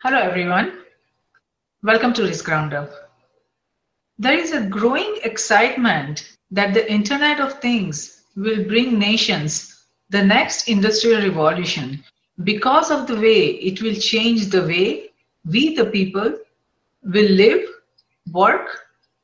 Hello, 0.00 0.16
everyone. 0.16 0.84
Welcome 1.82 2.12
to 2.12 2.22
Risk 2.22 2.46
Roundup. 2.46 2.88
There 4.16 4.38
is 4.38 4.52
a 4.52 4.64
growing 4.64 5.18
excitement 5.24 6.36
that 6.52 6.72
the 6.72 6.88
Internet 6.88 7.40
of 7.40 7.54
Things 7.54 8.22
will 8.36 8.62
bring 8.62 8.96
nations 8.96 9.86
the 10.08 10.24
next 10.24 10.68
industrial 10.68 11.22
revolution 11.22 12.04
because 12.44 12.92
of 12.92 13.08
the 13.08 13.16
way 13.16 13.56
it 13.56 13.82
will 13.82 13.96
change 13.96 14.50
the 14.50 14.62
way 14.62 15.10
we, 15.44 15.74
the 15.74 15.86
people, 15.86 16.32
will 17.02 17.30
live, 17.32 17.66
work, 18.30 18.68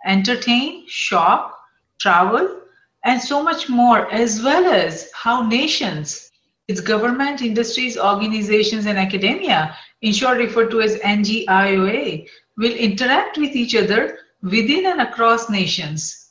entertain, 0.04 0.88
shop, 0.88 1.56
travel, 2.00 2.62
and 3.04 3.22
so 3.22 3.44
much 3.44 3.68
more, 3.68 4.12
as 4.12 4.42
well 4.42 4.64
as 4.72 5.08
how 5.14 5.46
nations, 5.46 6.32
its 6.66 6.80
government, 6.80 7.42
industries, 7.42 7.96
organizations, 7.96 8.86
and 8.86 8.98
academia, 8.98 9.76
in 10.04 10.12
short 10.12 10.36
referred 10.36 10.70
to 10.70 10.82
as 10.82 10.96
NGIOA, 10.96 12.28
will 12.58 12.72
interact 12.72 13.38
with 13.38 13.56
each 13.56 13.74
other 13.74 14.18
within 14.42 14.84
and 14.84 15.00
across 15.00 15.48
nations. 15.48 16.28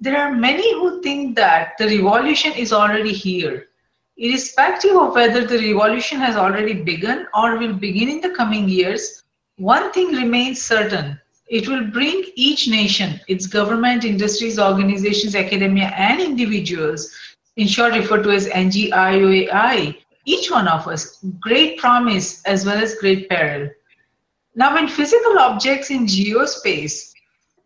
There 0.00 0.18
are 0.18 0.34
many 0.34 0.72
who 0.74 1.00
think 1.02 1.36
that 1.36 1.78
the 1.78 1.86
revolution 1.86 2.52
is 2.54 2.72
already 2.72 3.12
here. 3.12 3.68
Irrespective 4.16 4.96
of 4.96 5.14
whether 5.14 5.46
the 5.46 5.58
revolution 5.58 6.18
has 6.18 6.34
already 6.34 6.74
begun 6.74 7.28
or 7.32 7.58
will 7.58 7.74
begin 7.74 8.08
in 8.08 8.20
the 8.20 8.30
coming 8.30 8.68
years, 8.68 9.22
one 9.56 9.92
thing 9.92 10.08
remains 10.08 10.60
certain. 10.60 11.16
It 11.46 11.68
will 11.68 11.84
bring 11.84 12.24
each 12.34 12.66
nation, 12.66 13.20
its 13.28 13.46
government, 13.46 14.04
industries, 14.04 14.58
organizations, 14.58 15.36
academia, 15.36 15.92
and 15.96 16.20
individuals, 16.20 17.08
in 17.56 17.68
short 17.68 17.94
referred 17.94 18.24
to 18.24 18.30
as 18.30 18.48
NGIOAI, 18.48 19.96
each 20.24 20.50
one 20.50 20.68
of 20.68 20.86
us, 20.86 21.18
great 21.40 21.78
promise 21.78 22.42
as 22.44 22.64
well 22.64 22.78
as 22.78 22.94
great 22.96 23.28
peril. 23.28 23.68
Now, 24.54 24.74
when 24.74 24.88
physical 24.88 25.38
objects 25.38 25.90
in 25.90 26.06
geospace 26.06 27.12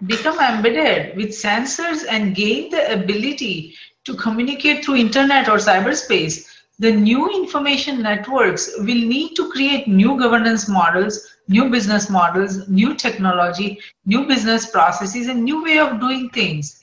become 0.06 0.38
embedded 0.38 1.16
with 1.16 1.30
sensors 1.30 2.04
and 2.08 2.34
gain 2.34 2.70
the 2.70 2.92
ability 2.92 3.74
to 4.04 4.14
communicate 4.14 4.84
through 4.84 4.96
internet 4.96 5.48
or 5.48 5.56
cyberspace, 5.56 6.46
the 6.78 6.92
new 6.92 7.28
information 7.30 8.02
networks 8.02 8.70
will 8.78 8.84
need 9.14 9.34
to 9.34 9.50
create 9.50 9.88
new 9.88 10.18
governance 10.18 10.68
models, 10.68 11.26
new 11.48 11.70
business 11.70 12.10
models, 12.10 12.68
new 12.68 12.94
technology, 12.94 13.80
new 14.04 14.26
business 14.26 14.70
processes, 14.70 15.28
and 15.28 15.42
new 15.42 15.64
way 15.64 15.78
of 15.78 15.98
doing 16.00 16.28
things. 16.30 16.78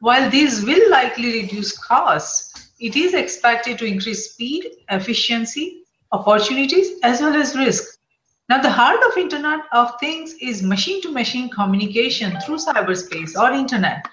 While 0.00 0.28
these 0.30 0.64
will 0.64 0.90
likely 0.90 1.42
reduce 1.42 1.78
costs, 1.78 2.65
it 2.78 2.96
is 2.96 3.14
expected 3.14 3.78
to 3.78 3.86
increase 3.86 4.32
speed, 4.32 4.66
efficiency, 4.90 5.82
opportunities, 6.12 6.98
as 7.02 7.20
well 7.20 7.34
as 7.34 7.56
risk. 7.56 7.98
Now, 8.48 8.60
the 8.60 8.70
heart 8.70 9.00
of 9.08 9.16
Internet 9.16 9.60
of 9.72 9.98
Things 9.98 10.34
is 10.40 10.62
machine-to-machine 10.62 11.50
communication 11.50 12.38
through 12.40 12.58
cyberspace 12.58 13.34
or 13.34 13.50
Internet. 13.52 14.06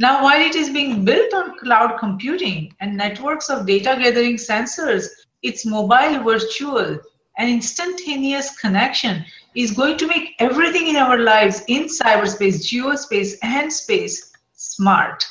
Now, 0.00 0.22
while 0.22 0.40
it 0.40 0.54
is 0.54 0.70
being 0.70 1.04
built 1.04 1.32
on 1.32 1.58
cloud 1.58 1.98
computing 1.98 2.74
and 2.80 2.96
networks 2.96 3.48
of 3.48 3.66
data 3.66 3.96
gathering 4.02 4.36
sensors, 4.36 5.06
its 5.42 5.64
mobile, 5.64 6.22
virtual, 6.22 6.98
and 7.38 7.50
instantaneous 7.50 8.58
connection 8.58 9.24
is 9.54 9.70
going 9.70 9.96
to 9.98 10.06
make 10.06 10.34
everything 10.38 10.88
in 10.88 10.96
our 10.96 11.18
lives 11.18 11.62
in 11.68 11.84
cyberspace, 11.84 12.64
geospace, 12.66 13.34
and 13.42 13.72
space 13.72 14.32
smart. 14.54 15.24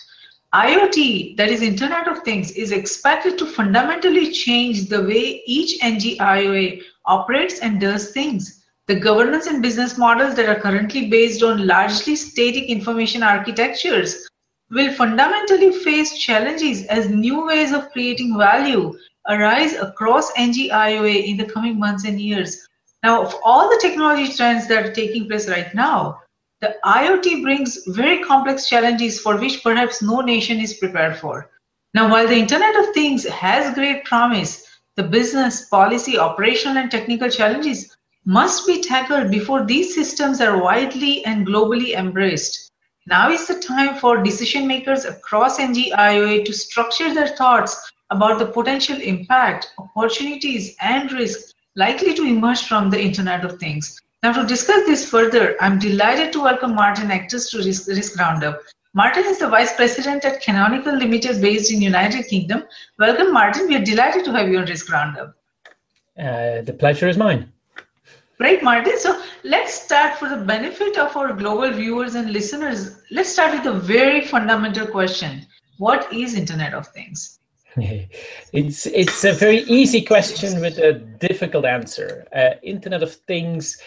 IoT, 0.55 1.35
that 1.35 1.49
is 1.49 1.61
Internet 1.61 2.07
of 2.07 2.19
Things, 2.19 2.51
is 2.51 2.71
expected 2.71 3.37
to 3.39 3.45
fundamentally 3.45 4.31
change 4.31 4.87
the 4.87 5.03
way 5.03 5.43
each 5.45 5.81
NGIOA 5.81 6.81
operates 7.03 7.59
and 7.59 7.81
does 7.81 8.11
things. 8.11 8.63
The 8.87 8.95
governance 8.95 9.47
and 9.47 9.61
business 9.61 9.97
models 9.97 10.33
that 10.35 10.47
are 10.47 10.61
currently 10.61 11.09
based 11.09 11.43
on 11.43 11.67
largely 11.67 12.15
static 12.15 12.69
information 12.69 13.21
architectures 13.21 14.29
will 14.71 14.93
fundamentally 14.93 15.73
face 15.73 16.17
challenges 16.17 16.85
as 16.85 17.09
new 17.09 17.45
ways 17.45 17.73
of 17.73 17.91
creating 17.91 18.37
value 18.37 18.97
arise 19.27 19.73
across 19.73 20.31
NGIOA 20.37 21.27
in 21.27 21.35
the 21.35 21.51
coming 21.51 21.77
months 21.77 22.05
and 22.05 22.21
years. 22.21 22.65
Now, 23.03 23.23
of 23.23 23.35
all 23.43 23.67
the 23.67 23.79
technology 23.81 24.31
trends 24.31 24.69
that 24.69 24.85
are 24.85 24.93
taking 24.93 25.27
place 25.27 25.49
right 25.49 25.75
now, 25.75 26.21
the 26.61 26.75
IoT 26.85 27.43
brings 27.43 27.83
very 27.87 28.23
complex 28.23 28.67
challenges 28.67 29.19
for 29.19 29.37
which 29.37 29.61
perhaps 29.63 30.01
no 30.01 30.21
nation 30.21 30.59
is 30.59 30.75
prepared 30.75 31.17
for. 31.17 31.49
Now, 31.93 32.09
while 32.09 32.27
the 32.27 32.37
Internet 32.37 32.75
of 32.77 32.93
Things 32.93 33.25
has 33.25 33.75
great 33.75 34.05
promise, 34.05 34.65
the 34.95 35.03
business, 35.03 35.67
policy, 35.67 36.17
operational, 36.17 36.77
and 36.77 36.89
technical 36.89 37.29
challenges 37.29 37.95
must 38.25 38.65
be 38.65 38.81
tackled 38.81 39.29
before 39.29 39.65
these 39.65 39.93
systems 39.93 40.41
are 40.41 40.61
widely 40.61 41.23
and 41.25 41.45
globally 41.45 41.95
embraced. 41.95 42.71
Now 43.05 43.29
is 43.29 43.47
the 43.47 43.59
time 43.59 43.95
for 43.95 44.23
decision 44.23 44.65
makers 44.65 45.05
across 45.05 45.59
NGIOA 45.59 46.43
to 46.45 46.53
structure 46.53 47.13
their 47.13 47.27
thoughts 47.27 47.91
about 48.09 48.39
the 48.39 48.47
potential 48.47 48.99
impact, 48.99 49.71
opportunities, 49.77 50.75
and 50.79 51.11
risks 51.11 51.53
likely 51.75 52.13
to 52.13 52.23
emerge 52.23 52.63
from 52.63 52.89
the 52.89 53.01
Internet 53.01 53.45
of 53.45 53.59
Things. 53.59 54.01
Now, 54.25 54.31
to 54.31 54.43
discuss 54.43 54.87
this 54.87 55.07
further, 55.07 55.55
I'm 55.61 55.77
delighted 55.77 56.33
to 56.33 56.41
welcome 56.41 56.73
Martin 56.73 57.11
Ectors 57.11 57.47
to 57.51 57.59
Risk, 57.59 57.87
Risk 57.87 58.17
Roundup. 58.17 58.59
Martin 58.95 59.23
is 59.23 59.37
the 59.37 59.47
Vice 59.47 59.75
President 59.75 60.25
at 60.25 60.41
Canonical 60.41 60.97
Limited 60.97 61.39
based 61.39 61.71
in 61.71 61.79
United 61.79 62.23
Kingdom. 62.27 62.63
Welcome, 62.97 63.31
Martin. 63.31 63.67
We 63.67 63.75
are 63.75 63.85
delighted 63.85 64.25
to 64.25 64.31
have 64.31 64.49
you 64.49 64.57
on 64.57 64.65
Risk 64.65 64.91
Roundup. 64.91 65.35
Uh, 66.17 66.63
the 66.63 66.75
pleasure 66.79 67.07
is 67.07 67.17
mine. 67.17 67.53
Great, 68.39 68.63
Martin. 68.63 68.97
So 68.97 69.21
let's 69.43 69.75
start 69.75 70.17
for 70.17 70.27
the 70.27 70.37
benefit 70.37 70.97
of 70.97 71.15
our 71.15 71.31
global 71.31 71.69
viewers 71.69 72.15
and 72.15 72.33
listeners. 72.33 73.03
Let's 73.11 73.29
start 73.29 73.51
with 73.53 73.67
a 73.67 73.79
very 73.79 74.21
fundamental 74.21 74.87
question. 74.87 75.45
What 75.77 76.11
is 76.11 76.33
Internet 76.33 76.73
of 76.73 76.87
Things? 76.87 77.37
it's 77.77 78.85
it's 78.85 79.25
a 79.25 79.33
very 79.33 79.59
easy 79.63 80.01
question 80.01 80.61
with 80.61 80.77
a 80.77 80.93
difficult 80.93 81.65
answer. 81.65 82.25
Uh, 82.33 82.51
Internet 82.63 83.03
of 83.03 83.13
Things 83.27 83.77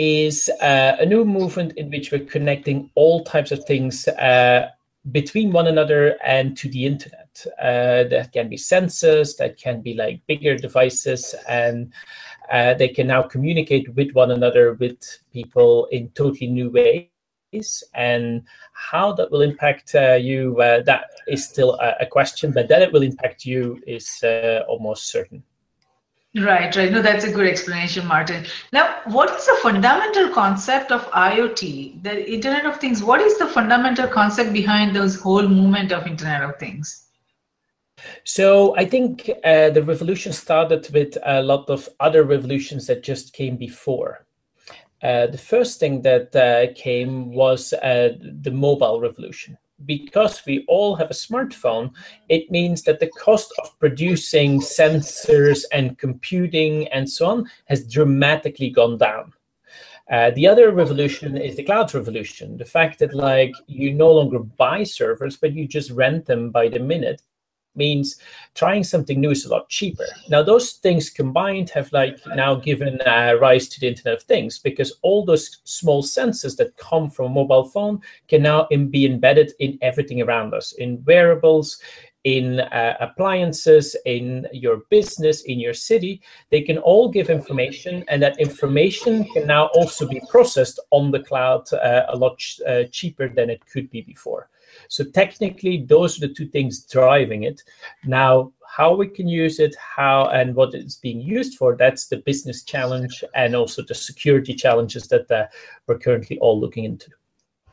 is 0.00 0.48
uh, 0.62 0.96
a 0.98 1.04
new 1.04 1.26
movement 1.26 1.74
in 1.76 1.90
which 1.90 2.10
we're 2.10 2.24
connecting 2.24 2.90
all 2.94 3.22
types 3.22 3.52
of 3.52 3.62
things 3.66 4.08
uh, 4.08 4.66
between 5.12 5.52
one 5.52 5.66
another 5.66 6.16
and 6.24 6.56
to 6.56 6.70
the 6.70 6.86
internet. 6.86 7.44
Uh, 7.60 8.04
that 8.04 8.30
can 8.32 8.48
be 8.48 8.56
sensors, 8.56 9.36
that 9.36 9.58
can 9.58 9.82
be 9.82 9.92
like 9.92 10.26
bigger 10.26 10.56
devices, 10.56 11.34
and 11.46 11.92
uh, 12.50 12.72
they 12.72 12.88
can 12.88 13.08
now 13.08 13.20
communicate 13.20 13.94
with 13.94 14.10
one 14.12 14.30
another 14.30 14.72
with 14.72 14.98
people 15.34 15.84
in 15.92 16.08
totally 16.14 16.46
new 16.46 16.70
ways. 16.70 17.84
And 17.92 18.42
how 18.72 19.12
that 19.12 19.30
will 19.30 19.42
impact 19.42 19.94
uh, 19.94 20.14
you, 20.14 20.58
uh, 20.62 20.80
that 20.84 21.04
is 21.28 21.44
still 21.44 21.74
a, 21.74 21.96
a, 22.00 22.06
question, 22.06 22.52
but 22.52 22.68
that 22.68 22.80
it 22.80 22.90
will 22.92 23.02
impact 23.02 23.44
you 23.44 23.82
is 23.86 24.24
almost 24.66 25.10
certain. 25.10 25.42
Right, 26.36 26.74
right. 26.76 26.92
No, 26.92 27.02
that's 27.02 27.24
a 27.24 27.32
good 27.32 27.48
explanation, 27.48 28.06
Martin. 28.06 28.46
Now, 28.72 29.00
what 29.06 29.30
is 29.30 29.46
the 29.46 29.58
fundamental 29.62 30.28
concept 30.28 30.92
of 30.92 31.10
IoT, 31.10 32.04
the 32.04 32.32
Internet 32.32 32.66
of 32.66 32.76
Things? 32.76 33.02
What 33.02 33.20
is 33.20 33.36
the 33.36 33.48
fundamental 33.48 34.06
concept 34.06 34.52
behind 34.52 34.94
those 34.94 35.20
whole 35.20 35.48
movement 35.48 35.90
of 35.90 36.06
Internet 36.06 36.44
of 36.44 36.56
Things? 36.58 37.08
So 38.24 38.76
I 38.76 38.84
think 38.84 39.28
uh, 39.44 39.70
the 39.70 39.82
revolution 39.82 40.32
started 40.32 40.88
with 40.94 41.18
a 41.26 41.42
lot 41.42 41.68
of 41.68 41.88
other 41.98 42.22
revolutions 42.22 42.86
that 42.86 43.02
just 43.02 43.32
came 43.32 43.56
before. 43.56 44.24
Uh, 45.02 45.26
the 45.26 45.38
first 45.38 45.80
thing 45.80 46.02
that 46.02 46.36
uh, 46.36 46.72
came 46.74 47.32
was 47.32 47.72
uh, 47.72 48.10
the 48.42 48.52
mobile 48.52 49.00
revolution 49.00 49.58
because 49.86 50.44
we 50.46 50.64
all 50.68 50.94
have 50.96 51.10
a 51.10 51.14
smartphone, 51.14 51.92
it 52.28 52.50
means 52.50 52.82
that 52.82 53.00
the 53.00 53.08
cost 53.08 53.52
of 53.62 53.78
producing 53.78 54.60
sensors 54.60 55.64
and 55.72 55.98
computing 55.98 56.88
and 56.88 57.08
so 57.08 57.26
on 57.26 57.50
has 57.66 57.86
dramatically 57.86 58.70
gone 58.70 58.98
down. 58.98 59.32
Uh, 60.10 60.30
the 60.32 60.46
other 60.46 60.72
revolution 60.72 61.36
is 61.36 61.56
the 61.56 61.62
cloud 61.62 61.94
revolution. 61.94 62.56
The 62.56 62.64
fact 62.64 62.98
that 62.98 63.14
like 63.14 63.54
you 63.66 63.92
no 63.94 64.10
longer 64.10 64.40
buy 64.40 64.82
servers, 64.82 65.36
but 65.36 65.52
you 65.52 65.68
just 65.68 65.92
rent 65.92 66.26
them 66.26 66.50
by 66.50 66.68
the 66.68 66.80
minute 66.80 67.22
means 67.74 68.16
trying 68.54 68.84
something 68.84 69.20
new 69.20 69.30
is 69.30 69.44
a 69.44 69.50
lot 69.50 69.68
cheaper. 69.68 70.06
Now, 70.28 70.42
those 70.42 70.72
things 70.72 71.10
combined 71.10 71.70
have 71.70 71.92
like 71.92 72.18
now 72.34 72.54
given 72.54 73.00
uh, 73.02 73.34
rise 73.40 73.68
to 73.68 73.80
the 73.80 73.88
Internet 73.88 74.18
of 74.18 74.22
Things 74.24 74.58
because 74.58 74.98
all 75.02 75.24
those 75.24 75.60
small 75.64 76.02
sensors 76.02 76.56
that 76.56 76.76
come 76.76 77.10
from 77.10 77.26
a 77.26 77.34
mobile 77.34 77.64
phone 77.64 78.00
can 78.28 78.42
now 78.42 78.66
be 78.90 79.06
embedded 79.06 79.52
in 79.60 79.78
everything 79.82 80.22
around 80.22 80.54
us, 80.54 80.72
in 80.72 81.02
wearables, 81.06 81.80
in 82.24 82.60
uh, 82.60 82.96
appliances, 83.00 83.96
in 84.04 84.46
your 84.52 84.82
business, 84.90 85.42
in 85.42 85.58
your 85.58 85.72
city. 85.72 86.20
They 86.50 86.60
can 86.60 86.78
all 86.78 87.08
give 87.08 87.30
information, 87.30 88.04
and 88.08 88.22
that 88.22 88.38
information 88.38 89.24
can 89.32 89.46
now 89.46 89.66
also 89.68 90.06
be 90.06 90.20
processed 90.28 90.78
on 90.90 91.10
the 91.10 91.20
cloud 91.20 91.72
uh, 91.72 92.04
a 92.08 92.16
lot 92.16 92.38
ch- 92.38 92.60
uh, 92.66 92.84
cheaper 92.84 93.28
than 93.28 93.48
it 93.48 93.64
could 93.66 93.90
be 93.90 94.02
before. 94.02 94.48
So 94.88 95.04
technically, 95.04 95.84
those 95.86 96.16
are 96.16 96.26
the 96.26 96.34
two 96.34 96.46
things 96.46 96.84
driving 96.84 97.44
it. 97.44 97.62
Now, 98.04 98.52
how 98.70 98.94
we 98.94 99.08
can 99.08 99.28
use 99.28 99.58
it, 99.58 99.74
how 99.96 100.26
and 100.28 100.54
what 100.54 100.74
it's 100.74 100.96
being 100.96 101.20
used 101.20 101.58
for. 101.58 101.76
That's 101.76 102.06
the 102.06 102.18
business 102.18 102.62
challenge 102.62 103.24
and 103.34 103.56
also 103.56 103.82
the 103.82 103.94
security 103.94 104.54
challenges 104.54 105.08
that 105.08 105.30
uh, 105.30 105.46
we're 105.86 105.98
currently 105.98 106.38
all 106.38 106.58
looking 106.60 106.84
into. 106.84 107.10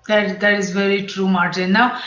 That, 0.07 0.39
that 0.39 0.53
is 0.53 0.71
very 0.71 1.05
true, 1.05 1.27
Martin. 1.27 1.73
Now, 1.73 2.01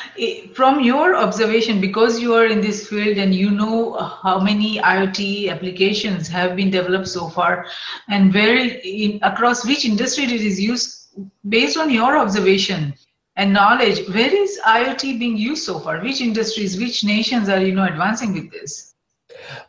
from 0.54 0.80
your 0.80 1.16
observation, 1.16 1.80
because 1.80 2.18
you 2.18 2.34
are 2.34 2.46
in 2.46 2.62
this 2.62 2.88
field 2.88 3.18
and 3.18 3.34
you 3.34 3.50
know 3.50 3.92
how 4.22 4.40
many 4.40 4.78
IoT 4.78 5.50
applications 5.50 6.26
have 6.28 6.56
been 6.56 6.70
developed 6.70 7.08
so 7.08 7.28
far, 7.28 7.66
and 8.08 8.32
where 8.32 8.56
in, 8.56 9.18
across 9.22 9.66
which 9.66 9.84
industry 9.84 10.24
it 10.24 10.32
is 10.32 10.58
used, 10.58 11.08
based 11.48 11.76
on 11.76 11.90
your 11.90 12.16
observation 12.16 12.94
and 13.40 13.54
knowledge, 13.54 14.06
where 14.10 14.34
is 14.34 14.60
IoT 14.66 15.18
being 15.18 15.34
used 15.34 15.64
so 15.64 15.80
far? 15.80 15.98
Which 16.00 16.20
industries, 16.20 16.78
which 16.78 17.02
nations 17.02 17.48
are 17.48 17.58
you 17.58 17.74
know 17.74 17.86
advancing 17.86 18.34
with 18.34 18.50
this? 18.52 18.94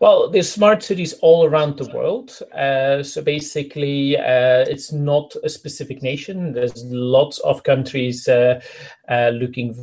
Well, 0.02 0.30
there's 0.30 0.52
smart 0.52 0.84
cities 0.84 1.14
all 1.22 1.46
around 1.46 1.78
the 1.78 1.90
world. 1.94 2.38
Uh, 2.54 3.02
so 3.02 3.22
basically, 3.22 4.18
uh, 4.18 4.66
it's 4.68 4.92
not 4.92 5.34
a 5.46 5.50
specific 5.50 6.04
nation. 6.04 6.52
There's 6.52 6.84
lots 6.84 7.40
of 7.40 7.64
countries 7.64 8.28
uh, 8.28 8.60
uh 9.08 9.30
looking 9.30 9.74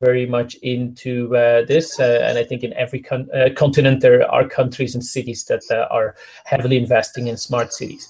very 0.00 0.26
much 0.26 0.54
into 0.56 1.36
uh, 1.36 1.64
this. 1.64 2.00
Uh, 2.00 2.20
and 2.22 2.38
I 2.38 2.44
think 2.44 2.64
in 2.64 2.72
every 2.72 3.00
con- 3.00 3.30
continent, 3.56 4.00
there 4.00 4.28
are 4.28 4.48
countries 4.48 4.94
and 4.94 5.04
cities 5.04 5.44
that 5.44 5.62
are 5.90 6.16
heavily 6.44 6.76
investing 6.76 7.28
in 7.28 7.36
smart 7.36 7.72
cities. 7.72 8.08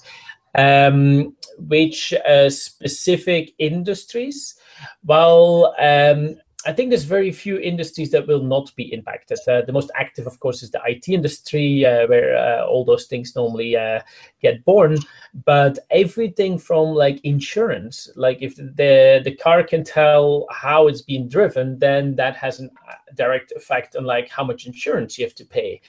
Um, 0.59 1.35
which 1.57 2.13
specific 2.49 3.53
industries? 3.57 4.55
Well, 5.03 5.75
um, 5.79 6.35
I 6.65 6.73
think 6.73 6.89
there's 6.89 7.05
very 7.05 7.31
few 7.31 7.57
industries 7.57 8.11
that 8.11 8.27
will 8.27 8.43
not 8.43 8.75
be 8.75 8.91
impacted. 8.93 9.39
Uh, 9.47 9.61
the 9.61 9.71
most 9.71 9.91
active, 9.95 10.27
of 10.27 10.41
course, 10.41 10.61
is 10.61 10.71
the 10.71 10.81
IT 10.85 11.07
industry, 11.07 11.85
uh, 11.85 12.05
where 12.07 12.35
uh, 12.35 12.65
all 12.65 12.83
those 12.83 13.05
things 13.05 13.33
normally 13.33 13.77
uh, 13.77 14.01
get 14.41 14.65
born. 14.65 14.97
But 15.45 15.79
everything 15.89 16.57
from 16.57 16.89
like 16.89 17.21
insurance, 17.23 18.09
like 18.17 18.41
if 18.41 18.57
the 18.57 19.21
the 19.23 19.35
car 19.35 19.63
can 19.63 19.85
tell 19.85 20.47
how 20.51 20.89
it's 20.89 21.01
being 21.01 21.29
driven, 21.29 21.79
then 21.79 22.15
that 22.15 22.35
has 22.35 22.59
a 22.59 22.69
direct 23.15 23.53
effect 23.53 23.95
on 23.95 24.03
like 24.03 24.29
how 24.29 24.43
much 24.43 24.65
insurance 24.65 25.17
you 25.17 25.25
have 25.25 25.35
to 25.35 25.45
pay. 25.45 25.79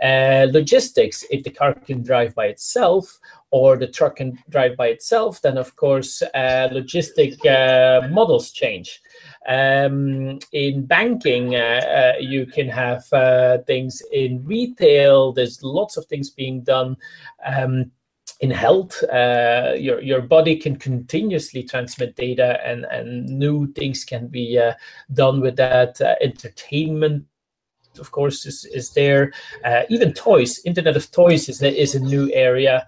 Uh, 0.00 0.46
logistics, 0.52 1.24
if 1.28 1.42
the 1.42 1.50
car 1.50 1.74
can 1.74 2.04
drive 2.04 2.36
by 2.36 2.46
itself, 2.46 3.18
or 3.54 3.76
the 3.76 3.86
truck 3.86 4.16
can 4.16 4.36
drive 4.50 4.76
by 4.76 4.88
itself, 4.88 5.40
then 5.40 5.56
of 5.56 5.76
course 5.76 6.22
uh, 6.22 6.68
logistic 6.72 7.38
models 8.10 8.50
change. 8.50 9.00
Um, 9.46 10.40
in 10.50 10.86
banking, 10.86 11.54
uh, 11.54 11.58
uh, 12.18 12.18
you 12.18 12.46
can 12.46 12.68
have 12.68 13.04
uh, 13.12 13.58
things 13.58 14.02
in 14.12 14.44
retail. 14.44 15.32
There's 15.32 15.62
lots 15.62 15.96
of 15.96 16.06
things 16.06 16.30
being 16.30 16.62
done. 16.62 16.96
Um, 17.46 17.92
in 18.40 18.50
health, 18.50 19.00
uh, 19.04 19.74
your 19.78 20.00
your 20.02 20.20
body 20.20 20.56
can 20.56 20.74
continuously 20.74 21.62
transmit 21.62 22.16
data, 22.16 22.58
and 22.66 22.84
and 22.90 23.26
new 23.26 23.72
things 23.74 24.04
can 24.04 24.26
be 24.26 24.58
uh, 24.58 24.72
done 25.12 25.40
with 25.40 25.54
that. 25.56 26.00
Uh, 26.00 26.16
entertainment, 26.20 27.24
of 28.00 28.10
course, 28.10 28.46
is 28.46 28.64
is 28.64 28.90
there. 28.94 29.32
even 29.88 30.12
toys, 30.12 30.60
Internet 30.64 30.96
of 30.96 31.08
Toys 31.12 31.48
is 31.48 31.62
is 31.62 31.94
a 31.94 32.00
new 32.00 32.28
area 32.32 32.84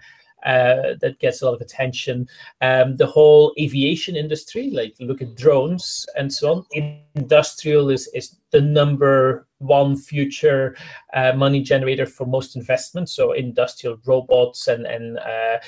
uh, 0.47 0.95
that 1.01 1.19
gets 1.19 1.43
a 1.43 1.45
lot 1.45 1.55
of 1.55 1.61
attention. 1.61 2.27
Um, 2.61 2.97
the 2.97 3.07
whole 3.07 3.53
aviation 3.59 4.17
industry, 4.17 4.71
like 4.71 4.95
look 5.01 5.21
at 5.21 5.37
drones 5.37 6.07
and 6.17 6.33
so 6.33 6.53
on. 6.53 7.01
Industrial 7.15 7.91
is, 7.91 8.09
is 8.15 8.37
the 8.53 8.61
number 8.61 9.47
one 9.59 9.97
future 9.97 10.77
uh, 11.15 11.33
money 11.33 11.63
generator 11.63 12.07
for 12.07 12.27
most 12.27 12.57
investments. 12.57 13.13
So 13.13 13.33
industrial 13.33 13.99
robots 14.07 14.69
and, 14.69 14.87
and 14.87 15.19
uh, 15.19 15.59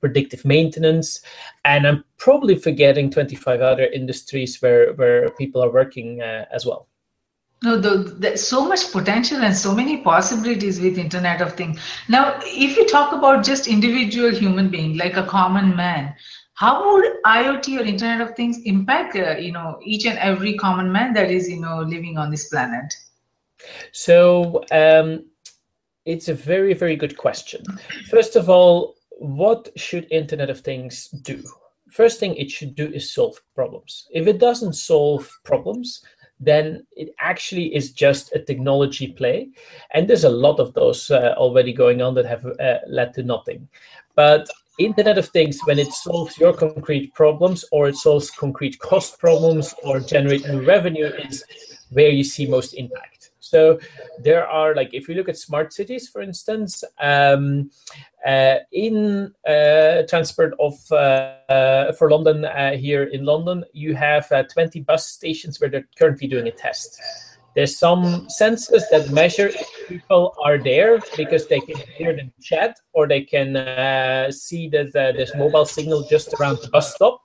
predictive 0.00 0.44
maintenance. 0.44 1.20
And 1.64 1.86
I'm 1.86 2.04
probably 2.18 2.56
forgetting 2.56 3.10
25 3.10 3.60
other 3.60 3.86
industries 3.86 4.60
where, 4.60 4.94
where 4.94 5.30
people 5.30 5.62
are 5.62 5.70
working 5.70 6.20
uh, 6.20 6.46
as 6.52 6.66
well. 6.66 6.88
No, 7.62 7.78
the, 7.78 8.14
there's 8.18 8.46
so 8.46 8.66
much 8.68 8.92
potential 8.92 9.38
and 9.38 9.56
so 9.56 9.74
many 9.74 9.98
possibilities 9.98 10.80
with 10.80 10.98
Internet 10.98 11.40
of 11.40 11.54
Things. 11.54 11.80
Now, 12.08 12.38
if 12.42 12.76
you 12.76 12.86
talk 12.86 13.12
about 13.14 13.44
just 13.44 13.66
individual 13.66 14.30
human 14.30 14.68
being, 14.68 14.98
like 14.98 15.16
a 15.16 15.24
common 15.24 15.74
man, 15.74 16.14
how 16.54 16.92
would 16.92 17.22
IoT 17.24 17.80
or 17.80 17.84
Internet 17.84 18.20
of 18.20 18.36
Things 18.36 18.60
impact, 18.64 19.16
uh, 19.16 19.36
you 19.36 19.52
know, 19.52 19.78
each 19.82 20.06
and 20.06 20.18
every 20.18 20.56
common 20.56 20.92
man 20.92 21.12
that 21.14 21.30
is, 21.30 21.48
you 21.48 21.60
know, 21.60 21.80
living 21.80 22.18
on 22.18 22.30
this 22.30 22.48
planet? 22.48 22.94
So 23.92 24.62
um, 24.70 25.24
it's 26.04 26.28
a 26.28 26.34
very, 26.34 26.74
very 26.74 26.96
good 26.96 27.16
question. 27.16 27.64
First 28.10 28.36
of 28.36 28.50
all, 28.50 28.94
what 29.10 29.68
should 29.76 30.06
Internet 30.10 30.50
of 30.50 30.60
Things 30.60 31.08
do? 31.08 31.42
First 31.90 32.18
thing 32.18 32.34
it 32.34 32.50
should 32.50 32.74
do 32.74 32.86
is 32.86 33.12
solve 33.12 33.40
problems. 33.54 34.08
If 34.12 34.26
it 34.26 34.38
doesn't 34.38 34.74
solve 34.74 35.30
problems, 35.44 36.04
then 36.40 36.86
it 36.96 37.14
actually 37.18 37.74
is 37.74 37.92
just 37.92 38.34
a 38.34 38.38
technology 38.38 39.12
play. 39.12 39.48
And 39.92 40.08
there's 40.08 40.24
a 40.24 40.28
lot 40.28 40.60
of 40.60 40.74
those 40.74 41.10
uh, 41.10 41.34
already 41.36 41.72
going 41.72 42.02
on 42.02 42.14
that 42.14 42.26
have 42.26 42.44
uh, 42.46 42.78
led 42.88 43.14
to 43.14 43.22
nothing. 43.22 43.68
But 44.14 44.48
Internet 44.78 45.18
of 45.18 45.28
Things, 45.28 45.60
when 45.64 45.78
it 45.78 45.92
solves 45.92 46.36
your 46.36 46.52
concrete 46.52 47.14
problems 47.14 47.64
or 47.70 47.88
it 47.88 47.96
solves 47.96 48.30
concrete 48.30 48.78
cost 48.80 49.18
problems 49.18 49.74
or 49.84 50.00
generate 50.00 50.46
new 50.48 50.64
revenue, 50.66 51.06
is 51.06 51.44
where 51.90 52.10
you 52.10 52.24
see 52.24 52.46
most 52.46 52.74
impact. 52.74 53.13
So 53.44 53.78
there 54.18 54.46
are 54.46 54.74
like 54.74 54.90
if 54.92 55.08
you 55.08 55.14
look 55.14 55.28
at 55.28 55.36
smart 55.36 55.72
cities, 55.72 56.08
for 56.08 56.22
instance, 56.22 56.82
um, 57.00 57.70
uh, 58.26 58.56
in 58.72 59.32
uh, 59.46 60.02
transport 60.08 60.54
of 60.58 60.74
uh, 60.90 61.92
for 61.92 62.10
London 62.10 62.46
uh, 62.46 62.72
here 62.72 63.04
in 63.04 63.24
London, 63.24 63.64
you 63.72 63.94
have 63.94 64.30
uh, 64.32 64.44
20 64.44 64.80
bus 64.80 65.06
stations 65.08 65.60
where 65.60 65.68
they're 65.68 65.88
currently 65.98 66.26
doing 66.26 66.48
a 66.48 66.50
test. 66.50 67.00
There's 67.54 67.78
some 67.78 68.26
sensors 68.40 68.82
that 68.90 69.10
measure 69.10 69.48
if 69.48 69.88
people 69.88 70.34
are 70.42 70.58
there 70.58 70.98
because 71.16 71.46
they 71.46 71.60
can 71.60 71.76
hear 71.96 72.16
them 72.16 72.32
chat 72.42 72.76
or 72.94 73.06
they 73.06 73.20
can 73.20 73.56
uh, 73.56 74.32
see 74.32 74.68
that 74.70 74.92
there's 74.92 75.36
mobile 75.36 75.64
signal 75.64 76.04
just 76.10 76.34
around 76.34 76.58
the 76.62 76.68
bus 76.68 76.94
stop. 76.94 77.20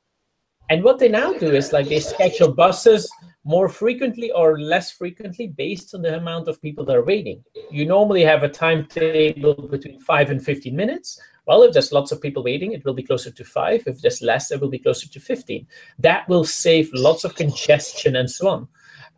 And 0.69 0.83
what 0.83 1.00
they 1.00 1.10
now 1.10 1.33
do 1.33 1.56
is 1.56 1.74
like 1.74 1.88
they 1.88 2.00
schedule 2.00 2.54
buses 2.54 3.10
more 3.44 3.69
frequently 3.69 4.31
or 4.31 4.59
less 4.59 4.91
frequently 4.91 5.47
based 5.47 5.95
on 5.95 6.01
the 6.01 6.18
amount 6.18 6.47
of 6.47 6.62
people 6.62 6.83
that 6.86 6.95
are 6.95 7.06
waiting. 7.06 7.44
You 7.71 7.86
normally 7.86 8.24
have 8.24 8.44
a 8.44 8.50
timetable 8.50 9.67
between 9.67 10.00
five 10.00 10.29
and 10.29 10.43
15 10.43 10.75
minutes. 10.75 11.19
Well, 11.46 11.63
if 11.63 11.74
there's 11.74 11.91
lots 11.91 12.12
of 12.12 12.22
people 12.22 12.43
waiting, 12.43 12.74
it 12.74 12.86
will 12.86 12.93
be 12.93 13.03
closer 13.03 13.31
to 13.31 13.43
five. 13.43 13.84
If 13.88 14.01
there's 14.01 14.22
less, 14.22 14.51
it 14.51 14.62
will 14.62 14.69
be 14.69 14.79
closer 14.79 15.08
to 15.10 15.19
15. 15.19 15.65
That 16.00 16.27
will 16.27 16.43
save 16.43 16.91
lots 16.93 17.24
of 17.24 17.36
congestion 17.36 18.17
and 18.17 18.29
so 18.29 18.50
on. 18.50 18.67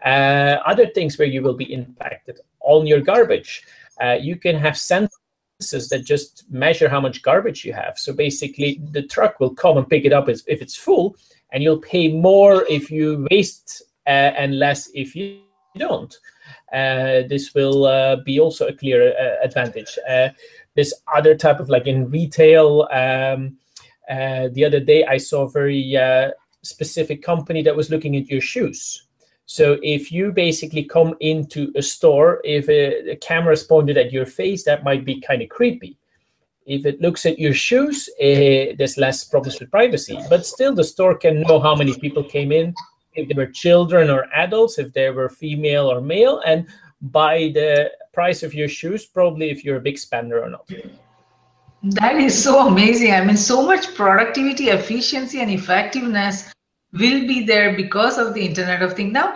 Uh, 0.06 0.58
other 0.66 0.88
things 0.88 1.18
where 1.18 1.28
you 1.28 1.42
will 1.42 1.56
be 1.56 1.74
impacted 1.74 2.40
on 2.62 2.88
your 2.88 3.02
garbage. 3.02 3.64
Uh, 4.02 4.18
you 4.20 4.36
can 4.36 4.56
have 4.56 4.74
sensors 4.74 5.90
that 5.90 6.06
just 6.06 6.46
measure 6.50 6.90
how 6.90 7.02
much 7.02 7.22
garbage 7.22 7.66
you 7.66 7.74
have. 7.74 7.98
So 7.98 8.14
basically, 8.14 8.82
the 8.92 9.04
truck 9.04 9.40
will 9.40 9.54
come 9.54 9.78
and 9.78 9.88
pick 9.88 10.06
it 10.06 10.14
up 10.14 10.30
if 10.30 10.44
it's 10.48 10.76
full, 10.76 11.16
and 11.52 11.62
you'll 11.62 11.82
pay 11.82 12.08
more 12.08 12.66
if 12.70 12.90
you 12.90 13.28
waste 13.30 13.84
and 14.06 14.60
less 14.60 14.90
if 14.94 15.16
you 15.16 15.42
don't. 15.78 16.14
Uh, 16.74 17.24
this 17.30 17.54
will 17.54 17.86
uh, 17.86 18.18
be 18.18 18.40
also 18.40 18.68
a 18.68 18.74
clear 18.74 19.14
advantage. 19.44 19.98
this 20.76 20.94
other 21.14 21.36
type 21.36 21.60
of 21.60 21.70
like 21.70 21.88
in 21.88 22.10
retail. 22.10 22.88
Um, 22.92 23.58
the 24.08 24.64
other 24.66 24.80
day, 24.80 25.06
I 25.06 25.18
saw 25.18 25.44
a 25.44 25.50
very 25.50 25.96
specific 26.64 27.24
company 27.24 27.62
that 27.64 27.76
was 27.76 27.90
looking 27.90 28.16
at 28.16 28.30
your 28.30 28.42
shoes. 28.42 29.08
So 29.46 29.78
if 29.84 30.14
you 30.14 30.32
basically 30.32 30.86
come 30.86 31.16
into 31.20 31.74
a 31.76 31.82
store, 31.82 32.40
if 32.46 32.70
a, 32.70 33.12
a 33.12 33.16
camera 33.18 33.52
is 33.52 33.64
pointed 33.64 33.98
at 33.98 34.14
your 34.14 34.26
face, 34.26 34.64
that 34.64 34.86
might 34.86 35.04
be 35.04 35.20
kind 35.20 35.42
of 35.42 35.50
creepy. 35.50 35.98
If 36.66 36.86
it 36.86 37.02
looks 37.02 37.26
at 37.26 37.38
your 37.38 37.54
shoes, 37.54 38.08
uh, 38.22 38.78
there's 38.78 38.98
less 38.98 39.26
problems 39.26 39.60
with 39.60 39.70
privacy. 39.72 40.18
But 40.30 40.46
still, 40.46 40.74
the 40.74 40.86
store 40.86 41.18
can 41.18 41.42
know 41.42 41.60
how 41.60 41.76
many 41.76 41.98
people 42.00 42.24
came 42.24 42.54
in, 42.54 42.74
if 43.14 43.28
they 43.28 43.34
were 43.34 43.48
children 43.48 44.10
or 44.10 44.26
adults, 44.34 44.80
if 44.80 44.94
they 44.94 45.10
were 45.10 45.30
female 45.30 45.92
or 45.92 46.02
male, 46.02 46.42
and 46.46 46.68
by 47.02 47.52
the 47.54 47.92
price 48.14 48.44
of 48.44 48.54
your 48.54 48.68
shoes, 48.68 49.06
probably 49.06 49.50
if 49.50 49.64
you're 49.64 49.78
a 49.78 49.82
big 49.82 49.98
spender 49.98 50.44
or 50.44 50.50
not. 50.50 50.70
That 51.84 52.16
is 52.16 52.42
so 52.42 52.68
amazing. 52.68 53.12
I 53.12 53.26
mean, 53.26 53.38
so 53.38 53.66
much 53.66 53.96
productivity, 53.96 54.70
efficiency, 54.70 55.42
and 55.42 55.50
effectiveness 55.50 56.54
will 56.94 57.28
be 57.28 57.44
there 57.44 57.76
because 57.76 58.18
of 58.18 58.34
the 58.34 58.46
Internet 58.46 58.84
of 58.84 58.94
Things. 58.94 59.14
Now, 59.14 59.36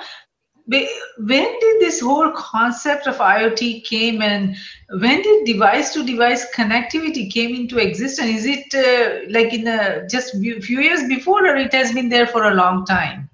when 0.68 1.60
did 1.60 1.80
this 1.80 2.02
whole 2.02 2.32
concept 2.32 3.08
of 3.08 3.18
IoT 3.18 3.84
came 3.84 4.22
and 4.22 4.56
when 5.00 5.22
did 5.22 5.46
device 5.46 5.94
to 5.94 6.04
device 6.04 6.48
connectivity 6.56 7.32
came 7.32 7.56
into 7.56 7.78
existence? 7.78 8.30
Is 8.30 8.46
it 8.46 8.74
uh, 8.74 9.32
like 9.32 9.54
in 9.54 9.68
a, 9.68 10.08
just 10.08 10.32
few 10.40 10.82
years 10.82 11.08
before 11.08 11.48
or 11.48 11.56
it 11.56 11.74
has 11.74 11.94
been 11.94 12.10
there 12.10 12.28
for 12.28 12.46
a 12.46 12.56
long 12.56 12.86
time? 12.86 13.25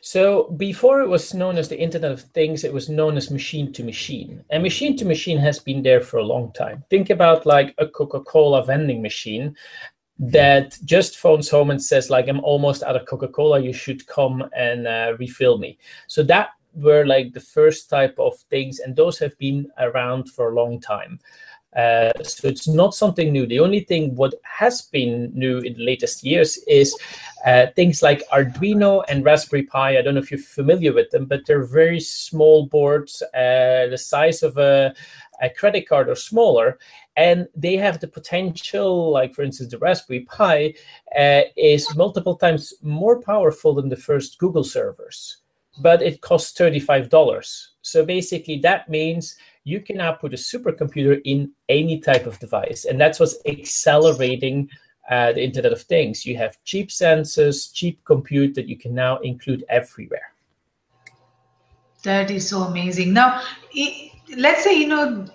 So 0.00 0.44
before 0.56 1.00
it 1.00 1.08
was 1.08 1.34
known 1.34 1.58
as 1.58 1.68
the 1.68 1.78
Internet 1.78 2.12
of 2.12 2.20
Things, 2.20 2.64
it 2.64 2.72
was 2.72 2.88
known 2.88 3.16
as 3.16 3.30
machine 3.30 3.72
to 3.72 3.84
machine. 3.84 4.44
And 4.50 4.62
machine 4.62 4.96
to 4.98 5.04
machine 5.04 5.38
has 5.38 5.58
been 5.58 5.82
there 5.82 6.00
for 6.00 6.18
a 6.18 6.24
long 6.24 6.52
time. 6.52 6.84
Think 6.90 7.10
about 7.10 7.46
like 7.46 7.74
a 7.78 7.86
Coca-Cola 7.88 8.64
vending 8.64 9.02
machine 9.02 9.56
that 10.18 10.78
just 10.84 11.18
phones 11.18 11.50
home 11.50 11.70
and 11.70 11.82
says 11.82 12.08
like 12.08 12.28
I'm 12.28 12.40
almost 12.40 12.82
out 12.82 12.96
of 12.96 13.06
Coca-Cola, 13.06 13.60
you 13.60 13.72
should 13.72 14.06
come 14.06 14.48
and 14.56 14.86
uh, 14.86 15.14
refill 15.18 15.58
me. 15.58 15.78
So 16.06 16.22
that 16.24 16.50
were 16.74 17.06
like 17.06 17.32
the 17.32 17.40
first 17.40 17.88
type 17.88 18.14
of 18.18 18.38
things, 18.50 18.80
and 18.80 18.94
those 18.94 19.18
have 19.18 19.36
been 19.38 19.70
around 19.78 20.30
for 20.30 20.50
a 20.50 20.54
long 20.54 20.80
time. 20.80 21.18
Uh, 21.76 22.10
so 22.22 22.48
it's 22.48 22.66
not 22.66 22.94
something 22.94 23.30
new. 23.32 23.46
The 23.46 23.60
only 23.60 23.80
thing 23.80 24.14
what 24.14 24.34
has 24.42 24.82
been 24.82 25.30
new 25.34 25.58
in 25.58 25.74
the 25.74 25.84
latest 25.84 26.24
years 26.24 26.56
is 26.66 26.96
uh, 27.44 27.66
things 27.76 28.02
like 28.02 28.26
Arduino 28.32 29.04
and 29.08 29.24
Raspberry 29.24 29.64
Pi. 29.64 29.98
I 29.98 30.02
don't 30.02 30.14
know 30.14 30.20
if 30.20 30.30
you're 30.30 30.40
familiar 30.40 30.92
with 30.92 31.10
them, 31.10 31.26
but 31.26 31.44
they're 31.46 31.64
very 31.64 32.00
small 32.00 32.66
boards, 32.66 33.22
uh, 33.34 33.88
the 33.90 33.98
size 33.98 34.42
of 34.42 34.56
a, 34.56 34.94
a 35.42 35.50
credit 35.50 35.86
card 35.86 36.08
or 36.08 36.14
smaller, 36.14 36.78
and 37.16 37.48
they 37.54 37.76
have 37.76 37.98
the 37.98 38.08
potential 38.08 39.10
like 39.10 39.34
for 39.34 39.42
instance 39.42 39.70
the 39.70 39.78
raspberry 39.78 40.20
pi 40.20 40.72
uh, 41.18 41.42
is 41.56 41.94
multiple 41.96 42.36
times 42.36 42.74
more 42.82 43.20
powerful 43.20 43.74
than 43.74 43.88
the 43.88 43.96
first 43.96 44.38
google 44.38 44.64
servers 44.64 45.38
but 45.80 46.02
it 46.02 46.20
costs 46.20 46.58
$35 46.58 47.66
so 47.82 48.04
basically 48.04 48.58
that 48.58 48.88
means 48.88 49.36
you 49.66 49.80
can 49.80 49.96
now 49.96 50.12
put 50.12 50.32
a 50.32 50.36
supercomputer 50.36 51.20
in 51.24 51.50
any 51.68 51.98
type 51.98 52.24
of 52.24 52.38
device. 52.38 52.84
And 52.84 53.00
that's 53.00 53.18
what's 53.18 53.36
accelerating 53.46 54.70
uh, 55.10 55.32
the 55.32 55.42
internet 55.42 55.72
of 55.72 55.82
things. 55.82 56.24
You 56.24 56.36
have 56.36 56.56
cheap 56.62 56.88
sensors 56.88 57.74
cheap 57.74 57.98
compute 58.04 58.54
that 58.54 58.68
you 58.68 58.78
can 58.78 58.94
now 58.94 59.18
include 59.18 59.64
everywhere. 59.68 60.32
That 62.04 62.30
is 62.30 62.48
so 62.48 62.60
amazing. 62.62 63.12
Now 63.12 63.42
let's 64.36 64.62
say 64.62 64.78
you 64.78 64.86
know 64.86 65.26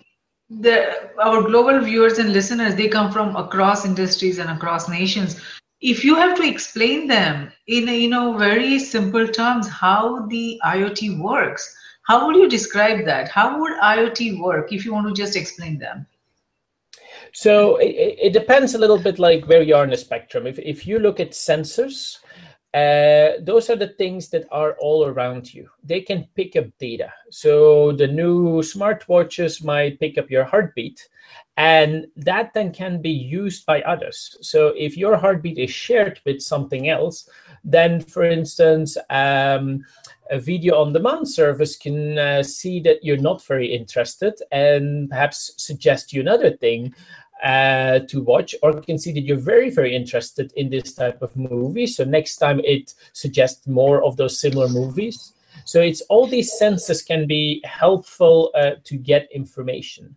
the 0.50 1.10
our 1.22 1.42
global 1.44 1.82
viewers 1.82 2.18
and 2.18 2.32
listeners 2.32 2.76
they 2.76 2.88
come 2.88 3.12
from 3.12 3.36
across 3.36 3.84
industries 3.86 4.40
and 4.40 4.50
across 4.50 4.88
nations. 4.88 5.42
If 5.82 6.06
you 6.06 6.16
have 6.16 6.38
to 6.38 6.48
explain 6.48 7.08
them 7.08 7.52
in 7.68 7.90
you 7.90 8.10
know 8.10 8.38
very 8.38 8.80
simple 8.80 9.28
terms 9.28 9.68
how 9.68 10.26
the 10.28 10.58
iot 10.64 11.20
works 11.20 11.76
how 12.04 12.26
would 12.26 12.36
you 12.36 12.50
describe 12.50 13.06
that 13.06 13.30
how 13.30 13.60
would 13.60 13.74
iot 13.82 14.40
work 14.40 14.72
if 14.72 14.86
you 14.86 14.94
want 14.94 15.08
to 15.08 15.14
just 15.14 15.36
explain 15.36 15.78
them 15.78 16.06
so 17.34 17.78
it, 17.78 18.18
it 18.22 18.34
depends 18.34 18.74
a 18.74 18.78
little 18.78 19.00
bit 19.00 19.20
like 19.20 19.46
where 19.46 19.62
you 19.62 19.76
are 19.76 19.84
in 19.84 19.90
the 19.90 19.98
spectrum 19.98 20.48
if, 20.48 20.60
if 20.60 20.86
you 20.86 21.00
look 21.00 21.20
at 21.20 21.32
sensors 21.32 22.18
uh, 22.74 23.34
those 23.42 23.70
are 23.70 23.76
the 23.76 23.94
things 23.98 24.30
that 24.30 24.46
are 24.50 24.78
all 24.80 25.06
around 25.06 25.54
you. 25.54 25.70
They 25.84 26.00
can 26.00 26.28
pick 26.36 26.56
up 26.56 26.66
data. 26.80 27.12
So 27.30 27.92
the 27.92 28.08
new 28.08 28.62
smartwatches 28.62 29.64
might 29.64 30.00
pick 30.00 30.18
up 30.18 30.32
your 30.32 30.46
heartbeat, 30.46 31.06
and 31.58 32.08
that 32.16 32.54
then 32.54 32.72
can 32.72 33.02
be 33.02 33.12
used 33.12 33.66
by 33.66 33.82
others. 33.82 34.38
So 34.42 34.68
if 34.78 34.96
your 34.96 35.18
heartbeat 35.18 35.58
is 35.58 35.70
shared 35.70 36.22
with 36.26 36.42
something 36.42 36.88
else, 36.88 37.30
then, 37.64 38.02
for 38.02 38.24
instance, 38.24 38.98
um, 39.10 39.86
a 40.30 40.40
video 40.40 40.82
on 40.82 40.94
demand 40.94 41.28
service 41.28 41.76
can 41.76 42.18
uh, 42.18 42.42
see 42.42 42.80
that 42.82 43.04
you're 43.04 43.18
not 43.18 43.44
very 43.44 43.74
interested 43.74 44.34
and 44.52 45.10
perhaps 45.10 45.54
suggest 45.58 46.14
you 46.14 46.22
another 46.22 46.52
thing 46.52 46.94
uh, 47.44 48.00
to 48.08 48.22
watch 48.22 48.56
or 48.64 48.82
can 48.82 48.98
see 48.98 49.12
that 49.12 49.22
you're 49.22 49.38
very 49.38 49.70
very 49.70 49.96
interested 49.96 50.54
in 50.56 50.70
this 50.70 50.94
type 50.94 51.22
of 51.22 51.36
movie. 51.36 51.88
So 51.88 52.04
next 52.04 52.38
time 52.38 52.62
it 52.64 52.94
suggests 53.14 53.68
more 53.68 54.04
of 54.04 54.16
those 54.16 54.40
similar 54.40 54.70
movies. 54.70 55.34
So 55.66 55.82
it's 55.82 56.02
all 56.02 56.28
these 56.28 56.58
senses 56.58 57.02
can 57.02 57.28
be 57.28 57.62
helpful 57.66 58.52
uh, 58.56 58.72
to 58.86 58.98
get 58.98 59.28
information 59.32 60.16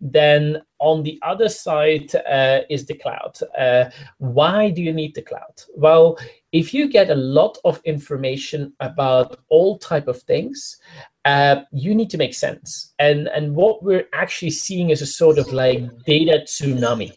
then 0.00 0.60
on 0.78 1.02
the 1.02 1.18
other 1.22 1.48
side 1.48 2.14
uh, 2.30 2.60
is 2.68 2.86
the 2.86 2.94
cloud 2.94 3.34
uh, 3.58 3.88
why 4.18 4.70
do 4.70 4.82
you 4.82 4.92
need 4.92 5.14
the 5.14 5.22
cloud 5.22 5.62
well 5.74 6.18
if 6.52 6.74
you 6.74 6.88
get 6.88 7.10
a 7.10 7.14
lot 7.14 7.56
of 7.64 7.80
information 7.84 8.72
about 8.80 9.38
all 9.48 9.78
type 9.78 10.06
of 10.06 10.20
things 10.22 10.78
uh, 11.26 11.62
you 11.72 11.92
need 11.92 12.08
to 12.10 12.18
make 12.18 12.34
sense. 12.34 12.94
And 13.00 13.28
and 13.28 13.54
what 13.54 13.82
we're 13.82 14.06
actually 14.12 14.52
seeing 14.52 14.90
is 14.90 15.02
a 15.02 15.06
sort 15.06 15.38
of 15.38 15.52
like 15.52 15.82
data 16.04 16.44
tsunami. 16.44 17.12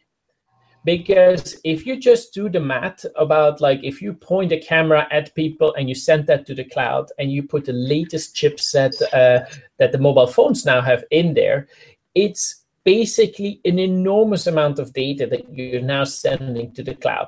Because 0.83 1.59
if 1.63 1.85
you 1.85 1.99
just 1.99 2.33
do 2.33 2.49
the 2.49 2.59
math 2.59 3.05
about 3.15 3.61
like 3.61 3.81
if 3.83 4.01
you 4.01 4.13
point 4.13 4.51
a 4.51 4.57
camera 4.57 5.07
at 5.11 5.35
people 5.35 5.75
and 5.75 5.87
you 5.87 5.93
send 5.93 6.25
that 6.25 6.47
to 6.47 6.55
the 6.55 6.63
cloud 6.63 7.11
and 7.19 7.31
you 7.31 7.43
put 7.43 7.65
the 7.65 7.73
latest 7.73 8.35
chipset 8.35 8.93
uh, 9.13 9.45
that 9.77 9.91
the 9.91 9.99
mobile 9.99 10.25
phones 10.25 10.65
now 10.65 10.81
have 10.81 11.03
in 11.11 11.35
there, 11.35 11.67
it's 12.15 12.58
basically 12.83 13.61
an 13.65 13.79
enormous 13.79 14.47
amount 14.47 14.79
of 14.79 14.93
data 14.93 15.27
that 15.27 15.51
you're 15.53 15.81
now 15.81 16.03
sending 16.03 16.71
to 16.73 16.83
the 16.83 16.95
cloud. 16.95 17.27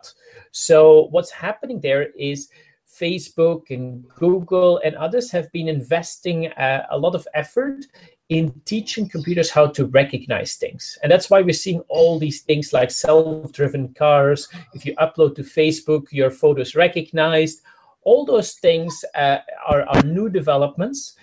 So 0.51 1.07
what's 1.11 1.31
happening 1.31 1.79
there 1.79 2.09
is 2.17 2.49
Facebook 2.99 3.69
and 3.69 4.07
Google 4.09 4.79
and 4.83 4.95
others 4.95 5.31
have 5.31 5.51
been 5.51 5.67
investing 5.67 6.47
uh, 6.47 6.85
a 6.89 6.97
lot 6.97 7.15
of 7.15 7.27
effort 7.33 7.85
in 8.29 8.53
teaching 8.63 9.09
computers 9.09 9.49
how 9.49 9.67
to 9.67 9.85
recognize 9.87 10.55
things. 10.55 10.97
And 11.03 11.11
that's 11.11 11.29
why 11.29 11.41
we're 11.41 11.53
seeing 11.53 11.81
all 11.89 12.17
these 12.17 12.41
things 12.41 12.71
like 12.71 12.91
self 12.91 13.51
driven 13.51 13.93
cars. 13.93 14.47
If 14.73 14.85
you 14.85 14.95
upload 14.95 15.35
to 15.35 15.43
Facebook, 15.43 16.07
your 16.11 16.31
photo 16.31 16.61
is 16.61 16.75
recognized. 16.75 17.61
All 18.03 18.25
those 18.25 18.53
things 18.53 19.05
uh, 19.15 19.37
are, 19.67 19.83
are 19.83 20.03
new 20.03 20.29
developments. 20.29 21.15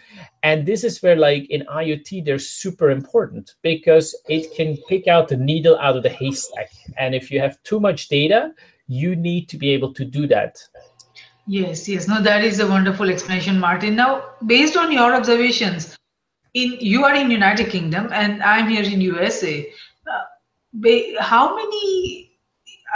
And 0.43 0.65
this 0.65 0.85
is 0.85 1.03
where, 1.03 1.17
like 1.17 1.51
in 1.51 1.63
IoT, 1.67 2.25
they're 2.25 2.39
super 2.39 2.91
important 2.91 3.55
because 3.63 4.17
it 4.29 4.55
can 4.55 4.77
pick 4.89 5.09
out 5.09 5.29
the 5.29 5.37
needle 5.37 5.77
out 5.79 5.97
of 5.97 6.03
the 6.03 6.09
haystack. 6.09 6.71
And 6.97 7.15
if 7.15 7.31
you 7.31 7.41
have 7.41 7.63
too 7.63 7.81
much 7.81 8.09
data, 8.09 8.53
you 8.87 9.17
need 9.17 9.49
to 9.49 9.57
be 9.57 9.71
able 9.71 9.93
to 9.95 10.05
do 10.05 10.27
that. 10.29 10.59
Yes, 11.47 11.89
yes. 11.89 12.07
No, 12.07 12.21
that 12.23 12.45
is 12.45 12.61
a 12.61 12.67
wonderful 12.67 13.09
explanation, 13.09 13.59
Martin. 13.59 13.97
Now, 13.97 14.25
based 14.47 14.77
on 14.77 14.93
your 14.93 15.15
observations, 15.15 15.97
in 16.55 16.77
you 16.81 17.05
are 17.05 17.15
in 17.15 17.31
United 17.31 17.71
Kingdom 17.71 18.09
and 18.13 18.43
I'm 18.43 18.69
here 18.69 18.83
in 18.83 19.01
USA. 19.01 19.71
Uh, 20.07 21.21
how 21.21 21.55
many 21.55 22.28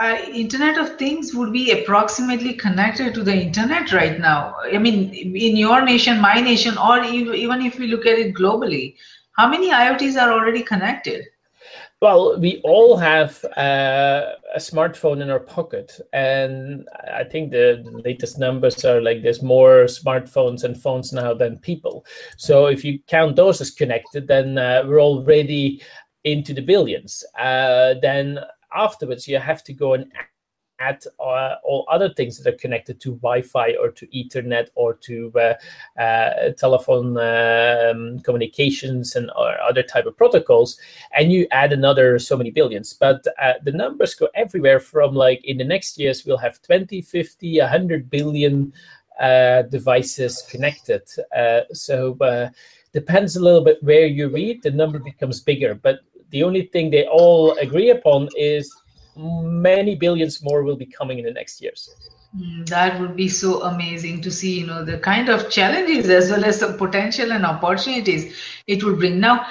uh, 0.00 0.16
Internet 0.32 0.78
of 0.78 0.96
Things 0.96 1.34
would 1.34 1.52
be 1.52 1.70
approximately 1.72 2.54
connected 2.54 3.14
to 3.14 3.22
the 3.22 3.34
internet 3.34 3.92
right 3.92 4.18
now? 4.18 4.54
I 4.62 4.78
mean, 4.78 5.12
in 5.14 5.56
your 5.56 5.84
nation, 5.84 6.20
my 6.20 6.40
nation, 6.40 6.76
or 6.78 7.02
even 7.04 7.62
if 7.62 7.78
we 7.78 7.86
look 7.86 8.06
at 8.06 8.18
it 8.18 8.34
globally, 8.34 8.96
how 9.32 9.48
many 9.48 9.70
IoTs 9.70 10.20
are 10.20 10.32
already 10.32 10.62
connected? 10.62 11.26
Well, 12.00 12.36
we 12.40 12.60
all 12.64 12.96
have 12.96 13.44
uh, 13.56 14.32
a 14.54 14.58
smartphone 14.58 15.22
in 15.22 15.30
our 15.30 15.38
pocket, 15.38 16.00
and 16.12 16.88
I 17.14 17.22
think 17.22 17.52
the, 17.52 17.80
latest 18.04 18.40
numbers 18.40 18.84
are 18.84 19.00
like 19.00 19.22
there's 19.22 19.40
more 19.40 19.84
smartphones 19.84 20.64
and 20.64 20.76
phones 20.76 21.12
now 21.12 21.32
than 21.32 21.60
people. 21.60 22.04
So 22.38 22.66
if 22.66 22.84
you 22.84 22.98
count 23.06 23.36
those 23.36 23.60
as 23.60 23.70
connected, 23.70 24.26
then 24.26 24.58
uh, 24.58 24.82
we're 24.84 25.00
already 25.00 25.80
into 26.24 26.52
the 26.52 26.60
billions. 26.60 27.22
Uh, 27.38 27.94
then 28.02 28.40
afterwards, 28.74 29.28
you 29.28 29.38
have 29.38 29.62
to 29.64 29.72
go 29.72 29.94
and 29.94 30.10
add 30.82 31.02
uh, 31.20 31.54
all 31.64 31.86
other 31.90 32.12
things 32.14 32.38
that 32.38 32.52
are 32.52 32.56
connected 32.58 33.00
to 33.00 33.14
Wi-Fi 33.16 33.74
or 33.80 33.90
to 33.90 34.06
Ethernet 34.08 34.68
or 34.74 34.94
to 34.94 35.32
uh, 35.36 36.00
uh, 36.00 36.50
telephone 36.58 37.16
um, 37.18 38.18
communications 38.20 39.16
and 39.16 39.30
other 39.30 39.82
type 39.82 40.06
of 40.06 40.16
protocols, 40.16 40.78
and 41.16 41.32
you 41.32 41.46
add 41.50 41.72
another 41.72 42.18
so 42.18 42.36
many 42.36 42.50
billions. 42.50 42.92
But 42.92 43.24
uh, 43.40 43.54
the 43.64 43.72
numbers 43.72 44.14
go 44.14 44.28
everywhere 44.34 44.80
from 44.80 45.14
like 45.14 45.44
in 45.44 45.58
the 45.58 45.64
next 45.64 45.98
years 45.98 46.24
we'll 46.24 46.38
have 46.38 46.60
20, 46.62 47.00
50, 47.00 47.60
100 47.60 48.10
billion 48.10 48.72
uh, 49.20 49.62
devices 49.62 50.42
connected. 50.50 51.02
Uh, 51.36 51.60
so 51.72 52.16
depends 52.92 53.36
a 53.36 53.40
little 53.42 53.64
bit 53.64 53.82
where 53.82 54.06
you 54.06 54.28
read, 54.28 54.62
the 54.62 54.70
number 54.70 54.98
becomes 54.98 55.40
bigger. 55.40 55.74
But 55.74 56.00
the 56.32 56.42
only 56.42 56.62
thing 56.72 56.90
they 56.90 57.06
all 57.06 57.56
agree 57.58 57.90
upon 57.90 58.28
is 58.36 58.74
many 59.16 59.94
billions 59.94 60.42
more 60.42 60.62
will 60.62 60.76
be 60.76 60.86
coming 60.86 61.18
in 61.18 61.24
the 61.24 61.32
next 61.32 61.60
years. 61.60 61.90
Mm, 62.36 62.66
that 62.68 63.00
would 63.00 63.14
be 63.14 63.28
so 63.28 63.62
amazing 63.62 64.22
to 64.22 64.30
see 64.30 64.60
you 64.60 64.66
know 64.66 64.84
the 64.84 64.98
kind 64.98 65.28
of 65.28 65.50
challenges 65.50 66.08
as 66.08 66.30
well 66.30 66.44
as 66.44 66.60
the 66.60 66.72
potential 66.72 67.32
and 67.32 67.44
opportunities 67.44 68.34
it 68.66 68.82
would 68.82 68.98
bring. 68.98 69.20
Now 69.20 69.46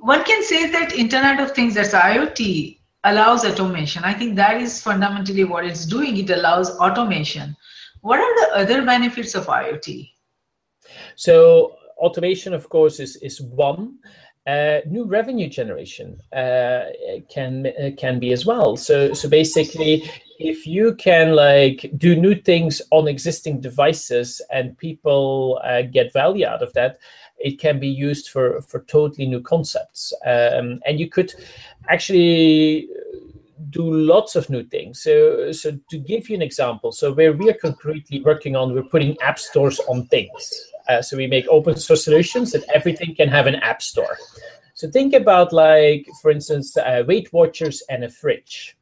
one 0.00 0.24
can 0.24 0.42
say 0.42 0.70
that 0.70 0.94
internet 0.94 1.40
of 1.40 1.52
things 1.52 1.74
that's 1.74 1.92
iot 1.92 2.78
allows 3.04 3.44
automation. 3.44 4.04
I 4.04 4.14
think 4.14 4.36
that 4.36 4.60
is 4.60 4.82
fundamentally 4.82 5.44
what 5.44 5.66
it's 5.66 5.84
doing. 5.84 6.16
It 6.16 6.30
allows 6.30 6.70
automation. 6.78 7.56
What 8.00 8.18
are 8.18 8.34
the 8.40 8.56
other 8.62 8.82
benefits 8.84 9.34
of 9.34 9.46
iot 9.46 10.10
so 11.16 11.76
automation 11.98 12.54
of 12.54 12.68
course 12.68 13.00
is 13.00 13.16
is 13.16 13.40
one 13.40 13.98
uh, 14.46 14.80
new 14.86 15.04
revenue 15.04 15.48
generation 15.48 16.18
uh, 16.32 16.84
can 17.28 17.66
uh, 17.66 17.90
can 17.96 18.18
be 18.18 18.32
as 18.32 18.46
well. 18.46 18.76
So 18.76 19.12
so 19.12 19.28
basically, 19.28 20.10
if 20.38 20.66
you 20.66 20.94
can 20.94 21.34
like 21.34 21.90
do 21.96 22.16
new 22.16 22.34
things 22.34 22.80
on 22.90 23.06
existing 23.06 23.60
devices 23.60 24.40
and 24.50 24.76
people 24.78 25.60
uh, 25.64 25.82
get 25.82 26.12
value 26.12 26.46
out 26.46 26.62
of 26.62 26.72
that, 26.72 26.98
it 27.38 27.60
can 27.60 27.78
be 27.78 27.88
used 27.88 28.30
for 28.30 28.62
for 28.62 28.80
totally 28.80 29.26
new 29.26 29.40
concepts. 29.40 30.12
Um, 30.24 30.80
and 30.86 30.98
you 30.98 31.08
could 31.08 31.34
actually 31.88 32.88
do 33.68 33.92
lots 33.92 34.36
of 34.36 34.48
new 34.48 34.64
things. 34.64 35.02
So, 35.02 35.52
so 35.52 35.78
to 35.90 35.98
give 35.98 36.30
you 36.30 36.36
an 36.36 36.42
example, 36.42 36.92
so 36.92 37.12
where 37.12 37.32
we 37.32 37.50
are 37.50 37.54
concretely 37.54 38.22
working 38.22 38.56
on, 38.56 38.74
we're 38.74 38.82
putting 38.82 39.20
app 39.20 39.38
stores 39.38 39.78
on 39.80 40.06
things. 40.06 40.69
Uh, 40.88 41.02
so 41.02 41.16
we 41.16 41.26
make 41.26 41.46
open 41.48 41.76
source 41.76 42.04
solutions 42.04 42.52
that 42.52 42.64
everything 42.74 43.14
can 43.14 43.28
have 43.28 43.46
an 43.46 43.56
app 43.56 43.82
store. 43.82 44.16
So 44.74 44.90
think 44.90 45.12
about 45.12 45.52
like, 45.52 46.06
for 46.22 46.30
instance, 46.30 46.76
uh, 46.76 47.04
Weight 47.06 47.32
Watchers 47.32 47.82
and 47.90 48.04
a 48.04 48.08
fridge. 48.08 48.76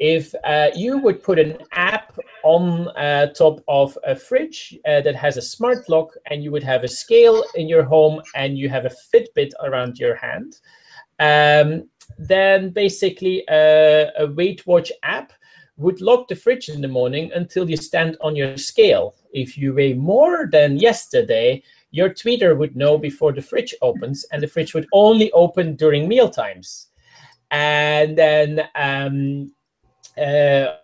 If 0.00 0.32
uh, 0.44 0.68
you 0.74 0.98
would 0.98 1.22
put 1.22 1.38
an 1.40 1.58
app 1.72 2.16
on 2.44 2.88
uh, 2.96 3.32
top 3.32 3.60
of 3.66 3.98
a 4.06 4.14
fridge 4.14 4.78
uh, 4.86 5.00
that 5.00 5.16
has 5.16 5.36
a 5.36 5.42
smart 5.42 5.88
lock, 5.88 6.14
and 6.30 6.42
you 6.42 6.52
would 6.52 6.62
have 6.62 6.84
a 6.84 6.88
scale 6.88 7.44
in 7.56 7.68
your 7.68 7.82
home, 7.82 8.22
and 8.36 8.56
you 8.56 8.68
have 8.68 8.86
a 8.86 8.94
Fitbit 9.12 9.50
around 9.62 9.98
your 9.98 10.14
hand, 10.14 10.60
um, 11.18 11.88
then 12.16 12.70
basically 12.70 13.44
a, 13.50 14.10
a 14.18 14.26
Weight 14.28 14.66
Watch 14.66 14.92
app 15.02 15.32
would 15.78 16.00
lock 16.00 16.28
the 16.28 16.36
fridge 16.36 16.68
in 16.68 16.80
the 16.80 16.88
morning 16.88 17.30
until 17.34 17.70
you 17.70 17.76
stand 17.76 18.16
on 18.20 18.36
your 18.36 18.56
scale. 18.56 19.14
If 19.32 19.56
you 19.56 19.72
weigh 19.72 19.94
more 19.94 20.48
than 20.50 20.76
yesterday, 20.76 21.62
your 21.90 22.12
Twitter 22.12 22.54
would 22.54 22.76
know 22.76 22.98
before 22.98 23.32
the 23.32 23.40
fridge 23.40 23.74
opens, 23.80 24.24
and 24.32 24.42
the 24.42 24.48
fridge 24.48 24.74
would 24.74 24.86
only 24.92 25.30
open 25.32 25.76
during 25.76 26.08
meal 26.08 26.28
times. 26.28 26.88
And 27.50 28.18
then, 28.18 28.68
um, 28.74 29.52
uh, 30.18 30.74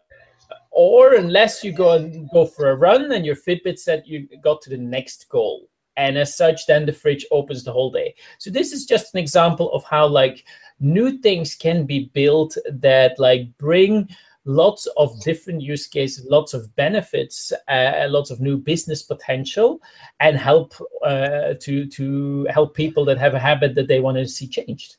or 0.71 1.15
unless 1.15 1.63
you 1.63 1.73
go 1.73 1.93
and 1.93 2.29
go 2.31 2.47
for 2.47 2.71
a 2.71 2.77
run 2.77 3.13
and 3.13 3.25
your 3.25 3.37
Fitbit 3.37 3.79
said 3.79 4.03
you 4.07 4.27
got 4.43 4.63
to 4.63 4.71
the 4.71 4.79
next 4.79 5.29
goal. 5.29 5.69
And 5.97 6.19
as 6.19 6.37
such, 6.37 6.67
then 6.67 6.87
the 6.87 6.93
fridge 6.93 7.25
opens 7.31 7.63
the 7.63 7.73
whole 7.73 7.91
day. 7.91 8.15
So 8.39 8.51
this 8.51 8.73
is 8.73 8.85
just 8.85 9.15
an 9.15 9.21
example 9.21 9.73
of 9.73 9.85
how 9.85 10.07
like 10.07 10.45
new 10.81 11.19
things 11.19 11.55
can 11.55 11.87
be 11.87 12.11
built 12.13 12.57
that 12.69 13.19
like 13.19 13.57
bring 13.59 14.09
lots 14.45 14.87
of 14.97 15.21
different 15.23 15.63
use 15.63 15.87
cases, 15.87 16.27
lots 16.29 16.55
of 16.55 16.75
benefits, 16.77 17.53
uh, 17.69 18.07
lots 18.09 18.31
of 18.31 18.41
new 18.41 18.57
business 18.57 19.03
potential, 19.03 19.81
and 20.21 20.37
help 20.37 20.75
uh, 21.05 21.55
to 21.61 21.87
to 21.87 22.47
help 22.51 22.75
people 22.75 23.05
that 23.07 23.19
have 23.19 23.35
a 23.35 23.41
habit 23.41 23.75
that 23.75 23.89
they 23.89 24.01
want 24.01 24.17
to 24.17 24.29
see 24.29 24.47
changed. 24.47 24.97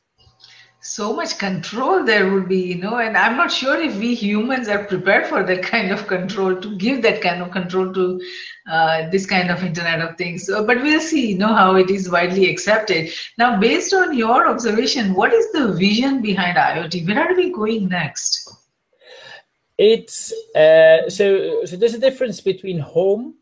So 0.81 1.15
much 1.15 1.39
control 1.39 2.03
there 2.03 2.31
would 2.31 2.47
be 2.47 2.59
you 2.59 2.75
know 2.75 2.97
and 2.97 3.17
i'm 3.17 3.35
not 3.35 3.51
sure 3.51 3.75
if 3.75 3.95
we 3.97 4.13
humans 4.13 4.67
are 4.67 4.83
prepared 4.83 5.25
for 5.25 5.41
that 5.41 5.63
kind 5.63 5.91
of 5.91 6.05
control 6.05 6.55
to 6.55 6.75
give 6.75 7.01
that 7.01 7.21
kind 7.21 7.41
of 7.41 7.49
control 7.49 7.91
to 7.91 8.21
uh, 8.69 9.09
this 9.09 9.25
kind 9.25 9.49
of 9.49 9.63
internet 9.63 9.99
of 10.01 10.15
things. 10.15 10.45
So, 10.45 10.63
but 10.63 10.83
we'll 10.83 11.01
see 11.01 11.31
you 11.31 11.39
know 11.39 11.55
how 11.55 11.75
it 11.75 11.89
is 11.89 12.11
widely 12.11 12.47
accepted. 12.51 13.11
Now 13.39 13.59
based 13.59 13.95
on 13.95 14.15
your 14.15 14.47
observation 14.47 15.15
what 15.15 15.33
is 15.33 15.51
the 15.53 15.73
vision 15.73 16.21
behind 16.21 16.57
iot? 16.57 17.07
Where 17.07 17.19
are 17.19 17.35
we 17.35 17.51
going 17.51 17.89
next 17.89 18.64
it's 19.77 20.31
uh, 20.55 21.09
so 21.09 21.65
so 21.65 21.75
there's 21.75 21.93
a 21.93 21.99
difference 21.99 22.41
between 22.41 22.79
home 22.79 23.35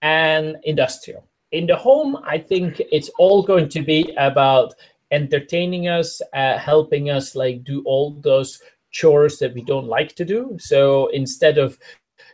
and 0.00 0.56
industrial 0.64 1.24
in 1.52 1.66
the 1.66 1.76
home 1.76 2.16
i 2.24 2.38
think 2.38 2.80
it's 2.90 3.10
all 3.18 3.42
going 3.42 3.68
to 3.68 3.82
be 3.82 4.12
about 4.16 4.74
entertaining 5.12 5.88
us, 5.88 6.20
uh, 6.32 6.58
helping 6.58 7.10
us 7.10 7.36
like 7.36 7.62
do 7.62 7.82
all 7.84 8.18
those 8.22 8.60
chores 8.90 9.38
that 9.38 9.54
we 9.54 9.62
don't 9.62 9.86
like 9.86 10.16
to 10.16 10.24
do. 10.24 10.56
So 10.58 11.06
instead 11.08 11.58
of 11.58 11.78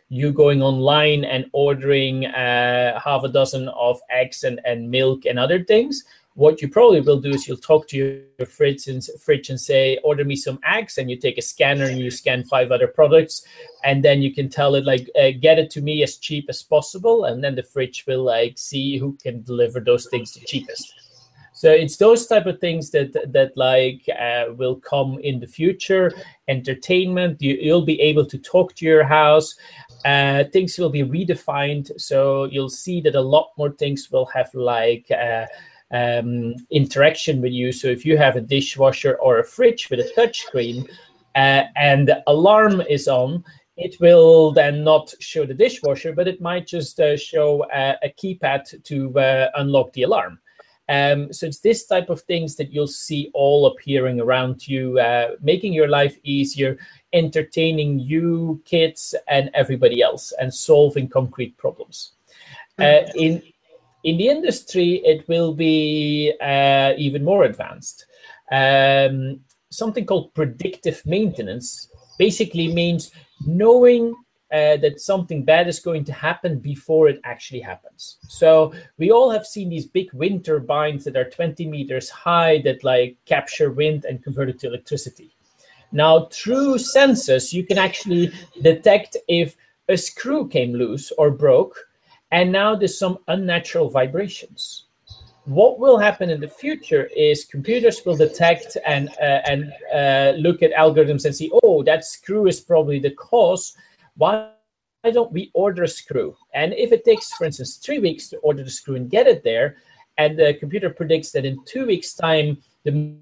you 0.07 0.31
going 0.31 0.63
online 0.63 1.23
and 1.23 1.45
ordering 1.51 2.25
uh, 2.25 2.99
half 2.99 3.23
a 3.23 3.29
dozen 3.29 3.67
of 3.69 3.99
eggs 4.09 4.43
and, 4.43 4.59
and 4.65 4.89
milk 4.89 5.25
and 5.25 5.37
other 5.37 5.63
things, 5.63 6.03
what 6.39 6.61
you 6.61 6.69
probably 6.69 7.01
will 7.01 7.19
do 7.19 7.31
is 7.31 7.47
you'll 7.47 7.57
talk 7.57 7.85
to 7.89 7.97
your 7.97 8.47
fridge 8.47 8.87
and, 8.87 9.05
fridge 9.21 9.49
and 9.49 9.59
say, 9.59 9.99
order 10.05 10.23
me 10.23 10.37
some 10.37 10.57
eggs, 10.65 10.97
and 10.97 11.09
you 11.09 11.17
take 11.17 11.37
a 11.37 11.41
scanner 11.41 11.83
and 11.83 11.99
you 11.99 12.09
scan 12.09 12.45
five 12.45 12.71
other 12.71 12.87
products, 12.87 13.43
and 13.83 14.05
then 14.05 14.21
you 14.21 14.33
can 14.33 14.47
tell 14.47 14.75
it 14.75 14.85
like, 14.85 15.09
uh, 15.21 15.31
get 15.41 15.59
it 15.59 15.69
to 15.71 15.81
me 15.81 16.01
as 16.01 16.15
cheap 16.15 16.45
as 16.47 16.63
possible, 16.63 17.25
and 17.25 17.43
then 17.43 17.55
the 17.55 17.63
fridge 17.63 18.05
will 18.07 18.23
like 18.23 18.57
see 18.57 18.97
who 18.97 19.17
can 19.21 19.43
deliver 19.43 19.81
those 19.81 20.07
things 20.07 20.31
the 20.31 20.39
cheapest. 20.39 20.93
So 21.53 21.71
it's 21.71 21.97
those 21.97 22.25
type 22.25 22.45
of 22.45 22.61
things 22.61 22.89
that 22.91 23.11
that 23.33 23.51
like 23.57 24.07
uh, 24.17 24.53
will 24.53 24.77
come 24.77 25.19
in 25.21 25.41
the 25.41 25.47
future. 25.47 26.13
Entertainment, 26.47 27.41
you, 27.41 27.69
will 27.69 27.83
be 27.83 27.99
able 27.99 28.25
to 28.27 28.37
talk 28.37 28.75
to 28.75 28.85
your 28.85 29.03
house. 29.03 29.55
Uh, 30.05 30.45
things 30.53 30.77
will 30.77 30.89
be 30.89 31.03
redefined, 31.03 31.91
so 31.99 32.45
you'll 32.45 32.69
see 32.69 33.01
that 33.01 33.15
a 33.15 33.27
lot 33.35 33.49
more 33.57 33.71
things 33.71 34.09
will 34.09 34.27
have 34.27 34.49
like. 34.53 35.11
Um, 35.91 36.53
interaction 36.69 37.41
with 37.41 37.51
you. 37.51 37.71
So 37.71 37.87
if 37.87 38.05
you 38.05 38.15
have 38.15 38.35
a 38.35 38.41
dishwasher 38.41 39.15
or 39.15 39.39
a 39.39 39.43
fridge 39.43 39.89
with 39.89 39.99
a 39.99 40.11
touchscreen 40.15 40.87
uh, 41.33 41.63
and 41.75 42.07
the 42.07 42.21
alarm 42.27 42.81
is 42.81 43.07
on, 43.07 43.43
it 43.75 43.99
will 43.99 44.51
then 44.51 44.83
not 44.83 45.13
show 45.19 45.45
the 45.45 45.53
dishwasher, 45.53 46.13
but 46.13 46.27
it 46.27 46.41
might 46.41 46.67
just 46.67 46.99
uh, 46.99 47.17
show 47.17 47.63
uh, 47.71 47.95
a 48.03 48.09
keypad 48.09 48.83
to 48.83 49.19
uh, 49.19 49.49
unlock 49.55 49.91
the 49.93 50.03
alarm. 50.03 50.37
Um, 50.89 51.31
so 51.31 51.45
it's 51.45 51.59
this 51.59 51.85
type 51.85 52.09
of 52.09 52.21
things 52.21 52.55
that 52.55 52.73
you'll 52.73 52.87
see 52.87 53.29
all 53.33 53.67
appearing 53.67 54.19
around 54.19 54.67
you, 54.67 54.99
uh, 54.99 55.35
making 55.41 55.71
your 55.71 55.87
life 55.87 56.17
easier, 56.23 56.77
entertaining 57.13 57.99
you, 57.99 58.61
kids, 58.65 59.15
and 59.27 59.49
everybody 59.53 60.01
else, 60.01 60.33
and 60.41 60.51
solving 60.53 61.07
concrete 61.07 61.55
problems. 61.57 62.13
Uh, 62.79 63.03
in 63.15 63.41
in 64.03 64.17
the 64.17 64.27
industry, 64.27 65.01
it 65.03 65.27
will 65.27 65.53
be 65.53 66.33
uh, 66.41 66.93
even 66.97 67.23
more 67.23 67.43
advanced. 67.43 68.05
Um, 68.51 69.41
something 69.69 70.05
called 70.05 70.33
predictive 70.33 71.01
maintenance 71.05 71.89
basically 72.17 72.73
means 72.73 73.11
knowing 73.45 74.13
uh, 74.51 74.77
that 74.77 74.99
something 74.99 75.43
bad 75.43 75.67
is 75.67 75.79
going 75.79 76.03
to 76.03 76.11
happen 76.11 76.59
before 76.59 77.07
it 77.07 77.21
actually 77.23 77.59
happens. 77.59 78.17
So 78.27 78.73
we 78.97 79.11
all 79.11 79.29
have 79.29 79.45
seen 79.45 79.69
these 79.69 79.85
big 79.85 80.11
wind 80.13 80.43
turbines 80.43 81.03
that 81.05 81.15
are 81.15 81.29
20 81.29 81.67
meters 81.67 82.09
high 82.09 82.59
that 82.63 82.83
like 82.83 83.17
capture 83.25 83.71
wind 83.71 84.05
and 84.05 84.23
convert 84.23 84.49
it 84.49 84.59
to 84.59 84.67
electricity. 84.67 85.35
Now, 85.91 86.25
through 86.31 86.75
sensors, 86.75 87.53
you 87.53 87.65
can 87.65 87.77
actually 87.77 88.31
detect 88.61 89.17
if 89.27 89.55
a 89.87 89.97
screw 89.97 90.47
came 90.47 90.73
loose 90.73 91.11
or 91.17 91.31
broke, 91.31 91.88
and 92.31 92.51
now 92.51 92.75
there's 92.75 92.97
some 92.97 93.17
unnatural 93.27 93.89
vibrations. 93.89 94.85
What 95.45 95.79
will 95.79 95.97
happen 95.97 96.29
in 96.29 96.39
the 96.39 96.47
future 96.47 97.09
is 97.15 97.45
computers 97.45 98.05
will 98.05 98.15
detect 98.15 98.77
and 98.85 99.09
uh, 99.21 99.41
and 99.49 99.73
uh, 99.93 100.33
look 100.37 100.61
at 100.61 100.71
algorithms 100.73 101.25
and 101.25 101.35
see, 101.35 101.49
oh, 101.63 101.81
that 101.83 102.05
screw 102.05 102.47
is 102.47 102.61
probably 102.61 102.99
the 102.99 103.11
cause 103.11 103.75
why 104.19 104.51
don't 105.11 105.31
we 105.31 105.49
order 105.53 105.83
a 105.83 105.87
screw? 105.87 106.35
And 106.53 106.73
if 106.73 106.91
it 106.91 107.05
takes, 107.05 107.33
for 107.33 107.45
instance, 107.45 107.77
three 107.77 107.99
weeks 107.99 108.27
to 108.29 108.37
order 108.39 108.63
the 108.63 108.69
screw 108.69 108.95
and 108.95 109.09
get 109.09 109.27
it 109.27 109.43
there, 109.43 109.77
and 110.17 110.37
the 110.37 110.55
computer 110.55 110.89
predicts 110.89 111.31
that 111.31 111.45
in 111.45 111.63
two 111.65 111.85
weeks' 111.85 112.13
time 112.13 112.57
the 112.83 113.15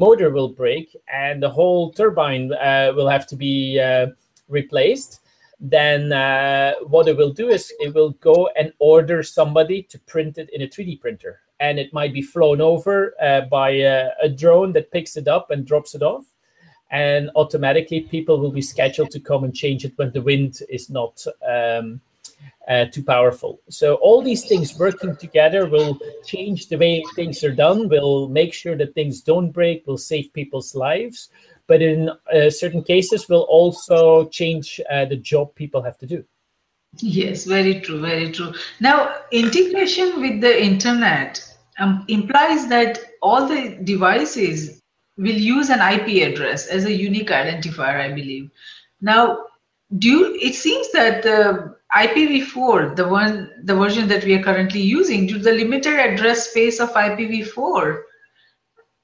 motor 0.00 0.30
will 0.30 0.48
break 0.48 0.96
and 1.12 1.40
the 1.40 1.48
whole 1.48 1.92
turbine 1.92 2.52
uh, 2.52 2.92
will 2.96 3.08
have 3.08 3.28
to 3.28 3.36
be 3.36 3.78
uh, 3.78 4.08
replaced, 4.48 5.20
then 5.60 6.12
uh, 6.12 6.74
what 6.86 7.06
it 7.08 7.16
will 7.16 7.32
do 7.32 7.48
is 7.48 7.72
it 7.78 7.94
will 7.94 8.10
go 8.20 8.48
and 8.58 8.72
order 8.78 9.22
somebody 9.22 9.82
to 9.84 9.98
print 10.00 10.38
it 10.38 10.48
in 10.52 10.62
a 10.62 10.66
3D 10.66 11.00
printer. 11.00 11.40
And 11.60 11.78
it 11.78 11.92
might 11.92 12.14
be 12.14 12.22
flown 12.22 12.62
over 12.62 13.14
uh, 13.22 13.42
by 13.42 13.70
a, 13.70 14.08
a 14.22 14.28
drone 14.28 14.72
that 14.72 14.90
picks 14.90 15.16
it 15.18 15.28
up 15.28 15.50
and 15.50 15.66
drops 15.66 15.94
it 15.94 16.02
off 16.02 16.24
and 16.90 17.30
automatically 17.36 18.00
people 18.00 18.40
will 18.40 18.50
be 18.50 18.62
scheduled 18.62 19.10
to 19.10 19.20
come 19.20 19.44
and 19.44 19.54
change 19.54 19.84
it 19.84 19.92
when 19.96 20.10
the 20.12 20.22
wind 20.22 20.60
is 20.68 20.90
not 20.90 21.24
um, 21.48 22.00
uh, 22.68 22.84
too 22.86 23.02
powerful. 23.02 23.60
So 23.68 23.94
all 23.96 24.22
these 24.22 24.46
things 24.46 24.78
working 24.78 25.16
together 25.16 25.68
will 25.68 25.98
change 26.24 26.68
the 26.68 26.78
way 26.78 27.04
things 27.14 27.44
are 27.44 27.54
done. 27.54 27.88
Will 27.88 28.28
make 28.28 28.52
sure 28.52 28.76
that 28.76 28.94
things 28.94 29.20
don't 29.20 29.50
break. 29.50 29.86
Will 29.86 29.98
save 29.98 30.32
people's 30.32 30.74
lives, 30.74 31.30
but 31.70 31.80
in 31.80 32.08
uh, 32.08 32.50
certain 32.50 32.82
cases, 32.82 33.28
will 33.28 33.46
also 33.48 34.28
change 34.30 34.80
uh, 34.90 35.04
the 35.04 35.14
job 35.14 35.54
people 35.54 35.80
have 35.80 35.96
to 35.98 36.06
do. 36.06 36.24
Yes, 36.98 37.44
very 37.44 37.80
true, 37.80 38.00
very 38.00 38.32
true. 38.32 38.52
Now, 38.80 39.14
integration 39.30 40.20
with 40.20 40.40
the 40.40 40.54
internet 40.60 41.40
um, 41.78 42.04
implies 42.08 42.66
that 42.70 42.98
all 43.22 43.46
the 43.46 43.78
devices 43.84 44.82
will 45.16 45.40
use 45.54 45.70
an 45.70 45.78
IP 45.78 46.28
address 46.28 46.66
as 46.66 46.86
a 46.86 46.92
unique 46.92 47.28
identifier, 47.28 48.00
I 48.00 48.08
believe. 48.08 48.50
Now, 49.00 49.38
do 49.98 50.08
you, 50.08 50.38
it 50.42 50.56
seems 50.56 50.90
that 50.90 51.22
the 51.22 51.76
IPv4, 51.94 52.96
the 52.96 53.06
one, 53.06 53.48
the 53.62 53.76
version 53.76 54.08
that 54.08 54.24
we 54.24 54.34
are 54.34 54.42
currently 54.42 54.80
using, 54.80 55.28
due 55.28 55.38
to 55.38 55.44
the 55.44 55.52
limited 55.52 56.00
address 56.00 56.50
space 56.50 56.80
of 56.80 56.90
IPv4, 56.94 58.02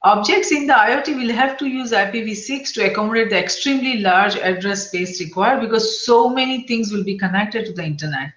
objects 0.07 0.53
in 0.53 0.69
the 0.69 0.73
IoT 0.73 1.17
will 1.17 1.35
have 1.35 1.57
to 1.59 1.67
use 1.67 1.91
IPv6 1.91 2.73
to 2.75 2.87
accommodate 2.89 3.31
the 3.31 3.39
extremely 3.39 3.99
large 3.99 4.37
address 4.37 4.87
space 4.87 5.21
required 5.21 5.61
because 5.61 6.07
so 6.07 6.29
many 6.29 6.65
things 6.69 6.93
will 6.93 7.03
be 7.03 7.19
connected 7.19 7.67
to 7.67 7.73
the 7.73 7.83
internet. 7.83 8.31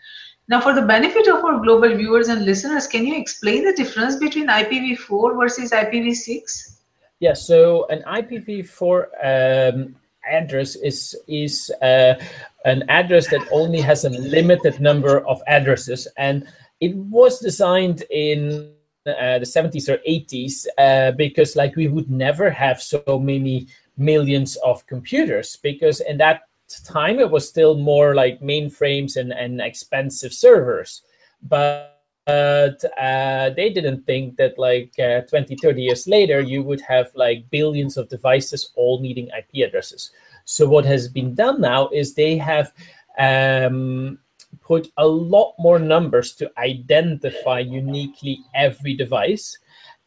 Now, 0.48 0.62
for 0.62 0.74
the 0.74 0.82
benefit 0.82 1.28
of 1.28 1.46
our 1.46 1.60
global 1.60 1.96
viewers 1.96 2.28
and 2.28 2.44
listeners, 2.44 2.88
can 2.88 3.06
you 3.06 3.16
explain 3.16 3.66
the 3.66 3.74
difference 3.74 4.16
between 4.16 4.48
IPv4 4.48 5.40
versus 5.40 5.70
IPv6? 5.70 6.78
Yeah, 7.20 7.34
so 7.34 7.86
an 7.90 8.02
IPv4 8.02 8.96
um, 9.24 9.96
address 10.28 10.76
is 10.76 11.16
is 11.28 11.72
uh, 11.84 12.16
an 12.66 12.84
address 12.90 13.30
that 13.30 13.48
only 13.52 13.82
has 13.82 14.06
a 14.06 14.10
limited 14.10 14.80
number 14.80 15.20
of 15.28 15.40
addresses, 15.46 16.08
and 16.18 16.48
it 16.82 16.96
was 16.96 17.40
designed 17.40 18.04
in 18.10 18.74
uh, 19.06 19.40
the 19.40 19.46
70s 19.46 19.90
or 19.90 19.98
80s 20.08 20.66
uh, 20.78 21.12
because 21.12 21.56
like 21.56 21.76
we 21.76 21.88
would 21.88 22.10
never 22.10 22.50
have 22.50 22.82
so 22.82 23.20
many 23.20 23.68
millions 23.98 24.56
of 24.58 24.86
computers 24.88 25.58
because 25.58 26.02
in 26.02 26.18
that 26.18 26.42
time 26.86 27.20
it 27.20 27.30
was 27.30 27.48
still 27.48 27.78
more 27.78 28.14
like 28.16 28.40
mainframes 28.42 29.18
and, 29.18 29.32
and 29.32 29.62
expensive 29.62 30.34
servers. 30.34 31.02
But 31.42 31.96
but 32.30 32.84
uh, 33.02 33.50
they 33.56 33.72
didn't 33.72 34.06
think 34.06 34.38
that 34.38 34.60
like 34.60 34.94
uh, 35.00 35.22
20 35.22 35.56
30 35.56 35.82
years 35.82 36.08
later 36.08 36.42
you 36.42 36.62
would 36.62 36.80
have 36.82 37.10
like 37.16 37.50
billions 37.50 37.98
of 37.98 38.08
devices 38.08 38.72
all 38.76 39.02
needing 39.02 39.30
ip 39.30 39.50
addresses. 39.68 40.12
So 40.46 40.68
what 40.68 40.86
has 40.86 41.08
been 41.08 41.34
done 41.34 41.60
now 41.60 41.90
is 41.90 42.14
they 42.14 42.38
have 42.38 42.72
um, 43.18 44.20
put 44.62 44.92
a 44.98 45.08
lot 45.08 45.56
more 45.60 45.80
numbers 45.80 46.34
to 46.36 46.52
identify 46.58 47.60
uniquely 47.60 48.40
every 48.54 48.94
device 48.94 49.58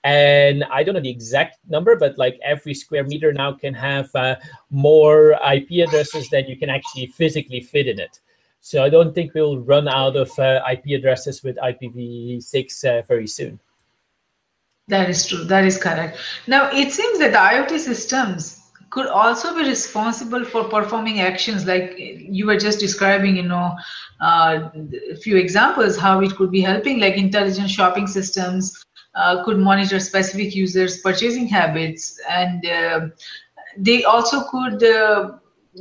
and 0.04 0.64
I 0.64 0.82
don't 0.82 0.94
know 0.94 1.00
the 1.00 1.10
exact 1.10 1.58
number, 1.68 1.94
but 1.94 2.18
like 2.18 2.38
every 2.42 2.74
square 2.74 3.04
meter 3.04 3.32
now 3.32 3.52
can 3.52 3.72
have 3.74 4.10
uh, 4.14 4.36
more 4.70 5.38
IP 5.52 5.86
addresses 5.86 6.28
than 6.28 6.46
you 6.46 6.56
can 6.56 6.68
actually 6.70 7.06
physically 7.06 7.60
fit 7.60 7.86
in 7.86 8.00
it. 8.00 8.20
So 8.60 8.82
I 8.82 8.88
don't 8.88 9.14
think 9.14 9.32
we'll 9.34 9.58
run 9.58 9.88
out 9.88 10.16
of 10.16 10.36
uh, 10.38 10.60
IP 10.70 10.98
addresses 10.98 11.42
with 11.42 11.56
IPv6 11.56 12.84
uh, 12.84 13.02
very 13.02 13.28
soon. 13.28 13.60
That 14.88 15.08
is 15.08 15.26
true. 15.26 15.44
That 15.44 15.64
is 15.64 15.80
correct. 15.80 16.18
Now 16.48 16.68
it 16.72 16.92
seems 16.92 17.20
that 17.20 17.32
the 17.32 17.38
IoT 17.38 17.78
systems 17.78 18.61
could 18.92 19.06
also 19.06 19.54
be 19.54 19.62
responsible 19.62 20.44
for 20.44 20.64
performing 20.64 21.20
actions 21.20 21.66
like 21.66 21.94
you 21.96 22.46
were 22.46 22.58
just 22.58 22.78
describing. 22.78 23.36
You 23.36 23.44
know, 23.44 23.72
uh, 24.20 24.68
a 25.10 25.16
few 25.16 25.36
examples 25.36 25.96
how 25.96 26.20
it 26.20 26.36
could 26.36 26.50
be 26.50 26.60
helping, 26.60 27.00
like 27.00 27.16
intelligent 27.16 27.70
shopping 27.70 28.06
systems 28.06 28.84
uh, 29.14 29.42
could 29.44 29.58
monitor 29.58 29.98
specific 29.98 30.54
users' 30.54 31.00
purchasing 31.00 31.48
habits, 31.48 32.20
and 32.28 32.66
uh, 32.66 33.00
they 33.76 34.04
also 34.04 34.42
could 34.50 34.84
uh, 34.84 35.32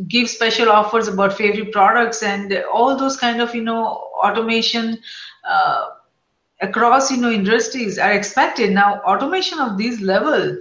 give 0.07 0.29
special 0.29 0.69
offers 0.69 1.07
about 1.09 1.33
favorite 1.33 1.71
products 1.71 2.23
and 2.23 2.63
all 2.73 2.95
those 2.97 3.17
kind 3.17 3.41
of 3.41 3.53
you 3.53 3.63
know 3.63 4.07
automation 4.23 4.97
uh, 5.47 5.87
across 6.61 7.11
you 7.11 7.17
know 7.17 7.31
industries 7.31 7.99
are 7.99 8.13
expected 8.13 8.71
now 8.71 9.01
automation 9.01 9.59
of 9.59 9.77
this 9.77 9.99
level 9.99 10.57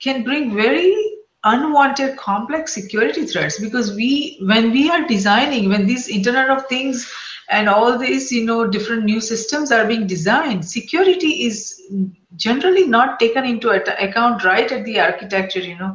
can 0.00 0.24
bring 0.24 0.54
very 0.56 1.09
unwanted 1.44 2.16
complex 2.16 2.74
security 2.74 3.24
threats 3.26 3.58
because 3.60 3.94
we 3.94 4.38
when 4.42 4.70
we 4.70 4.90
are 4.90 5.06
designing 5.06 5.68
when 5.68 5.86
these 5.86 6.08
internet 6.08 6.50
of 6.50 6.66
things 6.66 7.10
and 7.48 7.68
all 7.68 7.96
these 7.98 8.30
you 8.30 8.44
know 8.44 8.66
different 8.66 9.04
new 9.04 9.20
systems 9.20 9.72
are 9.72 9.86
being 9.86 10.06
designed 10.06 10.64
security 10.64 11.44
is 11.46 11.80
generally 12.36 12.86
not 12.86 13.18
taken 13.18 13.44
into 13.44 13.70
account 13.70 14.44
right 14.44 14.70
at 14.70 14.84
the 14.84 15.00
architecture 15.00 15.60
you 15.60 15.78
know 15.78 15.94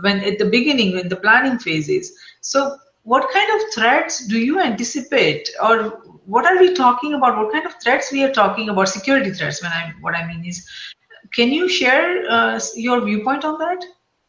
when 0.00 0.20
at 0.20 0.38
the 0.38 0.46
beginning 0.46 0.94
when 0.94 1.08
the 1.08 1.16
planning 1.16 1.58
phases 1.58 2.12
so 2.40 2.76
what 3.06 3.30
kind 3.32 3.48
of 3.54 3.72
threats 3.72 4.26
do 4.26 4.36
you 4.36 4.60
anticipate? 4.60 5.48
Or 5.62 6.02
what 6.26 6.44
are 6.44 6.58
we 6.58 6.74
talking 6.74 7.14
about? 7.14 7.36
What 7.36 7.52
kind 7.52 7.64
of 7.64 7.74
threats 7.80 8.10
we 8.10 8.24
are 8.24 8.32
talking 8.32 8.68
about? 8.68 8.88
Security 8.88 9.30
threats 9.30 9.62
when 9.62 9.70
i 9.70 9.92
what 10.00 10.16
i 10.16 10.26
mean 10.26 10.44
is 10.44 10.68
can 11.32 11.52
you 11.52 11.68
share 11.68 12.28
uh, 12.28 12.60
your 12.74 13.04
viewpoint 13.04 13.44
on 13.44 13.58
that 13.58 13.84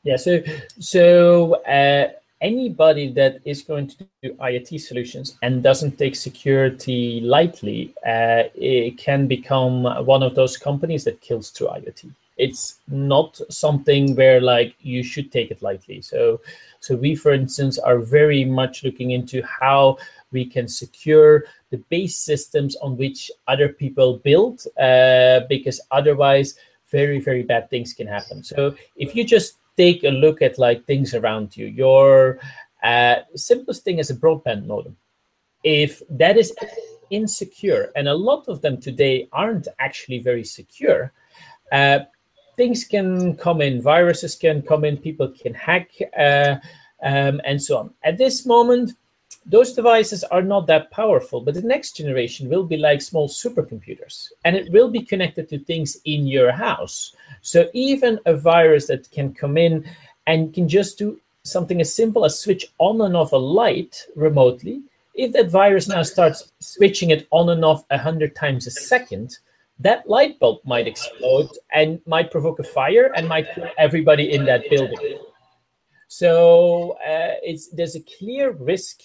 yeah 0.08 0.18
so 0.18 0.42
so 0.80 1.56
uh, 1.66 2.08
anybody 2.42 3.12
that 3.14 3.40
is 3.46 3.62
going 3.62 3.88
to 3.88 3.98
do 4.22 4.34
IoT 4.34 4.80
solutions 4.80 5.38
and 5.42 5.64
doesn't 5.64 5.98
take 5.98 6.16
security 6.16 7.20
lightly, 7.22 7.94
uh, 8.06 8.44
it 8.56 8.98
can 8.98 9.28
become 9.28 9.84
one 10.06 10.24
of 10.24 10.36
those 10.36 10.58
companies 10.58 11.04
that 11.06 11.22
kills 11.22 11.50
through 11.50 11.68
IoT. 11.68 12.12
It's 12.38 12.80
not 12.88 13.40
something 13.50 14.16
where 14.16 14.40
like 14.40 14.76
you 14.82 15.02
should 15.04 15.32
take 15.32 15.50
it 15.50 15.64
lightly. 15.64 16.02
So, 16.02 16.40
so 16.80 16.96
we, 16.96 17.16
for 17.16 17.34
instance, 17.34 17.80
are 17.80 18.00
very 18.00 18.46
much 18.46 18.84
looking 18.84 19.12
into 19.12 19.42
how 19.44 19.98
we 20.32 20.46
can 20.46 20.68
secure 20.68 21.46
the 21.72 21.78
base 21.90 22.18
systems 22.18 22.76
on 22.76 22.96
which 22.96 23.32
other 23.48 23.70
people 23.70 24.18
build, 24.18 24.62
uh, 24.80 25.42
because 25.50 25.82
otherwise, 25.90 26.56
very 26.90 27.20
very 27.20 27.44
bad 27.44 27.70
things 27.70 27.94
can 27.94 28.08
happen. 28.08 28.44
So 28.44 28.76
if 28.96 29.16
you 29.16 29.24
just 29.26 29.57
take 29.78 30.04
a 30.04 30.10
look 30.10 30.42
at 30.42 30.58
like 30.58 30.86
things 30.86 31.14
around 31.14 31.56
you. 31.56 31.68
Your 31.68 32.40
uh, 32.84 33.18
simplest 33.36 33.84
thing 33.84 34.00
is 34.00 34.10
a 34.10 34.16
broadband 34.16 34.66
modem. 34.66 34.98
If 35.64 36.02
that 36.10 36.38
is 36.38 36.54
insecure, 37.10 37.92
and 37.96 38.08
a 38.08 38.14
lot 38.14 38.48
of 38.48 38.62
them 38.62 38.80
today 38.80 39.30
aren't 39.32 39.68
actually 39.80 40.20
very 40.20 40.44
secure, 40.44 41.14
uh, 41.72 42.00
things 42.58 42.84
can 42.84 43.36
come 43.38 43.62
in, 43.62 43.82
viruses 43.82 44.36
can 44.36 44.62
come 44.62 44.84
in, 44.84 44.98
people 44.98 45.30
can 45.30 45.54
hack, 45.54 45.90
uh, 46.18 46.56
um, 47.04 47.40
and 47.46 47.62
so 47.62 47.78
on. 47.78 47.94
At 48.04 48.18
this 48.18 48.46
moment, 48.46 48.94
those 49.50 49.72
devices 49.74 50.26
are 50.26 50.42
not 50.42 50.68
that 50.68 50.92
powerful, 50.92 51.40
but 51.40 51.54
the 51.54 51.62
next 51.62 51.96
generation 51.96 52.50
will 52.50 52.66
be 52.66 52.76
like 52.76 53.02
small 53.02 53.30
supercomputers 53.30 54.28
and 54.44 54.58
it 54.58 54.70
will 54.74 54.90
be 54.90 55.02
connected 55.02 55.48
to 55.50 55.58
things 55.60 55.98
in 56.04 56.28
your 56.28 56.52
house. 56.52 57.16
So 57.42 57.70
even 57.74 58.20
a 58.26 58.36
virus 58.36 58.88
that 58.88 59.10
can 59.10 59.34
come 59.34 59.58
in 59.58 59.90
and 60.28 60.54
can 60.54 60.68
just 60.68 60.98
do 60.98 61.18
something 61.44 61.80
as 61.80 61.94
simple 61.94 62.26
as 62.26 62.38
switch 62.38 62.66
on 62.78 63.00
and 63.00 63.16
off 63.16 63.32
a 63.32 63.38
light 63.38 64.06
remotely, 64.18 64.82
if 65.16 65.32
that 65.32 65.50
virus 65.50 65.88
now 65.88 66.04
starts 66.04 66.52
switching 66.60 67.12
it 67.12 67.26
on 67.32 67.50
and 67.50 67.64
off 67.64 67.86
a 67.90 67.98
hundred 67.98 68.36
times 68.36 68.68
a 68.68 68.72
second, 68.72 69.38
that 69.80 70.10
light 70.10 70.40
bulb 70.40 70.60
might 70.66 70.88
explode 70.88 71.50
and 71.74 72.02
might 72.06 72.32
provoke 72.32 72.60
a 72.60 72.64
fire 72.64 73.14
and 73.16 73.30
might 73.30 73.48
kill 73.56 73.70
everybody 73.78 74.34
in 74.34 74.44
that 74.46 74.70
building. 74.70 75.20
So 76.10 76.98
uh, 77.06 77.36
it's 77.44 77.68
there's 77.70 77.96
a 77.96 78.02
clear 78.18 78.52
risk 78.52 79.00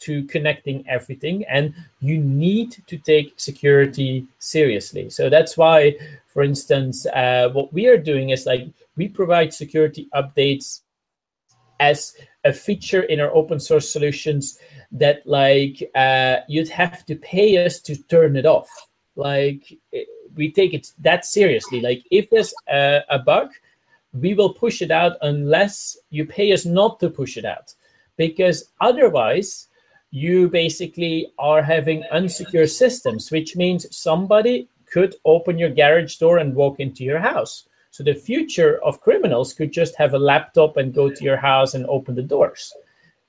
to 0.00 0.24
connecting 0.24 0.86
everything 0.88 1.44
and 1.46 1.74
you 2.00 2.18
need 2.18 2.76
to 2.86 2.96
take 2.96 3.34
security 3.36 4.26
seriously. 4.38 5.10
So 5.10 5.28
that's 5.28 5.56
why 5.56 5.96
for 6.26 6.42
instance 6.42 7.06
uh, 7.06 7.50
what 7.52 7.72
we 7.72 7.86
are 7.86 7.96
doing 7.96 8.30
is 8.30 8.46
like 8.46 8.68
we 8.96 9.08
provide 9.08 9.52
security 9.52 10.08
updates 10.14 10.82
as 11.80 12.16
a 12.44 12.52
feature 12.52 13.02
in 13.02 13.20
our 13.20 13.34
open 13.34 13.60
source 13.60 13.90
solutions 13.90 14.58
that 14.92 15.26
like 15.26 15.82
uh, 15.94 16.36
you'd 16.48 16.68
have 16.68 17.04
to 17.06 17.14
pay 17.16 17.64
us 17.64 17.80
to 17.80 17.96
turn 18.04 18.36
it 18.36 18.46
off. 18.46 18.68
Like 19.16 19.76
we 20.34 20.52
take 20.52 20.74
it 20.74 20.92
that 21.00 21.24
seriously. 21.24 21.80
Like 21.80 22.04
if 22.10 22.30
there's 22.30 22.54
a, 22.68 23.02
a 23.10 23.18
bug 23.18 23.50
we 24.12 24.34
will 24.34 24.52
push 24.52 24.82
it 24.82 24.90
out 24.90 25.16
unless 25.22 25.96
you 26.10 26.24
pay 26.24 26.52
us 26.52 26.64
not 26.64 26.98
to 27.00 27.10
push 27.10 27.36
it 27.36 27.44
out. 27.44 27.74
Because 28.16 28.70
otherwise 28.80 29.67
you 30.10 30.48
basically 30.48 31.32
are 31.38 31.62
having 31.62 32.02
unsecure 32.12 32.68
systems, 32.68 33.30
which 33.30 33.56
means 33.56 33.94
somebody 33.96 34.68
could 34.86 35.14
open 35.24 35.58
your 35.58 35.70
garage 35.70 36.16
door 36.16 36.38
and 36.38 36.54
walk 36.54 36.80
into 36.80 37.04
your 37.04 37.18
house. 37.18 37.64
So 37.90 38.02
the 38.02 38.14
future 38.14 38.82
of 38.82 39.00
criminals 39.00 39.52
could 39.52 39.72
just 39.72 39.96
have 39.96 40.14
a 40.14 40.18
laptop 40.18 40.76
and 40.76 40.94
go 40.94 41.10
to 41.10 41.24
your 41.24 41.36
house 41.36 41.74
and 41.74 41.84
open 41.86 42.14
the 42.14 42.22
doors. 42.22 42.72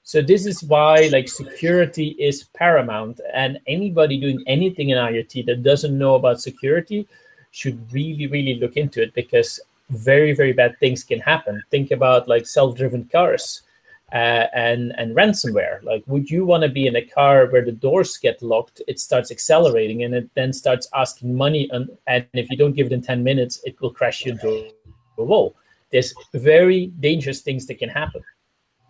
So 0.03 0.21
this 0.21 0.45
is 0.45 0.63
why 0.63 1.09
like 1.11 1.27
security 1.27 2.15
is 2.19 2.45
paramount 2.55 3.19
and 3.33 3.59
anybody 3.67 4.19
doing 4.19 4.43
anything 4.47 4.89
in 4.89 4.97
IoT 4.97 5.45
that 5.45 5.63
doesn't 5.63 5.97
know 5.97 6.15
about 6.15 6.41
security 6.41 7.07
should 7.51 7.91
really 7.91 8.27
really 8.27 8.55
look 8.55 8.75
into 8.75 9.03
it 9.03 9.13
because 9.13 9.59
very 9.89 10.33
very 10.33 10.53
bad 10.53 10.79
things 10.79 11.03
can 11.03 11.19
happen. 11.19 11.61
Think 11.69 11.91
about 11.91 12.27
like 12.27 12.47
self-driven 12.47 13.05
cars 13.11 13.63
uh, 14.11 14.47
and 14.53 14.93
and 14.97 15.15
ransomware. 15.15 15.83
Like, 15.83 16.03
would 16.07 16.29
you 16.29 16.45
want 16.45 16.63
to 16.63 16.69
be 16.69 16.87
in 16.87 16.95
a 16.95 17.01
car 17.01 17.47
where 17.47 17.63
the 17.63 17.71
doors 17.71 18.17
get 18.17 18.41
locked? 18.41 18.81
It 18.87 18.99
starts 18.99 19.31
accelerating, 19.31 20.03
and 20.03 20.13
it 20.13 20.29
then 20.35 20.53
starts 20.53 20.87
asking 20.93 21.35
money, 21.35 21.69
and, 21.71 21.89
and 22.07 22.25
if 22.33 22.49
you 22.49 22.57
don't 22.57 22.73
give 22.73 22.87
it 22.87 22.93
in 22.93 23.01
ten 23.01 23.23
minutes, 23.23 23.61
it 23.63 23.79
will 23.81 23.91
crash 23.91 24.25
you 24.25 24.31
into 24.33 24.69
a 25.17 25.23
wall. 25.23 25.55
There's 25.91 26.13
very 26.33 26.87
dangerous 26.99 27.41
things 27.41 27.65
that 27.67 27.79
can 27.79 27.89
happen. 27.89 28.21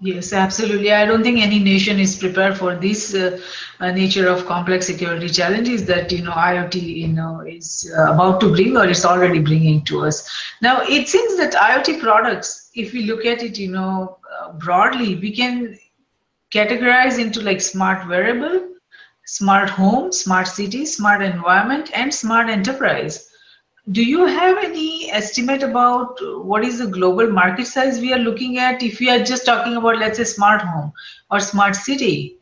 Yes, 0.01 0.31
absolutely. 0.31 0.93
I 0.93 1.05
don't 1.05 1.23
think 1.23 1.39
any 1.39 1.59
nation 1.59 1.99
is 1.99 2.17
prepared 2.17 2.57
for 2.57 2.73
this 2.73 3.13
uh, 3.13 3.37
uh, 3.81 3.91
nature 3.91 4.29
of 4.29 4.45
complex 4.45 4.85
security 4.85 5.27
challenges 5.27 5.85
that 5.87 6.09
you 6.09 6.23
know 6.23 6.31
IoT 6.31 6.81
you 6.81 7.09
know 7.09 7.41
is 7.41 7.93
uh, 7.97 8.13
about 8.13 8.39
to 8.39 8.49
bring 8.49 8.77
or 8.77 8.87
is 8.87 9.03
already 9.03 9.39
bringing 9.39 9.83
to 9.85 10.05
us. 10.05 10.25
Now 10.61 10.83
it 10.83 11.09
seems 11.09 11.35
that 11.35 11.51
IoT 11.51 11.99
products, 11.99 12.69
if 12.75 12.93
we 12.93 13.03
look 13.03 13.25
at 13.25 13.43
it, 13.43 13.57
you 13.57 13.71
know, 13.71 14.18
uh, 14.41 14.51
broadly, 14.53 15.15
we 15.15 15.31
can 15.31 15.77
categorize 16.51 17.19
into 17.19 17.41
like 17.41 17.61
smart 17.61 18.07
wearable, 18.07 18.69
smart 19.25 19.69
home, 19.69 20.11
smart 20.11 20.47
city, 20.47 20.85
smart 20.85 21.21
environment, 21.21 21.91
and 21.93 22.13
smart 22.13 22.49
enterprise. 22.49 23.29
Do 23.91 24.03
you 24.03 24.25
have 24.25 24.57
any 24.63 25.11
estimate 25.11 25.63
about 25.63 26.17
what 26.45 26.63
is 26.63 26.79
the 26.79 26.87
global 26.87 27.31
market 27.31 27.65
size 27.65 27.99
we 27.99 28.13
are 28.13 28.19
looking 28.19 28.59
at? 28.59 28.83
If 28.83 28.99
we 28.99 29.09
are 29.09 29.23
just 29.23 29.45
talking 29.45 29.77
about 29.77 29.97
let's 29.97 30.17
say 30.17 30.25
smart 30.25 30.61
home 30.61 30.91
or 31.31 31.39
smart 31.39 31.75
city 31.75 32.39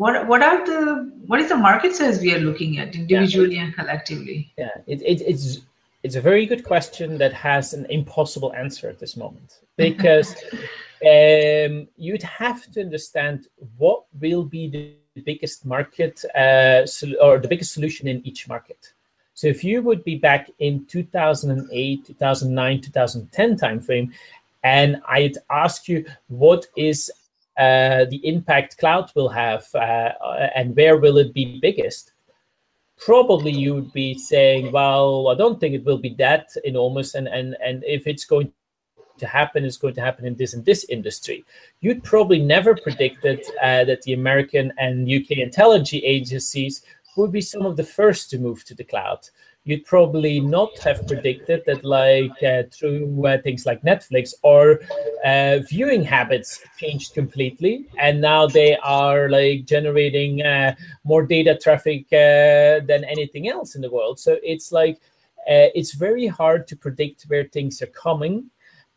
what 0.00 0.26
what 0.26 0.42
are 0.42 0.64
the 0.64 1.12
what 1.26 1.40
is 1.40 1.50
the 1.50 1.56
market 1.56 1.94
size 1.94 2.20
we 2.20 2.34
are 2.34 2.38
looking 2.38 2.78
at 2.78 2.94
individually 2.94 3.56
yeah. 3.56 3.64
and 3.64 3.74
collectively? 3.74 4.50
Yeah 4.56 4.70
it, 4.86 5.02
it, 5.02 5.20
it's 5.20 5.58
it's 6.02 6.16
a 6.16 6.20
very 6.20 6.46
good 6.46 6.64
question 6.64 7.18
that 7.18 7.34
has 7.34 7.74
an 7.74 7.86
impossible 7.90 8.52
answer 8.54 8.88
at 8.88 8.98
this 8.98 9.16
moment. 9.16 9.58
Because 9.76 10.34
um, 11.02 11.88
you'd 11.96 12.22
have 12.22 12.70
to 12.72 12.80
understand 12.80 13.48
what 13.78 14.04
will 14.20 14.44
be 14.44 14.68
the 14.68 15.22
biggest 15.22 15.66
market 15.66 16.24
uh, 16.36 16.86
or 17.20 17.38
the 17.38 17.48
biggest 17.48 17.72
solution 17.72 18.06
in 18.08 18.24
each 18.26 18.48
market 18.48 18.92
so 19.40 19.46
if 19.46 19.64
you 19.64 19.80
would 19.80 20.04
be 20.04 20.16
back 20.16 20.50
in 20.58 20.84
2008, 20.84 22.04
2009, 22.06 22.80
2010 22.82 23.56
timeframe, 23.56 24.12
and 24.62 25.00
I'd 25.08 25.38
ask 25.48 25.88
you 25.88 26.04
what 26.28 26.66
is 26.76 27.10
uh, 27.56 28.04
the 28.10 28.20
impact 28.22 28.76
cloud 28.76 29.10
will 29.14 29.30
have 29.30 29.66
uh, 29.74 30.12
and 30.54 30.76
where 30.76 30.98
will 30.98 31.16
it 31.16 31.32
be 31.32 31.58
biggest, 31.58 32.12
probably 32.98 33.50
you 33.50 33.74
would 33.74 33.94
be 33.94 34.12
saying, 34.12 34.72
well, 34.72 35.28
I 35.28 35.34
don't 35.36 35.58
think 35.58 35.74
it 35.74 35.86
will 35.86 35.96
be 35.96 36.14
that 36.18 36.50
enormous. 36.64 37.14
And, 37.14 37.26
and, 37.26 37.56
and 37.64 37.82
if 37.84 38.06
it's 38.06 38.26
going 38.26 38.52
to 39.20 39.26
happen, 39.26 39.64
is 39.64 39.76
going 39.76 39.94
to 39.94 40.00
happen 40.00 40.26
in 40.26 40.34
this 40.36 40.54
and 40.54 40.64
this 40.64 40.84
industry. 40.84 41.44
You'd 41.80 42.02
probably 42.02 42.40
never 42.40 42.74
predicted 42.74 43.40
uh, 43.62 43.84
that 43.84 44.02
the 44.02 44.14
American 44.14 44.72
and 44.78 45.08
UK 45.08 45.38
intelligence 45.38 46.02
agencies 46.04 46.82
would 47.16 47.32
be 47.32 47.40
some 47.40 47.66
of 47.66 47.76
the 47.76 47.84
first 47.84 48.30
to 48.30 48.38
move 48.38 48.64
to 48.64 48.74
the 48.74 48.84
cloud. 48.84 49.20
You'd 49.64 49.84
probably 49.84 50.40
not 50.40 50.78
have 50.78 51.06
predicted 51.06 51.62
that, 51.66 51.84
like 51.84 52.42
uh, 52.42 52.62
through 52.72 53.26
uh, 53.26 53.38
things 53.42 53.66
like 53.66 53.82
Netflix 53.82 54.32
or 54.42 54.80
uh, 55.24 55.58
viewing 55.68 56.02
habits 56.02 56.62
changed 56.78 57.12
completely, 57.12 57.86
and 57.98 58.22
now 58.22 58.46
they 58.46 58.78
are 58.78 59.28
like 59.28 59.66
generating 59.66 60.42
uh, 60.42 60.74
more 61.04 61.26
data 61.26 61.58
traffic 61.62 62.06
uh, 62.06 62.80
than 62.86 63.04
anything 63.04 63.48
else 63.48 63.74
in 63.74 63.82
the 63.82 63.90
world. 63.90 64.18
So 64.18 64.38
it's 64.42 64.72
like 64.72 64.96
uh, 65.40 65.68
it's 65.74 65.92
very 65.92 66.26
hard 66.26 66.66
to 66.68 66.76
predict 66.76 67.24
where 67.24 67.44
things 67.44 67.82
are 67.82 67.86
coming 67.88 68.50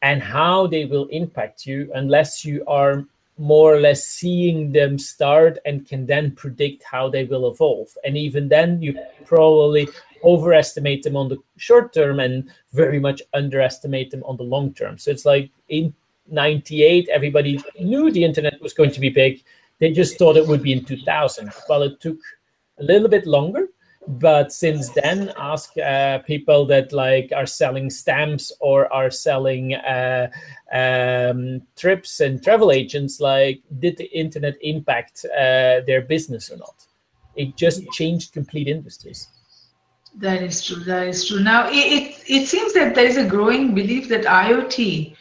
and 0.04 0.22
how 0.22 0.68
they 0.68 0.86
will 0.86 1.08
impact 1.08 1.66
you 1.66 1.90
unless 1.96 2.46
you 2.46 2.64
are 2.68 3.06
more 3.38 3.74
or 3.74 3.80
less 3.80 4.06
seeing 4.06 4.72
them 4.72 5.00
start 5.00 5.58
and 5.66 5.88
can 5.88 6.06
then 6.06 6.30
predict 6.32 6.84
how 6.84 7.10
they 7.10 7.24
will 7.24 7.50
evolve. 7.50 7.88
And 8.04 8.16
even 8.18 8.48
then, 8.48 8.82
you 8.82 9.00
probably 9.26 9.88
overestimate 10.24 11.04
them 11.04 11.16
on 11.16 11.30
the 11.30 11.38
short 11.58 11.94
term 11.94 12.20
and 12.20 12.50
very 12.74 13.00
much 13.00 13.22
underestimate 13.34 14.12
them 14.12 14.24
on 14.26 14.38
the 14.38 14.44
long 14.44 14.74
term. 14.74 14.98
So 14.98 15.10
it's 15.10 15.26
like 15.26 15.50
in 15.70 15.94
98, 16.30 17.10
everybody 17.10 17.60
knew 17.80 18.12
the 18.12 18.24
internet 18.24 18.62
was 18.62 18.74
going 18.74 18.92
to 18.92 19.00
be 19.00 19.10
big. 19.10 19.42
They 19.80 19.92
just 19.92 20.18
thought 20.20 20.38
it 20.38 20.48
would 20.48 20.62
be 20.62 20.74
in 20.74 20.86
2000. 20.86 21.52
Well, 21.68 21.84
it 21.84 22.00
took 22.02 22.18
a 22.78 22.84
little 22.84 23.10
bit 23.10 23.26
longer 23.26 23.70
but 24.08 24.52
since 24.52 24.90
then 24.90 25.32
ask 25.38 25.78
uh, 25.78 26.20
people 26.20 26.66
that 26.66 26.92
like 26.92 27.32
are 27.36 27.46
selling 27.46 27.90
stamps 27.90 28.52
or 28.60 28.92
are 28.92 29.10
selling 29.10 29.76
uh, 29.76 30.28
um, 30.72 31.62
trips 31.76 32.20
and 32.20 32.44
travel 32.44 32.72
agents 32.72 33.20
like 33.20 33.62
did 33.80 33.98
the 33.98 34.12
internet 34.18 34.56
impact 34.62 35.26
uh, 35.26 35.82
their 35.88 36.02
business 36.02 36.52
or 36.52 36.58
not? 36.58 36.86
It 37.36 37.56
just 37.56 37.90
changed 37.92 38.34
complete 38.34 38.68
industries. 38.68 39.28
That 40.18 40.44
is 40.44 40.64
true. 40.64 40.84
That 40.84 41.08
is 41.08 41.28
true. 41.28 41.42
Now 41.42 41.70
it, 41.70 41.74
it, 41.74 42.24
it 42.28 42.48
seems 42.48 42.74
that 42.74 42.94
there 42.94 43.06
is 43.06 43.18
a 43.18 43.26
growing 43.26 43.74
belief 43.74 44.10
that 44.10 44.26
iot 44.26 45.16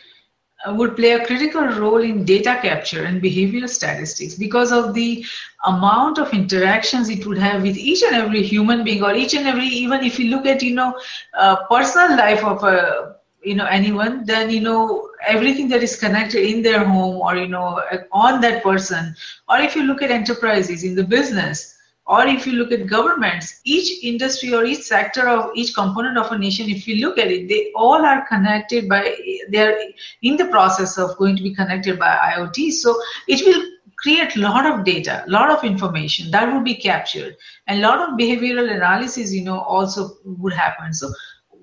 would 0.68 0.96
play 0.96 1.12
a 1.12 1.24
critical 1.24 1.66
role 1.66 2.02
in 2.02 2.24
data 2.24 2.58
capture 2.62 3.04
and 3.04 3.22
behavioral 3.22 3.68
statistics 3.68 4.34
because 4.34 4.70
of 4.72 4.94
the 4.94 5.24
amount 5.64 6.18
of 6.18 6.32
interactions 6.32 7.08
it 7.08 7.26
would 7.26 7.38
have 7.38 7.62
with 7.62 7.76
each 7.76 8.02
and 8.02 8.14
every 8.14 8.42
human 8.42 8.84
being 8.84 9.02
or 9.02 9.14
each 9.14 9.34
and 9.34 9.46
every 9.46 9.66
even 9.66 10.02
if 10.02 10.18
you 10.18 10.28
look 10.30 10.46
at 10.46 10.62
you 10.62 10.74
know 10.74 10.94
uh, 11.38 11.56
personal 11.70 12.16
life 12.16 12.44
of 12.44 12.62
a 12.64 13.16
you 13.42 13.54
know 13.54 13.66
anyone 13.66 14.24
then 14.24 14.50
you 14.50 14.60
know 14.60 15.08
everything 15.26 15.68
that 15.68 15.82
is 15.82 15.96
connected 15.96 16.44
in 16.44 16.62
their 16.62 16.84
home 16.84 17.16
or 17.16 17.36
you 17.36 17.48
know 17.48 17.80
on 18.12 18.40
that 18.40 18.62
person. 18.62 19.14
Or 19.48 19.58
if 19.58 19.74
you 19.76 19.82
look 19.84 20.02
at 20.02 20.10
enterprises 20.10 20.84
in 20.84 20.94
the 20.94 21.04
business 21.04 21.76
or 22.06 22.26
if 22.26 22.46
you 22.46 22.52
look 22.52 22.72
at 22.72 22.86
governments 22.86 23.60
each 23.64 24.02
industry 24.02 24.52
or 24.52 24.64
each 24.64 24.82
sector 24.82 25.28
of 25.28 25.50
each 25.54 25.74
component 25.74 26.18
of 26.18 26.32
a 26.32 26.38
nation 26.38 26.68
if 26.68 26.86
you 26.88 26.96
look 26.96 27.18
at 27.18 27.30
it 27.30 27.48
they 27.48 27.70
all 27.76 28.04
are 28.04 28.26
connected 28.26 28.88
by 28.88 29.14
they're 29.50 29.78
in 30.22 30.36
the 30.36 30.46
process 30.46 30.98
of 30.98 31.16
going 31.16 31.36
to 31.36 31.42
be 31.42 31.54
connected 31.54 31.98
by 31.98 32.10
iot 32.34 32.72
so 32.72 33.00
it 33.28 33.44
will 33.46 33.62
create 34.02 34.34
a 34.36 34.40
lot 34.40 34.66
of 34.66 34.84
data 34.84 35.22
a 35.26 35.30
lot 35.30 35.50
of 35.50 35.62
information 35.64 36.30
that 36.30 36.52
would 36.52 36.64
be 36.64 36.74
captured. 36.74 37.36
And 37.66 37.78
a 37.78 37.88
lot 37.88 38.00
of 38.00 38.18
behavioral 38.18 38.74
analysis 38.74 39.32
you 39.32 39.44
know 39.44 39.60
also 39.60 40.18
would 40.24 40.52
happen. 40.52 40.92
So 40.92 41.12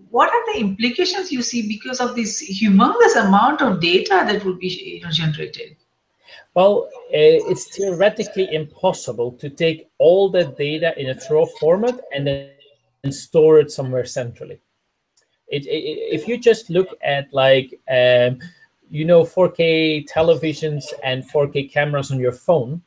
what 0.09 0.29
are 0.29 0.53
the 0.53 0.59
implications 0.59 1.31
you 1.31 1.41
see 1.41 1.67
because 1.67 1.99
of 1.99 2.15
this 2.15 2.41
humongous 2.49 3.15
amount 3.15 3.61
of 3.61 3.79
data 3.79 4.23
that 4.27 4.43
would 4.43 4.59
be 4.59 4.67
you 4.67 5.01
know, 5.01 5.11
generated 5.11 5.75
well, 6.55 6.89
uh, 6.93 7.51
it's 7.51 7.75
theoretically 7.75 8.53
impossible 8.53 9.31
to 9.33 9.49
take 9.49 9.89
all 9.97 10.29
that 10.29 10.57
data 10.57 10.93
in 10.99 11.09
a 11.09 11.19
raw 11.29 11.45
format 11.59 11.99
and 12.13 12.25
then 12.27 13.11
store 13.11 13.59
it 13.59 13.71
somewhere 13.71 14.05
centrally. 14.05 14.59
It, 15.47 15.65
it, 15.65 16.15
if 16.15 16.27
you 16.27 16.37
just 16.37 16.69
look 16.69 16.89
at 17.03 17.33
like 17.33 17.79
um, 17.89 18.39
you 18.89 19.05
know 19.05 19.23
4K 19.23 20.09
televisions 20.09 20.85
and 21.03 21.23
4K 21.23 21.71
cameras 21.71 22.11
on 22.11 22.19
your 22.19 22.31
phone, 22.31 22.81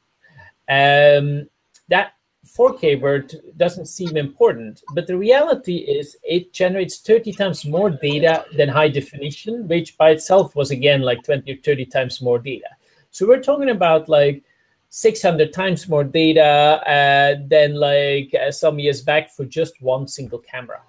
um, 0.68 1.48
that 1.88 2.14
4K 2.46 3.01
word 3.01 3.35
doesn't 3.57 3.87
seem 3.87 4.16
important, 4.16 4.83
but 4.94 5.07
the 5.07 5.16
reality 5.16 5.77
is 5.77 6.16
it 6.22 6.53
generates 6.53 6.98
30 6.98 7.33
times 7.33 7.64
more 7.64 7.90
data 7.90 8.44
than 8.57 8.68
high 8.68 8.88
definition, 8.88 9.68
which 9.68 9.96
by 9.96 10.11
itself 10.11 10.55
was 10.57 10.70
again 10.70 11.03
like 11.03 11.22
20 11.22 11.51
or 11.51 11.57
30 11.57 11.87
times 11.87 12.20
more 12.20 12.38
data. 12.38 12.66
So 13.12 13.29
we're 13.29 13.42
talking 13.42 13.68
about 13.68 14.09
like 14.09 14.42
600 14.88 15.53
times 15.53 15.87
more 15.87 16.03
data 16.03 16.42
uh, 16.42 17.35
than 17.46 17.75
like 17.75 18.35
uh, 18.35 18.51
some 18.51 18.79
years 18.79 19.03
back 19.03 19.31
for 19.31 19.44
just 19.44 19.81
one 19.83 20.09
single 20.09 20.38
camera. 20.38 20.81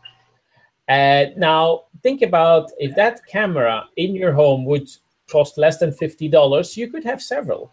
Uh, 0.88 1.26
now, 1.36 1.84
think 2.02 2.22
about 2.22 2.72
if 2.78 2.96
that 2.96 3.26
camera 3.28 3.84
in 3.98 4.16
your 4.16 4.32
home 4.32 4.64
would 4.66 4.90
cost 5.30 5.58
less 5.58 5.80
than 5.80 5.92
$50, 5.92 6.78
you 6.78 6.90
could 6.90 7.04
have 7.04 7.22
several. 7.22 7.72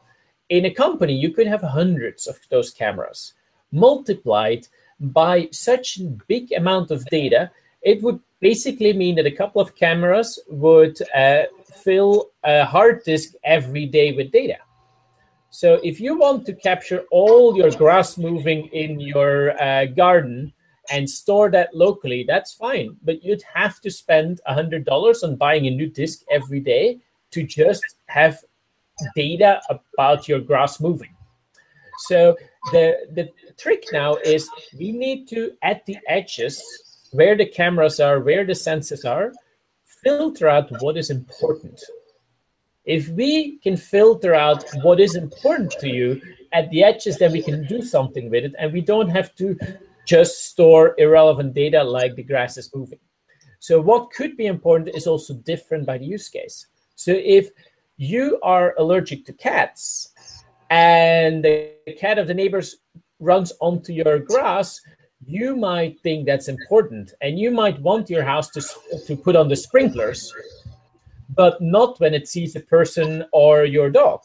In 0.49 0.65
a 0.65 0.75
company, 0.75 1.15
you 1.15 1.31
could 1.31 1.47
have 1.47 1.63
hundreds 1.63 2.27
of 2.27 2.37
those 2.51 2.73
cameras. 2.73 3.35
Multiplied 3.71 4.67
by 4.99 5.49
such 5.53 5.99
a 5.99 6.05
big 6.27 6.51
amount 6.53 6.91
of 6.91 7.05
data, 7.07 7.53
it 7.83 8.03
would 8.03 8.21
basically 8.41 8.93
mean 8.93 9.15
that 9.17 9.27
a 9.27 9.31
couple 9.31 9.61
of 9.61 9.75
cameras 9.75 10.39
would 10.49 10.99
uh, 11.15 11.43
fill 11.73 12.31
a 12.45 12.65
hard 12.65 13.03
disk 13.05 13.35
every 13.45 13.87
day 13.87 14.13
with 14.13 14.33
data. 14.33 14.59
So 15.51 15.81
if 15.83 16.01
you 16.01 16.17
want 16.19 16.47
to 16.47 16.55
capture 16.55 17.05
all 17.11 17.57
your 17.57 17.71
grass 17.71 18.17
moving 18.17 18.67
in 18.69 19.01
your 19.01 19.61
uh, 19.61 19.87
garden 19.87 20.53
and 20.91 21.09
store 21.09 21.51
that 21.51 21.75
locally, 21.75 22.25
that's 22.27 22.55
fine. 22.55 22.97
But 23.03 23.25
you'd 23.25 23.43
have 23.53 23.81
to 23.81 23.91
spend 23.91 24.41
$100 24.49 25.25
on 25.25 25.37
buying 25.37 25.67
a 25.67 25.71
new 25.71 25.89
disk 25.89 26.23
every 26.31 26.61
day 26.61 27.01
to 27.33 27.43
just 27.43 27.85
have 28.07 28.39
data 29.17 29.61
about 29.69 30.29
your 30.29 30.41
grass 30.41 30.81
moving. 30.81 31.15
So 32.07 32.37
the, 32.73 33.09
the 33.13 33.29
trick 33.59 33.85
now 33.93 34.17
is 34.17 34.49
we 34.79 34.93
need 34.93 35.29
to, 35.29 35.53
at 35.63 35.85
the 35.87 35.99
edges, 36.09 36.63
where 37.13 37.37
the 37.37 37.47
cameras 37.47 38.01
are, 38.01 38.21
where 38.21 38.45
the 38.45 38.53
sensors 38.53 39.09
are, 39.09 39.33
filter 39.85 40.49
out 40.49 40.71
what 40.83 40.97
is 40.97 41.11
important. 41.11 41.81
If 42.85 43.09
we 43.09 43.59
can 43.59 43.77
filter 43.77 44.35
out 44.35 44.65
what 44.83 45.01
is 45.01 45.15
important 45.15 45.73
to 45.81 45.89
you 45.89 46.21
at 46.53 46.71
the 46.71 46.83
edges, 46.83 47.19
then 47.19 47.33
we 47.33 47.43
can 47.43 47.67
do 47.67 47.83
something 47.83 48.31
with 48.31 48.45
it, 48.45 48.55
and 48.59 48.73
we 48.73 48.81
don't 48.81 49.09
have 49.09 49.35
to 49.37 49.57
just 50.07 50.47
store 50.47 50.95
irrelevant 50.99 51.55
data 51.55 51.85
like 51.85 52.15
the 52.15 52.23
grass 52.23 52.57
is 52.57 52.75
moving. 52.75 52.99
So, 53.61 53.81
what 53.81 54.11
could 54.11 54.37
be 54.37 54.47
important 54.47 54.97
is 54.97 55.07
also 55.07 55.35
different 55.35 55.87
by 55.87 55.99
the 55.99 56.07
use 56.07 56.29
case. 56.29 56.67
So, 56.97 57.13
if 57.13 57.51
you 57.99 58.39
are 58.43 58.75
allergic 58.79 59.27
to 59.27 59.33
cats 59.35 60.13
and 60.71 61.45
the 61.45 61.75
cat 61.99 62.19
of 62.19 62.27
the 62.27 62.35
neighbors 62.35 62.77
runs 63.19 63.53
onto 63.61 63.93
your 63.93 64.19
grass, 64.19 64.81
you 65.27 65.57
might 65.57 66.01
think 66.01 66.27
that's 66.27 66.49
important 66.49 67.13
and 67.21 67.39
you 67.39 67.51
might 67.51 67.81
want 67.81 68.11
your 68.11 68.25
house 68.25 68.51
to, 68.51 68.63
to 69.07 69.17
put 69.17 69.37
on 69.37 69.49
the 69.49 69.57
sprinklers, 69.57 70.33
but 71.35 71.61
not 71.61 72.01
when 72.01 72.15
it 72.15 72.29
sees 72.29 72.57
a 72.57 72.61
person 72.61 73.25
or 73.33 73.65
your 73.65 73.91
dog. 73.91 74.21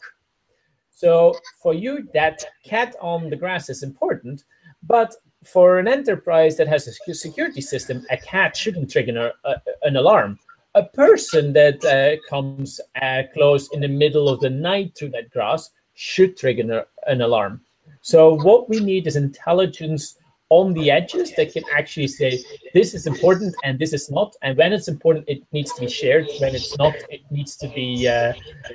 So 0.90 1.36
for 1.62 1.74
you, 1.74 2.08
that 2.14 2.44
cat 2.64 2.96
on 3.00 3.28
the 3.28 3.36
grass 3.36 3.68
is 3.68 3.82
important, 3.82 4.44
but 4.82 5.14
for 5.44 5.78
an 5.78 5.86
enterprise 5.86 6.56
that 6.56 6.68
has 6.68 6.88
a 6.88 7.14
security 7.14 7.60
system, 7.60 8.04
a 8.10 8.16
cat 8.16 8.56
shouldn't 8.56 8.90
trigger 8.90 9.32
a, 9.44 9.50
a, 9.50 9.56
an 9.82 9.96
alarm. 9.96 10.38
A 10.74 10.82
person 10.82 11.52
that 11.52 11.84
uh, 11.84 12.16
comes 12.28 12.80
uh, 13.00 13.22
close 13.32 13.72
in 13.72 13.80
the 13.80 13.88
middle 13.88 14.28
of 14.28 14.40
the 14.40 14.50
night 14.50 14.96
through 14.96 15.10
that 15.10 15.30
grass 15.30 15.70
should 15.94 16.36
trigger 16.36 16.86
an 17.06 17.20
alarm. 17.20 17.60
So 18.00 18.34
what 18.42 18.68
we 18.68 18.80
need 18.80 19.06
is 19.06 19.16
intelligence 19.16 20.16
on 20.50 20.72
the 20.74 20.90
edges 20.90 21.32
that 21.36 21.52
can 21.52 21.64
actually 21.76 22.06
say 22.06 22.38
this 22.72 22.94
is 22.94 23.06
important 23.06 23.54
and 23.64 23.78
this 23.78 23.92
is 23.92 24.10
not 24.10 24.34
and 24.42 24.56
when 24.56 24.72
it's 24.72 24.88
important 24.88 25.24
it 25.28 25.42
needs 25.52 25.72
to 25.72 25.80
be 25.80 25.88
shared 25.88 26.26
when 26.40 26.54
it's 26.54 26.76
not 26.78 26.94
it 27.10 27.20
needs 27.30 27.56
to 27.56 27.68
be 27.68 28.08
uh, 28.08 28.32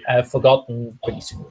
uh, 0.09 0.21
forgotten 0.23 0.97
pretty 1.03 1.21
soon 1.21 1.45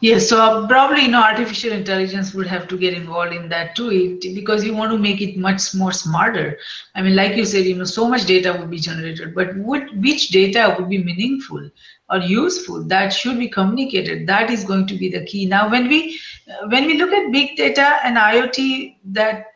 Yes, 0.00 0.28
so 0.28 0.66
probably 0.66 1.02
you 1.02 1.08
know 1.08 1.22
artificial 1.22 1.72
intelligence 1.72 2.34
would 2.34 2.46
have 2.46 2.68
to 2.68 2.78
get 2.78 2.94
involved 2.94 3.32
in 3.32 3.48
that 3.48 3.74
too, 3.74 3.90
it, 3.90 4.34
because 4.34 4.64
you 4.64 4.74
want 4.74 4.92
to 4.92 4.98
make 4.98 5.20
it 5.20 5.36
much 5.36 5.74
more 5.74 5.92
smarter. 5.92 6.58
I 6.94 7.02
mean, 7.02 7.16
like 7.16 7.36
you 7.36 7.44
said, 7.44 7.64
you 7.64 7.76
know, 7.76 7.84
so 7.84 8.08
much 8.08 8.26
data 8.26 8.52
would 8.52 8.70
be 8.70 8.78
generated, 8.78 9.34
but 9.34 9.56
would, 9.56 10.02
which 10.02 10.28
data 10.28 10.74
would 10.78 10.88
be 10.88 11.02
meaningful 11.02 11.70
or 12.10 12.18
useful? 12.18 12.84
That 12.84 13.12
should 13.12 13.38
be 13.38 13.48
communicated. 13.48 14.26
That 14.26 14.50
is 14.50 14.64
going 14.64 14.86
to 14.88 14.96
be 14.96 15.08
the 15.10 15.24
key. 15.24 15.46
Now, 15.46 15.70
when 15.70 15.88
we 15.88 16.18
when 16.68 16.86
we 16.86 16.98
look 16.98 17.12
at 17.12 17.32
big 17.32 17.56
data 17.56 17.98
and 18.04 18.16
IoT 18.16 18.96
that 19.12 19.46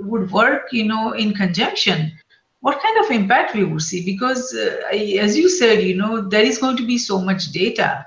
would 0.00 0.30
work, 0.30 0.68
you 0.72 0.84
know, 0.84 1.12
in 1.12 1.34
conjunction, 1.34 2.12
what 2.60 2.80
kind 2.82 3.04
of 3.04 3.10
impact 3.10 3.54
we 3.54 3.64
would 3.64 3.82
see? 3.82 4.04
Because 4.04 4.54
uh, 4.54 4.86
as 4.92 5.36
you 5.36 5.48
said, 5.48 5.82
you 5.82 5.96
know, 5.96 6.28
there 6.28 6.44
is 6.44 6.58
going 6.58 6.76
to 6.76 6.86
be 6.86 6.98
so 6.98 7.20
much 7.20 7.52
data 7.52 8.06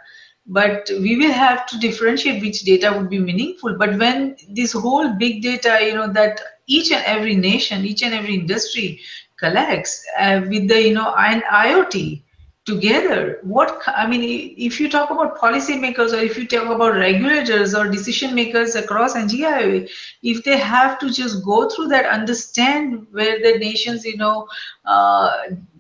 but 0.50 0.90
we 1.00 1.16
will 1.16 1.32
have 1.32 1.66
to 1.68 1.78
differentiate 1.80 2.42
which 2.42 2.62
data 2.64 2.92
would 2.92 3.10
be 3.10 3.20
meaningful 3.20 3.78
but 3.78 3.98
when 3.98 4.36
this 4.50 4.74
whole 4.74 5.14
big 5.14 5.42
data 5.44 5.78
you 5.82 5.94
know 5.94 6.12
that 6.12 6.42
each 6.68 6.92
and 6.92 7.04
every 7.06 7.36
nation 7.36 7.86
each 7.86 8.02
and 8.02 8.14
every 8.14 8.34
industry 8.34 9.00
collects 9.38 10.04
uh, 10.20 10.42
with 10.50 10.68
the 10.68 10.82
you 10.82 10.94
know 10.94 11.14
and 11.18 11.44
iot 11.44 12.24
together. 12.70 13.40
What 13.44 13.82
i 14.02 14.08
mean 14.08 14.24
if 14.70 14.80
you 14.80 14.90
talk 14.96 15.12
about 15.16 15.38
policymakers 15.46 16.18
or 16.18 16.22
if 16.30 16.38
you 16.38 16.48
talk 16.56 16.70
about 16.76 16.96
regulators 16.96 17.76
or 17.76 17.88
decision 17.88 18.36
makers 18.42 18.76
across 18.76 19.16
NGI, 19.16 19.90
if 20.34 20.44
they 20.44 20.58
have 20.58 21.00
to 21.00 21.10
just 21.22 21.44
go 21.46 21.70
through 21.70 21.88
that 21.96 22.06
understand 22.20 23.08
where 23.12 23.40
the 23.48 23.58
nations 23.58 24.06
you 24.06 24.18
know 24.18 24.48
uh, 24.86 25.32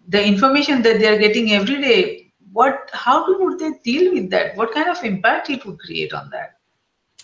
the 0.07 0.25
information 0.33 0.81
that 0.81 0.99
they 0.99 1.07
are 1.13 1.19
getting 1.27 1.53
every 1.53 1.79
day 1.81 2.29
what 2.51 2.89
how 2.93 3.25
would 3.39 3.59
they 3.59 3.71
deal 3.83 4.13
with 4.13 4.29
that? 4.31 4.55
What 4.55 4.73
kind 4.73 4.89
of 4.89 5.03
impact 5.03 5.49
it 5.49 5.65
would 5.65 5.79
create 5.79 6.13
on 6.13 6.29
that? 6.31 6.55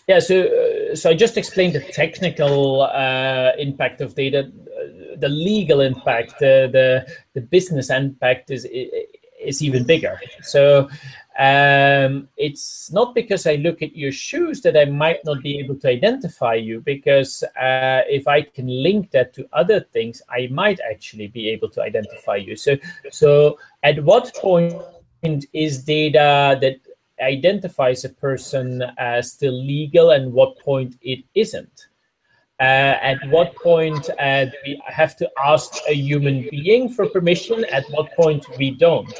Yeah 0.07 0.19
so 0.19 0.35
uh, 0.43 0.95
so 0.95 1.09
i 1.09 1.13
just 1.15 1.37
explained 1.37 1.73
the 1.73 1.85
technical 1.91 2.83
uh, 2.83 3.51
impact 3.57 4.01
of 4.01 4.15
data. 4.15 4.39
Uh, 4.39 5.15
the 5.17 5.29
legal 5.29 5.81
impact 5.81 6.35
uh, 6.35 6.67
the 6.77 7.07
the 7.33 7.41
business 7.41 7.89
impact 7.89 8.51
is 8.51 8.67
is 9.45 9.61
even 9.61 9.83
bigger 9.83 10.19
so 10.41 10.89
um, 11.37 12.29
it's 12.37 12.91
not 12.93 13.13
because 13.13 13.45
I 13.45 13.55
look 13.55 13.81
at 13.81 13.95
your 13.95 14.11
shoes 14.11 14.61
that 14.61 14.77
I 14.77 14.85
might 14.85 15.19
not 15.25 15.43
be 15.43 15.59
able 15.59 15.75
to 15.79 15.89
identify 15.89 16.53
you, 16.53 16.79
because 16.79 17.43
uh, 17.59 18.01
if 18.07 18.25
I 18.25 18.41
can 18.41 18.67
link 18.67 19.11
that 19.11 19.33
to 19.33 19.47
other 19.51 19.81
things, 19.81 20.21
I 20.29 20.47
might 20.47 20.79
actually 20.89 21.27
be 21.27 21.49
able 21.49 21.69
to 21.71 21.81
identify 21.81 22.37
you. 22.37 22.55
So, 22.55 22.77
so 23.11 23.59
at 23.83 24.01
what 24.01 24.33
point 24.35 25.45
is 25.51 25.83
data 25.83 26.57
that 26.61 26.77
identifies 27.21 28.05
a 28.05 28.09
person 28.09 28.83
as 28.97 29.33
still 29.33 29.61
legal 29.61 30.11
and 30.11 30.31
what 30.31 30.57
point 30.59 30.95
it 31.01 31.19
isn't. 31.35 31.87
Uh, 32.61 32.95
at 33.01 33.17
what 33.27 33.53
point 33.57 34.09
uh, 34.17 34.45
do 34.45 34.53
we 34.65 34.81
have 34.85 35.17
to 35.17 35.29
ask 35.37 35.73
a 35.89 35.93
human 35.93 36.47
being 36.49 36.87
for 36.87 37.09
permission, 37.09 37.65
at 37.65 37.83
what 37.89 38.09
point 38.15 38.45
we 38.57 38.71
don't, 38.71 39.13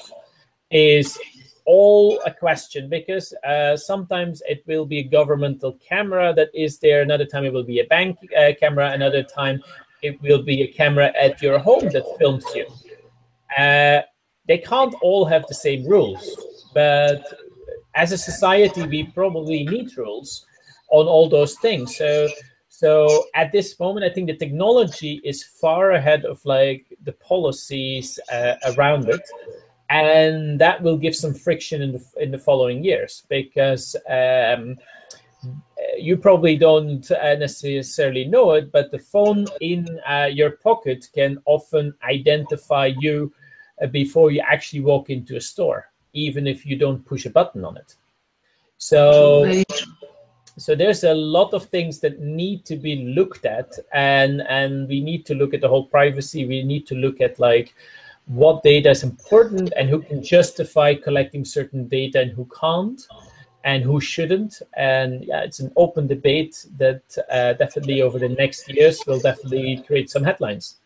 is 0.72 1.18
all 1.66 2.20
a 2.26 2.32
question 2.32 2.90
because 2.90 3.34
uh, 3.44 3.76
sometimes 3.76 4.42
it 4.48 4.64
will 4.68 4.86
be 4.86 5.00
a 5.00 5.04
governmental 5.04 5.74
camera 5.88 6.34
that 6.34 6.50
is 6.54 6.80
there, 6.80 7.02
another 7.02 7.26
time 7.26 7.44
it 7.44 7.54
will 7.54 7.64
be 7.64 7.80
a 7.80 7.86
bank 7.86 8.18
uh, 8.38 8.52
camera, 8.60 8.92
another 8.92 9.24
time 9.24 9.62
it 10.02 10.22
will 10.22 10.44
be 10.44 10.62
a 10.62 10.68
camera 10.68 11.12
at 11.20 11.42
your 11.42 11.58
home 11.58 11.90
that 11.90 12.06
films 12.20 12.46
you. 12.54 12.68
Uh, 13.58 14.02
they 14.48 14.60
can't 14.60 14.94
all 15.02 15.26
have 15.26 15.46
the 15.48 15.56
same 15.56 15.86
rules, 15.88 16.68
but 16.74 17.24
as 17.96 18.12
a 18.12 18.18
society, 18.18 18.86
we 18.86 19.04
probably 19.06 19.66
need 19.66 19.98
rules 19.98 20.46
on 20.92 21.08
all 21.08 21.30
those 21.30 21.56
things. 21.56 21.98
So, 21.98 22.28
so 22.70 23.26
at 23.34 23.52
this 23.52 23.80
moment, 23.80 24.06
I 24.06 24.14
think 24.14 24.28
the 24.28 24.36
technology 24.36 25.22
is 25.24 25.44
far 25.44 25.92
ahead 25.92 26.26
of 26.26 26.44
like 26.46 26.86
the 27.04 27.14
policies 27.14 28.20
uh, 28.32 28.56
around 28.76 29.10
it, 29.10 29.22
and 29.90 30.60
that 30.60 30.82
will 30.82 30.98
give 30.98 31.16
some 31.16 31.34
friction 31.34 31.82
in 31.82 31.92
the 31.94 32.04
in 32.18 32.32
the 32.32 32.40
following 32.40 32.84
years 32.84 33.24
because. 33.30 33.96
Um, 34.10 34.78
you 35.98 36.18
probably 36.18 36.58
don't 36.58 37.10
necessarily 37.10 38.26
know 38.26 38.52
it, 38.54 38.72
but 38.72 38.92
the 38.92 39.00
phone 39.00 39.46
in 39.62 40.00
uh, 40.08 40.30
your 40.32 40.52
pocket 40.52 41.08
can 41.14 41.38
often 41.46 41.94
identify 42.04 42.88
you 43.00 43.32
uh, 43.82 43.88
before 43.88 44.32
you 44.32 44.42
actually 44.42 44.82
walk 44.82 45.10
into 45.10 45.36
a 45.36 45.42
store, 45.42 45.92
even 46.14 46.48
if 46.48 46.66
you 46.66 46.78
don't 46.78 47.06
push 47.06 47.26
a 47.26 47.30
button 47.30 47.66
on 47.66 47.78
it. 47.78 47.96
So, 48.78 49.64
so 50.58 50.76
there's 50.76 51.04
a 51.04 51.14
lot 51.14 51.54
of 51.54 51.66
things 51.66 52.00
that 52.00 52.20
need 52.20 52.66
to 52.66 52.76
be 52.76 53.14
looked 53.16 53.46
at, 53.46 53.78
and 53.94 54.42
and 54.50 54.88
we 54.88 55.02
need 55.02 55.26
to 55.28 55.36
look 55.36 55.54
at 55.54 55.62
the 55.62 55.70
whole 55.70 55.88
privacy. 55.88 56.46
We 56.46 56.64
need 56.64 56.88
to 56.88 56.96
look 56.96 57.22
at 57.22 57.40
like 57.40 57.74
what 58.28 58.64
data 58.64 58.90
is 58.90 59.04
important 59.04 59.72
and 59.78 59.90
who 59.90 60.02
can 60.02 60.24
justify 60.24 60.96
collecting 60.96 61.46
certain 61.46 61.88
data 61.88 62.22
and 62.22 62.32
who 62.32 62.48
can't 62.60 63.02
and 63.64 63.84
who 63.84 64.00
shouldn't. 64.00 64.62
And 64.76 65.24
yeah, 65.26 65.42
it's 65.42 65.60
an 65.60 65.72
open 65.76 66.08
debate 66.08 66.66
that 66.78 67.02
uh, 67.32 67.54
definitely 67.54 68.02
over 68.02 68.20
the 68.20 68.30
next 68.30 68.70
years 68.70 69.02
will 69.06 69.20
definitely 69.20 69.84
create 69.86 70.10
some 70.10 70.24
headlines. 70.24 70.78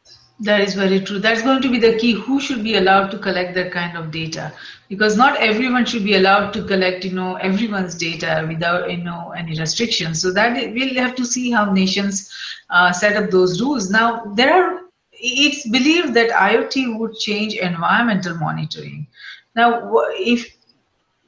That 0.42 0.62
is 0.62 0.74
very 0.74 1.02
true. 1.02 1.20
That's 1.20 1.42
going 1.42 1.62
to 1.62 1.70
be 1.70 1.80
the 1.80 1.98
key. 1.98 2.14
Who 2.14 2.40
should 2.40 2.64
be 2.64 2.78
allowed 2.78 3.12
to 3.12 3.18
collect 3.18 3.56
that 3.56 3.74
kind 3.74 3.98
of 3.98 4.10
data? 4.10 4.54
Because 4.88 5.18
not 5.18 5.36
everyone 5.38 5.86
should 5.86 6.06
be 6.06 6.16
allowed 6.16 6.52
to 6.54 6.64
collect, 6.64 7.04
you 7.04 7.12
know, 7.12 7.36
everyone's 7.36 7.96
data 7.96 8.46
without, 8.48 8.90
you 8.90 9.04
know, 9.04 9.32
any 9.32 9.60
restrictions. 9.60 10.22
So 10.22 10.32
that 10.32 10.74
we'll 10.74 10.96
have 10.96 11.16
to 11.16 11.26
see 11.26 11.52
how 11.52 11.74
nations 11.74 12.34
uh, 12.70 12.94
set 12.94 13.18
up 13.18 13.30
those 13.32 13.62
rules. 13.62 13.90
Now, 13.90 14.24
there 14.36 14.54
are. 14.54 14.89
It's 15.22 15.68
believed 15.68 16.14
that 16.14 16.30
IoT 16.30 16.98
would 16.98 17.16
change 17.18 17.56
environmental 17.56 18.36
monitoring. 18.36 19.08
Now, 19.56 19.92
if 20.14 20.56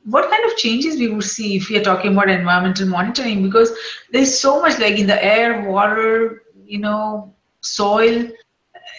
what 0.05 0.29
kind 0.29 0.43
of 0.45 0.57
changes 0.57 0.97
we 0.97 1.09
would 1.09 1.23
see 1.23 1.57
if 1.57 1.69
we 1.69 1.77
are 1.77 1.83
talking 1.83 2.13
about 2.13 2.29
environmental 2.29 2.87
monitoring? 2.87 3.43
Because 3.43 3.71
there's 4.11 4.37
so 4.37 4.61
much 4.61 4.79
like 4.79 4.97
in 4.97 5.07
the 5.07 5.23
air, 5.23 5.69
water, 5.69 6.43
you 6.65 6.79
know, 6.79 7.33
soil 7.61 8.27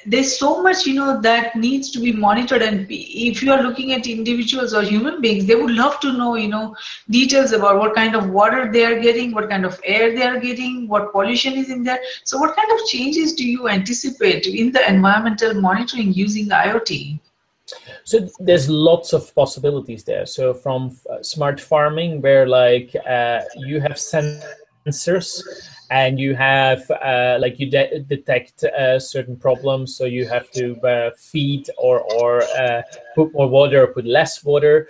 there's 0.06 0.36
so 0.38 0.62
much 0.62 0.86
you 0.86 0.94
know 0.94 1.20
that 1.20 1.54
needs 1.56 1.90
to 1.90 2.00
be 2.00 2.12
monitored. 2.12 2.62
And 2.62 2.86
if 2.90 3.42
you 3.42 3.52
are 3.52 3.62
looking 3.62 3.92
at 3.92 4.06
individuals 4.06 4.74
or 4.74 4.82
human 4.82 5.20
beings 5.20 5.46
they 5.46 5.54
would 5.54 5.70
love 5.70 6.00
to 6.00 6.12
know 6.12 6.34
you 6.34 6.48
know 6.48 6.76
details 7.10 7.52
about 7.52 7.78
what 7.78 7.94
kind 7.94 8.14
of 8.14 8.30
water 8.30 8.70
they 8.72 8.84
are 8.84 9.00
getting 9.00 9.32
what 9.32 9.48
kind 9.48 9.64
of 9.64 9.80
air 9.84 10.14
they 10.14 10.22
are 10.22 10.38
getting 10.38 10.88
what 10.88 11.12
pollution 11.12 11.54
is 11.54 11.70
in 11.70 11.82
there. 11.82 12.00
So 12.24 12.38
what 12.38 12.56
kind 12.56 12.70
of 12.72 12.86
changes 12.86 13.34
do 13.34 13.48
you 13.48 13.68
anticipate 13.68 14.46
in 14.46 14.72
the 14.72 14.88
environmental 14.88 15.54
monitoring 15.54 16.12
using 16.12 16.48
iot 16.48 17.20
so 18.04 18.28
there's 18.40 18.68
lots 18.68 19.12
of 19.12 19.34
possibilities 19.34 20.04
there. 20.04 20.26
So 20.26 20.52
from 20.52 20.96
uh, 21.08 21.22
smart 21.22 21.60
farming 21.60 22.20
where 22.20 22.46
like 22.46 22.94
uh, 23.08 23.40
you 23.56 23.80
have 23.80 23.92
sensors 23.92 25.42
and 25.92 26.18
you 26.18 26.34
have 26.34 26.90
uh, 26.90 27.36
like 27.38 27.60
you 27.60 27.70
de- 27.70 28.00
detect 28.00 28.64
uh, 28.64 28.98
certain 28.98 29.36
problems. 29.36 29.94
So 29.94 30.06
you 30.06 30.26
have 30.26 30.50
to 30.52 30.80
uh, 30.80 31.10
feed 31.18 31.68
or 31.76 32.00
or 32.00 32.42
uh, 32.58 32.80
put 33.14 33.32
more 33.34 33.48
water 33.48 33.84
or 33.84 33.88
put 33.88 34.06
less 34.06 34.42
water. 34.42 34.88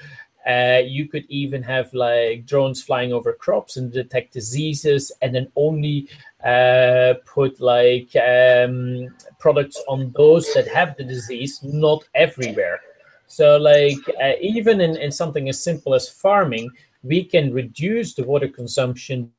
Uh, 0.49 0.81
you 0.85 1.09
could 1.09 1.25
even 1.29 1.61
have 1.63 1.93
like 1.93 2.47
drones 2.47 2.83
flying 2.83 3.13
over 3.13 3.33
crops 3.33 3.77
and 3.77 3.93
detect 3.93 4.33
diseases 4.33 5.11
and 5.23 5.35
then 5.35 5.47
only 5.57 6.09
uh, 6.45 7.15
put 7.27 7.61
like 7.61 8.11
um, 8.17 9.09
products 9.41 9.83
on 9.89 10.13
those 10.17 10.53
that 10.55 10.69
have 10.69 10.97
the 10.97 11.05
disease 11.05 11.61
not 11.65 12.05
everywhere. 12.15 12.81
So, 13.27 13.57
like, 13.57 14.05
even 14.43 14.83
in, 14.83 14.95
in 14.97 15.11
something 15.11 15.49
as 15.49 15.63
simple 15.63 15.95
as 15.95 16.07
farming, 16.07 16.69
we 17.03 17.25
can 17.25 17.51
reduce 17.51 18.13
the 18.13 18.25
water 18.25 18.49
consumption 18.49 19.33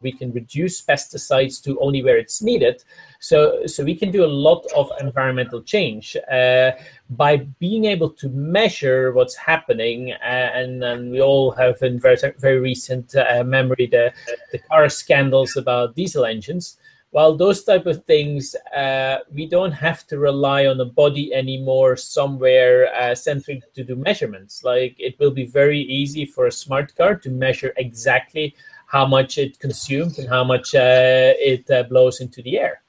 we 0.00 0.12
can 0.12 0.32
reduce 0.32 0.80
pesticides 0.80 1.62
to 1.64 1.78
only 1.80 2.02
where 2.02 2.16
it's 2.16 2.42
needed. 2.42 2.82
So 3.20 3.66
so 3.66 3.84
we 3.84 3.96
can 3.96 4.10
do 4.10 4.24
a 4.24 4.36
lot 4.48 4.64
of 4.76 4.90
environmental 5.00 5.62
change 5.62 6.16
uh, 6.30 6.72
by 7.10 7.38
being 7.58 7.86
able 7.86 8.10
to 8.10 8.28
measure 8.28 9.12
what's 9.12 9.34
happening 9.34 10.12
uh, 10.12 10.50
and, 10.54 10.84
and 10.84 11.10
we 11.10 11.20
all 11.20 11.50
have 11.52 11.82
in 11.82 11.98
very, 11.98 12.16
very 12.38 12.60
recent 12.60 13.14
uh, 13.16 13.42
memory 13.44 13.86
the 13.86 14.12
the 14.52 14.58
car 14.58 14.88
scandals 14.88 15.56
about 15.56 15.96
diesel 15.96 16.24
engines. 16.24 16.78
Well 17.10 17.36
those 17.36 17.64
type 17.64 17.86
of 17.86 18.04
things 18.04 18.54
uh, 18.76 19.18
we 19.32 19.46
don't 19.46 19.72
have 19.72 20.06
to 20.08 20.18
rely 20.18 20.66
on 20.66 20.80
a 20.80 20.84
body 20.84 21.34
anymore 21.34 21.96
somewhere 21.96 22.94
uh, 22.94 23.14
centric 23.16 23.72
to 23.74 23.82
do 23.82 23.96
measurements. 23.96 24.62
Like 24.62 24.94
it 24.98 25.18
will 25.18 25.32
be 25.32 25.46
very 25.46 25.80
easy 25.80 26.24
for 26.24 26.46
a 26.46 26.52
smart 26.52 26.94
car 26.94 27.16
to 27.16 27.30
measure 27.30 27.72
exactly 27.78 28.54
how 28.88 29.06
much 29.06 29.38
it 29.38 29.58
consumes 29.58 30.18
and 30.18 30.28
how 30.28 30.42
much 30.42 30.74
uh, 30.74 31.34
it 31.38 31.70
uh, 31.70 31.82
blows 31.84 32.20
into 32.20 32.42
the 32.42 32.58
air. 32.58 32.82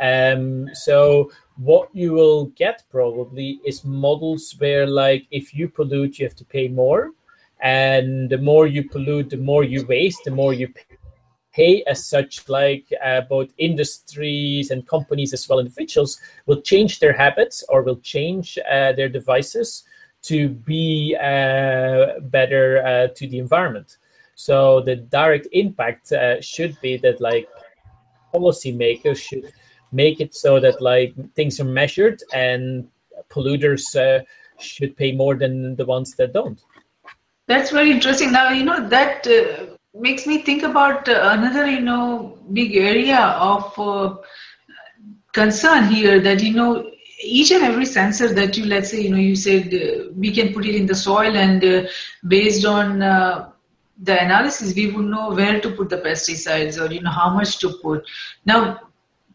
Um, 0.00 0.68
so 0.74 1.30
what 1.56 1.88
you 1.94 2.12
will 2.12 2.46
get 2.56 2.84
probably 2.90 3.60
is 3.64 3.84
models 3.84 4.54
where 4.58 4.86
like 4.86 5.26
if 5.30 5.52
you 5.54 5.68
pollute 5.68 6.18
you 6.18 6.26
have 6.26 6.36
to 6.36 6.44
pay 6.44 6.68
more 6.68 7.10
and 7.60 8.30
the 8.30 8.38
more 8.38 8.66
you 8.66 8.88
pollute 8.88 9.28
the 9.28 9.36
more 9.36 9.62
you 9.62 9.86
waste 9.86 10.22
the 10.24 10.30
more 10.30 10.54
you 10.54 10.72
pay 11.52 11.82
as 11.86 12.06
such 12.06 12.48
like 12.48 12.86
uh, 13.04 13.20
both 13.22 13.50
industries 13.58 14.70
and 14.70 14.88
companies 14.88 15.34
as 15.34 15.46
well 15.46 15.58
as 15.58 15.66
individuals 15.66 16.18
will 16.46 16.62
change 16.62 16.98
their 16.98 17.12
habits 17.12 17.62
or 17.68 17.82
will 17.82 18.00
change 18.00 18.58
uh, 18.70 18.92
their 18.92 19.08
devices 19.08 19.84
to 20.22 20.48
be 20.48 21.14
uh, 21.20 22.20
better 22.20 22.82
uh, 22.86 23.08
to 23.14 23.26
the 23.28 23.38
environment 23.38 23.98
so 24.46 24.80
the 24.80 24.96
direct 24.96 25.46
impact 25.52 26.12
uh, 26.12 26.40
should 26.40 26.80
be 26.80 26.96
that 26.96 27.20
like 27.20 27.46
policymakers 28.34 29.18
should 29.18 29.52
make 29.92 30.18
it 30.18 30.34
so 30.34 30.58
that 30.58 30.80
like 30.80 31.12
things 31.34 31.60
are 31.60 31.70
measured 31.80 32.22
and 32.32 32.88
polluters 33.28 33.84
uh, 33.96 34.24
should 34.58 34.96
pay 34.96 35.12
more 35.12 35.34
than 35.34 35.76
the 35.76 35.84
ones 35.84 36.14
that 36.14 36.32
don't. 36.32 36.58
That's 37.48 37.70
very 37.70 37.90
interesting. 37.90 38.32
Now 38.32 38.48
you 38.48 38.64
know 38.64 38.88
that 38.88 39.26
uh, 39.26 39.76
makes 39.92 40.26
me 40.26 40.38
think 40.38 40.62
about 40.62 41.06
uh, 41.06 41.36
another 41.36 41.66
you 41.66 41.82
know 41.82 42.38
big 42.54 42.76
area 42.76 43.20
of 43.52 43.78
uh, 43.78 44.16
concern 45.32 45.84
here 45.84 46.18
that 46.20 46.42
you 46.42 46.54
know 46.54 46.90
each 47.22 47.50
and 47.50 47.62
every 47.62 47.84
sensor 47.84 48.32
that 48.32 48.56
you 48.56 48.64
let's 48.64 48.90
say 48.90 49.02
you 49.02 49.10
know 49.10 49.18
you 49.18 49.36
said 49.36 49.74
uh, 49.74 50.10
we 50.16 50.32
can 50.32 50.54
put 50.54 50.64
it 50.64 50.74
in 50.74 50.86
the 50.86 50.94
soil 50.94 51.36
and 51.36 51.62
uh, 51.62 51.82
based 52.26 52.64
on 52.64 53.02
uh, 53.02 53.49
the 54.02 54.22
analysis, 54.22 54.74
we 54.74 54.90
would 54.90 55.06
know 55.06 55.30
where 55.30 55.60
to 55.60 55.70
put 55.72 55.88
the 55.88 55.98
pesticides 55.98 56.80
or 56.80 56.92
you 56.92 57.00
know 57.00 57.10
how 57.10 57.30
much 57.30 57.58
to 57.58 57.70
put. 57.82 58.04
Now, 58.44 58.80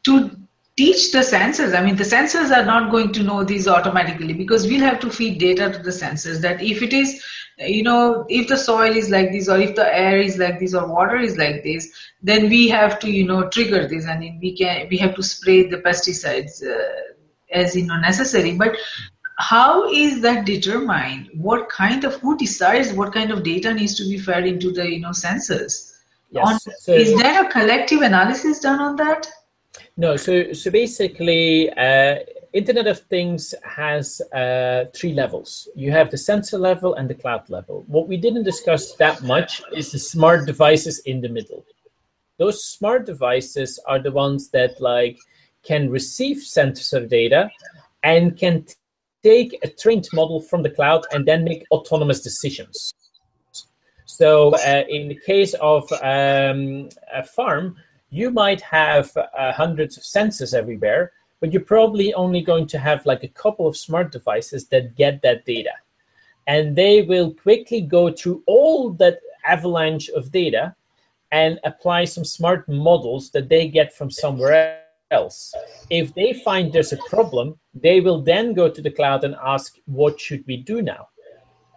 to 0.03 0.31
teach 0.77 1.11
the 1.11 1.19
sensors, 1.19 1.77
I 1.77 1.83
mean, 1.83 1.95
the 1.95 2.03
sensors 2.03 2.55
are 2.55 2.65
not 2.65 2.91
going 2.91 3.13
to 3.13 3.23
know 3.23 3.43
these 3.43 3.67
automatically 3.67 4.33
because 4.33 4.67
we'll 4.67 4.81
have 4.81 4.99
to 5.01 5.09
feed 5.09 5.39
data 5.39 5.71
to 5.71 5.79
the 5.79 5.91
sensors 5.91 6.41
that 6.41 6.61
if 6.61 6.81
it 6.81 6.93
is, 6.93 7.23
you 7.59 7.83
know, 7.83 8.25
if 8.27 8.47
the 8.47 8.57
soil 8.57 8.95
is 8.95 9.09
like 9.09 9.31
this 9.31 9.47
or 9.47 9.57
if 9.57 9.75
the 9.75 9.95
air 9.95 10.19
is 10.19 10.37
like 10.37 10.59
this 10.59 10.73
or 10.73 10.87
water 10.87 11.17
is 11.17 11.37
like 11.37 11.63
this, 11.63 11.91
then 12.21 12.49
we 12.49 12.67
have 12.67 12.99
to, 12.99 13.09
you 13.09 13.25
know, 13.25 13.47
trigger 13.49 13.87
this 13.87 14.05
I 14.05 14.13
and 14.13 14.41
we 14.41 14.57
can 14.57 14.87
we 14.89 14.97
have 14.97 15.15
to 15.15 15.23
spray 15.23 15.67
the 15.67 15.77
pesticides. 15.77 16.63
Uh, 16.63 17.13
as 17.51 17.75
you 17.75 17.85
know 17.85 17.99
necessary 17.99 18.53
but 18.55 18.75
how 19.37 19.91
is 19.91 20.21
that 20.21 20.45
determined? 20.45 21.29
What 21.33 21.69
kind 21.69 22.03
of 22.03 22.15
who 22.15 22.37
decides 22.37 22.93
what 22.93 23.13
kind 23.13 23.31
of 23.31 23.43
data 23.43 23.73
needs 23.73 23.95
to 23.95 24.03
be 24.03 24.17
fed 24.17 24.47
into 24.47 24.71
the 24.71 24.89
you 24.89 24.99
know 24.99 25.09
sensors 25.09 25.93
yes. 26.31 26.47
On, 26.47 26.73
so, 26.79 26.93
is 26.93 27.15
there 27.17 27.45
a 27.45 27.51
collective 27.51 28.01
analysis 28.01 28.59
done 28.59 28.79
on 28.79 28.95
that? 28.97 29.27
No 29.97 30.15
so 30.15 30.53
so 30.53 30.71
basically 30.71 31.69
uh, 31.71 32.19
internet 32.53 32.87
of 32.87 32.99
things 32.99 33.53
has 33.63 34.21
uh, 34.33 34.85
three 34.95 35.13
levels. 35.13 35.67
You 35.75 35.91
have 35.91 36.09
the 36.09 36.17
sensor 36.17 36.57
level 36.57 36.93
and 36.93 37.09
the 37.09 37.15
cloud 37.15 37.49
level. 37.49 37.83
What 37.87 38.07
we 38.07 38.15
didn't 38.15 38.43
discuss 38.43 38.93
that 38.95 39.21
much 39.23 39.61
is 39.73 39.91
the 39.91 39.99
smart 39.99 40.45
devices 40.45 40.99
in 40.99 41.19
the 41.19 41.29
middle. 41.29 41.65
Those 42.37 42.63
smart 42.63 43.05
devices 43.05 43.79
are 43.85 43.99
the 43.99 44.11
ones 44.11 44.49
that 44.51 44.79
like 44.79 45.17
can 45.63 45.89
receive 45.89 46.37
sensor 46.37 47.05
data 47.05 47.49
and 48.03 48.37
can 48.37 48.65
take 49.25 49.57
a 49.63 49.69
trained 49.69 50.07
model 50.13 50.39
from 50.39 50.61
the 50.61 50.69
cloud 50.69 51.03
and 51.11 51.25
then 51.25 51.43
make 51.43 51.63
autonomous 51.71 52.21
decisions. 52.21 52.93
So, 54.05 54.53
uh, 54.55 54.83
in 54.87 55.07
the 55.07 55.19
case 55.25 55.55
of 55.55 55.91
um, 55.93 56.89
a 57.11 57.23
farm, 57.23 57.75
you 58.11 58.29
might 58.29 58.61
have 58.61 59.05
uh, 59.17 59.51
hundreds 59.51 59.97
of 59.97 60.03
sensors 60.03 60.53
everywhere, 60.53 61.11
but 61.39 61.51
you're 61.51 61.73
probably 61.75 62.13
only 62.13 62.41
going 62.41 62.67
to 62.67 62.77
have 62.77 63.05
like 63.05 63.23
a 63.23 63.35
couple 63.43 63.65
of 63.67 63.75
smart 63.75 64.11
devices 64.11 64.67
that 64.67 64.95
get 64.95 65.21
that 65.23 65.43
data. 65.45 65.75
And 66.47 66.75
they 66.75 67.01
will 67.01 67.33
quickly 67.33 67.81
go 67.81 68.11
through 68.11 68.43
all 68.45 68.91
that 69.01 69.19
avalanche 69.47 70.07
of 70.09 70.31
data 70.31 70.75
and 71.31 71.59
apply 71.63 72.05
some 72.05 72.23
smart 72.23 72.69
models 72.69 73.31
that 73.31 73.49
they 73.49 73.67
get 73.67 73.91
from 73.91 74.11
somewhere 74.11 74.84
else. 75.11 75.53
If 75.89 76.13
they 76.13 76.33
find 76.33 76.71
there's 76.71 76.93
a 76.93 76.97
problem, 77.09 77.59
they 77.73 78.01
will 78.01 78.21
then 78.21 78.53
go 78.53 78.69
to 78.69 78.81
the 78.81 78.91
cloud 78.91 79.23
and 79.23 79.35
ask, 79.43 79.77
what 79.85 80.19
should 80.19 80.43
we 80.47 80.57
do 80.57 80.81
now? 80.81 81.09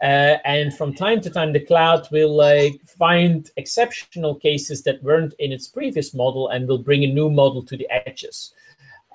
Uh, 0.03 0.37
and 0.45 0.73
from 0.77 0.95
time 0.95 1.21
to 1.21 1.31
time, 1.31 1.53
the 1.53 1.65
cloud 1.65 2.07
will 2.13 2.35
like 2.35 2.81
find 2.87 3.51
exceptional 3.57 4.37
cases 4.37 4.83
that 4.85 5.03
weren't 5.03 5.35
in 5.41 5.51
its 5.51 5.67
previous 5.67 6.15
model 6.15 6.49
and 6.49 6.69
will 6.69 6.79
bring 6.79 7.03
a 7.03 7.13
new 7.13 7.29
model 7.29 7.65
to 7.65 7.77
the 7.77 7.89
edges, 7.91 8.55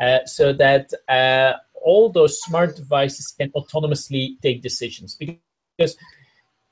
uh, 0.01 0.19
so 0.25 0.51
that 0.51 0.91
uh, 1.07 1.53
all 1.85 2.09
those 2.09 2.41
smart 2.41 2.75
devices 2.75 3.33
can 3.37 3.49
autonomously 3.51 4.39
take 4.41 4.61
decisions. 4.61 5.15
Because 5.15 5.95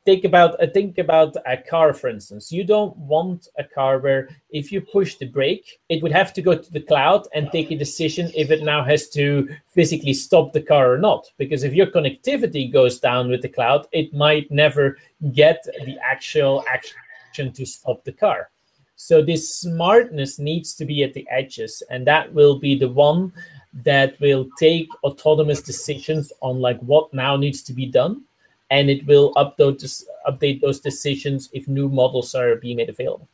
think 0.05 0.23
about 0.25 0.61
uh, 0.61 0.67
think 0.67 0.97
about 0.97 1.35
a 1.45 1.57
car 1.57 1.93
for 1.93 2.09
instance. 2.09 2.51
You 2.51 2.63
don't 2.63 2.95
want 2.97 3.47
a 3.57 3.63
car 3.63 3.99
where 3.99 4.29
if 4.49 4.71
you 4.71 4.81
push 4.81 5.15
the 5.15 5.27
brake 5.27 5.79
it 5.89 6.01
would 6.01 6.11
have 6.11 6.33
to 6.33 6.41
go 6.41 6.55
to 6.55 6.71
the 6.71 6.81
cloud 6.81 7.27
and 7.33 7.51
take 7.51 7.71
a 7.71 7.77
decision 7.77 8.31
if 8.35 8.51
it 8.51 8.63
now 8.63 8.83
has 8.83 9.09
to 9.09 9.47
physically 9.67 10.13
stop 10.13 10.53
the 10.53 10.61
car 10.61 10.93
or 10.93 10.97
not. 10.97 11.27
Because 11.37 11.63
if 11.63 11.73
your 11.73 11.87
connectivity 11.87 12.71
goes 12.71 12.99
down 12.99 13.29
with 13.29 13.41
the 13.41 13.49
cloud 13.49 13.87
it 13.91 14.13
might 14.13 14.49
never 14.51 14.97
get 15.33 15.63
the 15.85 15.97
actual 16.03 16.63
action 16.67 17.51
to 17.53 17.65
stop 17.65 18.03
the 18.03 18.11
car. 18.11 18.49
So 18.95 19.21
this 19.21 19.55
smartness 19.55 20.37
needs 20.37 20.75
to 20.75 20.85
be 20.85 21.03
at 21.03 21.13
the 21.13 21.27
edges 21.29 21.81
and 21.89 22.05
that 22.07 22.31
will 22.33 22.59
be 22.59 22.75
the 22.75 22.89
one 22.89 23.33
that 23.73 24.19
will 24.19 24.47
take 24.59 24.89
autonomous 25.03 25.61
decisions 25.61 26.31
on 26.41 26.59
like 26.59 26.79
what 26.81 27.13
now 27.13 27.35
needs 27.35 27.63
to 27.63 27.73
be 27.73 27.85
done 27.85 28.23
and 28.71 28.89
it 28.89 29.05
will 29.05 29.33
update 29.35 30.03
update 30.27 30.61
those 30.61 30.79
decisions 30.79 31.49
if 31.53 31.67
new 31.67 31.87
models 31.89 32.33
are 32.33 32.55
being 32.55 32.77
made 32.77 32.89
available. 32.89 33.29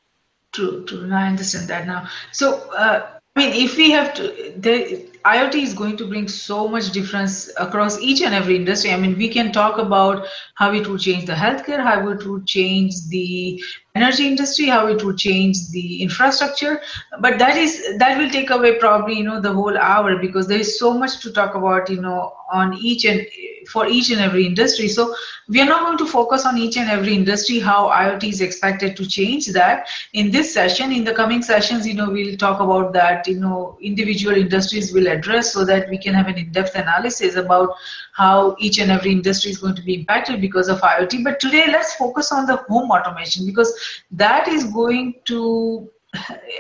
True, 0.52 0.84
true. 0.86 1.10
I 1.14 1.28
understand 1.28 1.68
that 1.68 1.86
now. 1.86 2.10
So, 2.32 2.70
uh, 2.72 3.12
I 3.36 3.40
mean, 3.40 3.54
if 3.54 3.78
we 3.78 3.92
have 3.92 4.16
to, 4.16 4.24
the 4.58 5.08
IoT 5.24 5.62
is 5.62 5.74
going 5.76 5.96
to 5.98 6.08
bring 6.08 6.28
so 6.28 6.68
much 6.68 6.92
difference 6.92 7.52
across 7.60 8.00
each 8.02 8.22
and 8.22 8.34
every 8.34 8.56
industry. 8.56 8.92
I 8.92 8.98
mean, 8.98 9.16
we 9.16 9.30
can 9.30 9.52
talk 9.52 9.78
about 9.78 10.26
how 10.56 10.74
it 10.74 10.88
will 10.88 10.98
change 10.98 11.26
the 11.26 11.34
healthcare, 11.34 11.84
how 11.84 12.10
it 12.10 12.26
will 12.26 12.42
change 12.42 12.96
the 13.10 13.62
energy 13.98 14.28
industry, 14.28 14.66
how 14.78 14.88
it 14.88 15.04
will 15.04 15.18
change 15.26 15.68
the 15.78 16.02
infrastructure. 16.08 16.82
But 17.20 17.40
that 17.40 17.58
is 17.58 17.78
that 18.00 18.18
will 18.18 18.30
take 18.30 18.50
away 18.50 18.76
probably 18.80 19.18
you 19.18 19.24
know 19.24 19.40
the 19.42 19.54
whole 19.54 19.78
hour 19.78 20.18
because 20.18 20.48
there 20.48 20.66
is 20.68 20.80
so 20.80 20.98
much 21.06 21.20
to 21.28 21.32
talk 21.32 21.56
about 21.56 21.90
you 21.90 22.02
know 22.02 22.34
on 22.52 22.74
each 22.78 23.06
and 23.06 23.26
for 23.68 23.88
each 23.88 24.12
and 24.12 24.22
every 24.22 24.46
industry. 24.46 24.88
So 24.88 25.14
we 25.48 25.62
are 25.62 25.66
not 25.66 25.84
going 25.86 25.98
to 25.98 26.06
focus 26.06 26.46
on 26.46 26.58
each 26.58 26.78
and 26.78 26.90
every 26.90 27.14
industry, 27.16 27.60
how 27.60 27.90
IoT 27.90 28.30
is 28.30 28.42
expected 28.42 28.96
to 28.98 29.08
change 29.08 29.48
that 29.48 29.88
in 30.14 30.32
this 30.32 30.54
session. 30.54 30.92
In 30.92 31.04
the 31.04 31.14
coming 31.14 31.42
sessions, 31.42 31.88
you 31.88 31.94
know, 31.94 32.10
we'll 32.10 32.38
talk 32.38 32.60
about 32.60 32.94
that, 32.94 33.28
you 33.28 33.40
know, 33.40 33.78
individual 33.82 34.36
industries 34.36 34.94
will 34.94 35.08
address 35.08 35.54
so 35.54 35.66
that 35.66 35.90
we 35.90 35.98
can 35.98 36.14
have 36.14 36.28
an 36.28 36.38
in-depth 36.38 36.76
analysis 36.76 37.36
about 37.36 37.76
how 38.18 38.56
each 38.60 38.80
and 38.80 38.92
every 38.92 39.12
industry 39.12 39.52
is 39.52 39.60
going 39.60 39.76
to 39.76 39.84
be 39.84 39.94
impacted 39.94 40.42
because 40.42 40.68
of 40.70 40.82
IoT. 40.82 41.24
But 41.24 41.40
today, 41.40 41.66
let's 41.68 41.96
focus 41.96 42.32
on 42.32 42.48
the 42.48 42.58
home 42.70 42.92
automation 42.92 43.46
because 43.46 43.74
that 44.12 44.48
is 44.48 44.66
going 44.66 45.16
to 45.26 45.90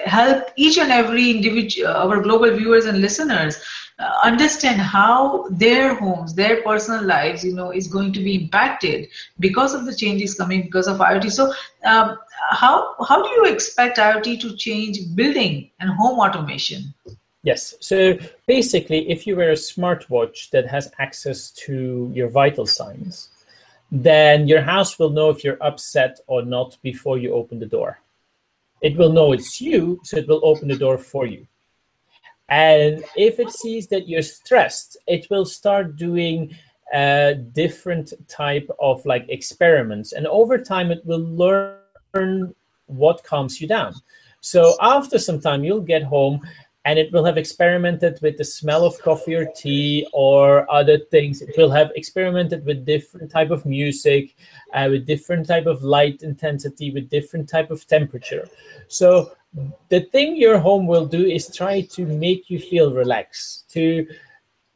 help 0.05 0.49
each 0.55 0.77
and 0.77 0.91
every 0.91 1.31
individual, 1.31 1.91
our 1.91 2.21
global 2.21 2.51
viewers 2.55 2.85
and 2.85 3.01
listeners, 3.01 3.57
uh, 3.99 4.11
understand 4.23 4.79
how 4.79 5.47
their 5.49 5.95
homes, 5.95 6.35
their 6.35 6.61
personal 6.61 7.03
lives, 7.03 7.43
you 7.43 7.53
know, 7.53 7.71
is 7.71 7.87
going 7.87 8.13
to 8.13 8.19
be 8.19 8.35
impacted 8.35 9.07
because 9.39 9.73
of 9.73 9.85
the 9.85 9.95
changes 9.95 10.35
coming 10.35 10.61
because 10.61 10.87
of 10.87 10.97
IoT. 10.97 11.31
So, 11.31 11.53
um, 11.85 12.17
how 12.51 12.95
how 13.07 13.23
do 13.23 13.29
you 13.29 13.45
expect 13.45 13.97
IoT 13.97 14.39
to 14.41 14.55
change 14.55 14.99
building 15.15 15.71
and 15.79 15.89
home 15.89 16.19
automation? 16.19 16.93
Yes. 17.43 17.75
So 17.79 18.17
basically, 18.47 19.09
if 19.09 19.25
you 19.25 19.35
wear 19.35 19.51
a 19.51 19.55
smartwatch 19.55 20.49
that 20.49 20.67
has 20.67 20.91
access 20.99 21.51
to 21.51 22.11
your 22.13 22.29
vital 22.29 22.65
signs, 22.65 23.29
then 23.91 24.47
your 24.47 24.61
house 24.61 24.99
will 24.99 25.11
know 25.11 25.29
if 25.29 25.43
you're 25.43 25.61
upset 25.63 26.19
or 26.27 26.41
not 26.43 26.77
before 26.81 27.17
you 27.17 27.33
open 27.33 27.59
the 27.59 27.65
door. 27.65 27.99
It 28.81 28.97
will 28.97 29.11
know 29.11 29.31
it's 29.31 29.61
you, 29.61 29.99
so 30.03 30.17
it 30.17 30.27
will 30.27 30.41
open 30.43 30.67
the 30.67 30.77
door 30.77 30.97
for 30.97 31.25
you. 31.25 31.47
And 32.49 33.03
if 33.15 33.39
it 33.39 33.51
sees 33.51 33.87
that 33.87 34.07
you're 34.07 34.21
stressed, 34.21 34.97
it 35.07 35.27
will 35.29 35.45
start 35.45 35.95
doing 35.95 36.55
a 36.93 37.35
different 37.35 38.13
type 38.27 38.69
of 38.79 39.05
like 39.05 39.25
experiments. 39.29 40.13
And 40.13 40.27
over 40.27 40.57
time, 40.57 40.91
it 40.91 41.05
will 41.05 41.19
learn 41.23 42.55
what 42.85 43.23
calms 43.23 43.59
you 43.59 43.67
down. 43.67 43.93
So 44.39 44.75
after 44.81 45.19
some 45.19 45.41
time, 45.41 45.63
you'll 45.63 45.81
get 45.81 46.03
home 46.03 46.41
and 46.87 46.97
it 46.97 47.11
will 47.11 47.25
have 47.25 47.37
experimented 47.37 48.17
with 48.21 48.37
the 48.37 48.45
smell 48.45 48.85
of 48.85 48.97
coffee 49.01 49.35
or 49.35 49.45
tea 49.53 50.07
or 50.13 50.65
other 50.71 50.97
things. 50.97 51.41
It 51.41 51.53
will 51.57 51.69
have 51.69 51.91
experimented 51.97 52.65
with 52.65 52.85
different 52.85 53.29
type 53.29 53.51
of 53.51 53.65
music 53.65 54.37
uh, 54.73 54.87
with 54.89 55.05
different 55.05 55.45
type 55.45 55.65
of 55.65 55.83
light 55.83 56.23
intensity 56.23 56.91
with 56.91 57.09
different 57.09 57.49
type 57.49 57.71
of 57.71 57.85
temperature. 57.87 58.47
So 58.87 59.33
the 59.89 60.01
thing 60.13 60.37
your 60.37 60.59
home 60.59 60.87
will 60.87 61.05
do 61.05 61.25
is 61.25 61.53
try 61.53 61.81
to 61.81 62.05
make 62.05 62.49
you 62.49 62.57
feel 62.57 62.93
relaxed 62.93 63.69
to 63.71 64.07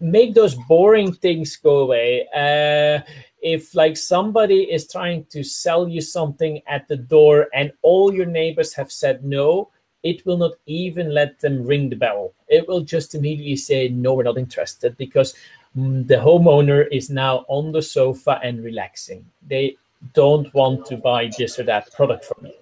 make 0.01 0.33
those 0.33 0.55
boring 0.67 1.13
things 1.13 1.55
go 1.55 1.77
away. 1.77 2.27
Uh, 2.35 2.99
if 3.41 3.73
like 3.73 3.95
somebody 3.95 4.63
is 4.63 4.91
trying 4.91 5.23
to 5.29 5.45
sell 5.45 5.87
you 5.87 6.01
something 6.01 6.61
at 6.67 6.89
the 6.89 6.97
door 6.97 7.47
and 7.53 7.71
all 7.83 8.13
your 8.13 8.25
neighbors 8.25 8.73
have 8.73 8.91
said 8.91 9.23
no 9.23 9.69
it 10.03 10.25
will 10.25 10.37
not 10.37 10.53
even 10.65 11.13
let 11.13 11.39
them 11.39 11.65
ring 11.65 11.89
the 11.89 11.95
bell. 11.95 12.33
It 12.47 12.67
will 12.67 12.81
just 12.81 13.15
immediately 13.15 13.55
say, 13.55 13.87
no, 13.89 14.13
we're 14.13 14.23
not 14.23 14.37
interested 14.37 14.97
because 14.97 15.35
mm, 15.77 16.07
the 16.07 16.15
homeowner 16.15 16.87
is 16.91 17.09
now 17.09 17.45
on 17.47 17.71
the 17.71 17.81
sofa 17.81 18.39
and 18.43 18.63
relaxing. 18.63 19.25
They 19.47 19.77
don't 20.13 20.51
want 20.53 20.85
to 20.87 20.97
buy 20.97 21.29
this 21.37 21.59
or 21.59 21.63
that 21.63 21.91
product 21.93 22.25
from 22.25 22.47
you. 22.47 22.53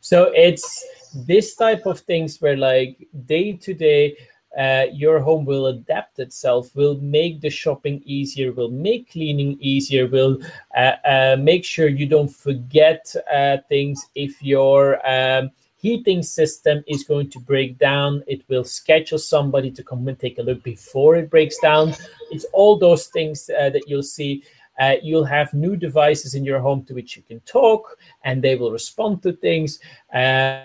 So 0.00 0.32
it's 0.34 0.86
this 1.14 1.54
type 1.54 1.86
of 1.86 2.00
things 2.00 2.40
where 2.40 2.56
like 2.56 3.06
day 3.26 3.52
to 3.54 3.72
day, 3.72 4.16
uh, 4.58 4.84
your 4.92 5.18
home 5.18 5.46
will 5.46 5.68
adapt 5.68 6.18
itself, 6.18 6.76
will 6.76 7.00
make 7.00 7.40
the 7.40 7.48
shopping 7.48 8.02
easier, 8.04 8.52
will 8.52 8.70
make 8.70 9.10
cleaning 9.10 9.56
easier, 9.60 10.06
will 10.06 10.38
uh, 10.76 10.92
uh, 11.06 11.36
make 11.38 11.64
sure 11.64 11.88
you 11.88 12.06
don't 12.06 12.28
forget 12.28 13.14
uh, 13.32 13.56
things 13.70 14.04
if 14.14 14.42
you're 14.42 15.00
um, 15.08 15.50
heating 15.82 16.22
system 16.22 16.84
is 16.86 17.02
going 17.02 17.28
to 17.28 17.40
break 17.40 17.76
down. 17.76 18.22
It 18.28 18.42
will 18.48 18.62
schedule 18.62 19.18
somebody 19.18 19.70
to 19.72 19.82
come 19.82 20.06
and 20.06 20.18
take 20.18 20.38
a 20.38 20.42
look 20.42 20.62
before 20.62 21.16
it 21.16 21.28
breaks 21.28 21.58
down. 21.58 21.92
It's 22.30 22.46
all 22.52 22.78
those 22.78 23.08
things 23.08 23.50
uh, 23.50 23.70
that 23.70 23.82
you'll 23.88 24.04
see. 24.04 24.44
Uh, 24.78 24.94
you'll 25.02 25.24
have 25.24 25.52
new 25.52 25.76
devices 25.76 26.34
in 26.34 26.44
your 26.44 26.60
home 26.60 26.84
to 26.84 26.94
which 26.94 27.16
you 27.16 27.22
can 27.22 27.40
talk, 27.40 27.98
and 28.24 28.40
they 28.40 28.54
will 28.54 28.70
respond 28.70 29.22
to 29.24 29.32
things. 29.32 29.80
Uh, 30.14 30.62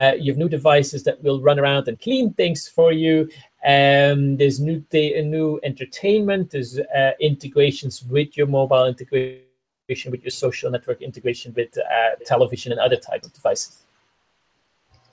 uh 0.00 0.14
you 0.18 0.32
have 0.32 0.38
new 0.38 0.48
devices 0.48 1.02
that 1.02 1.22
will 1.22 1.40
run 1.42 1.58
around 1.58 1.88
and 1.88 2.00
clean 2.00 2.32
things 2.32 2.68
for 2.68 2.90
you. 2.92 3.28
Um, 3.74 4.36
there's 4.38 4.60
new 4.60 4.82
new 4.92 5.60
entertainment. 5.62 6.52
There's 6.52 6.78
uh, 6.78 7.12
integrations 7.20 8.02
with 8.04 8.36
your 8.38 8.46
mobile 8.46 8.86
integration, 8.86 10.10
with 10.14 10.22
your 10.22 10.36
social 10.46 10.70
network 10.70 11.02
integration, 11.02 11.52
with 11.54 11.76
uh, 11.76 12.10
television 12.24 12.72
and 12.72 12.80
other 12.80 12.96
type 12.96 13.24
of 13.24 13.32
devices. 13.34 13.84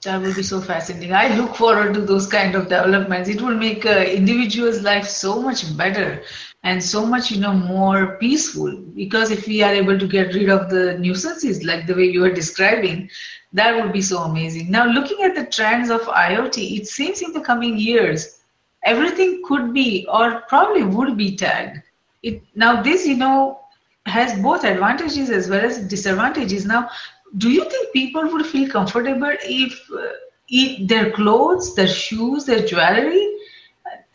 That 0.04 0.22
will 0.22 0.34
be 0.34 0.42
so 0.42 0.60
fascinating. 0.60 1.12
I 1.12 1.34
look 1.36 1.56
forward 1.56 1.94
to 1.94 2.00
those 2.00 2.26
kind 2.26 2.54
of 2.54 2.68
developments. 2.68 3.28
It 3.28 3.40
will 3.42 3.54
make 3.56 3.84
uh, 3.84 4.00
individuals' 4.00 4.82
life 4.82 5.06
so 5.06 5.42
much 5.42 5.76
better 5.76 6.22
and 6.62 6.82
so 6.82 7.04
much, 7.04 7.30
you 7.32 7.40
know, 7.40 7.52
more 7.52 8.16
peaceful. 8.18 8.76
Because 8.94 9.30
if 9.30 9.46
we 9.46 9.62
are 9.62 9.72
able 9.74 9.98
to 9.98 10.06
get 10.06 10.34
rid 10.34 10.50
of 10.50 10.70
the 10.70 10.98
nuisances, 10.98 11.64
like 11.64 11.86
the 11.86 11.94
way 11.94 12.04
you 12.04 12.24
are 12.24 12.32
describing, 12.32 13.10
that 13.52 13.74
would 13.74 13.92
be 13.92 14.02
so 14.02 14.18
amazing. 14.18 14.70
Now, 14.70 14.86
looking 14.86 15.22
at 15.24 15.34
the 15.34 15.46
trends 15.46 15.90
of 15.90 16.02
IoT, 16.02 16.78
it 16.80 16.86
seems 16.86 17.22
in 17.22 17.32
the 17.32 17.40
coming 17.40 17.76
years, 17.76 18.40
everything 18.84 19.42
could 19.46 19.72
be 19.74 20.06
or 20.10 20.42
probably 20.48 20.84
would 20.84 21.16
be 21.16 21.36
tagged. 21.36 21.82
It 22.22 22.42
now 22.54 22.82
this, 22.82 23.06
you 23.06 23.16
know, 23.16 23.60
has 24.06 24.40
both 24.40 24.64
advantages 24.64 25.30
as 25.30 25.48
well 25.48 25.64
as 25.64 25.78
disadvantages. 25.88 26.64
Now, 26.66 26.88
do 27.36 27.50
you 27.50 27.64
think 27.64 27.92
people 27.92 28.30
would 28.32 28.46
feel 28.46 28.70
comfortable 28.70 29.34
if, 29.42 29.90
uh, 29.90 30.12
if 30.48 30.88
their 30.88 31.10
clothes, 31.12 31.74
their 31.74 31.88
shoes, 31.88 32.46
their 32.46 32.64
jewelry, 32.66 33.26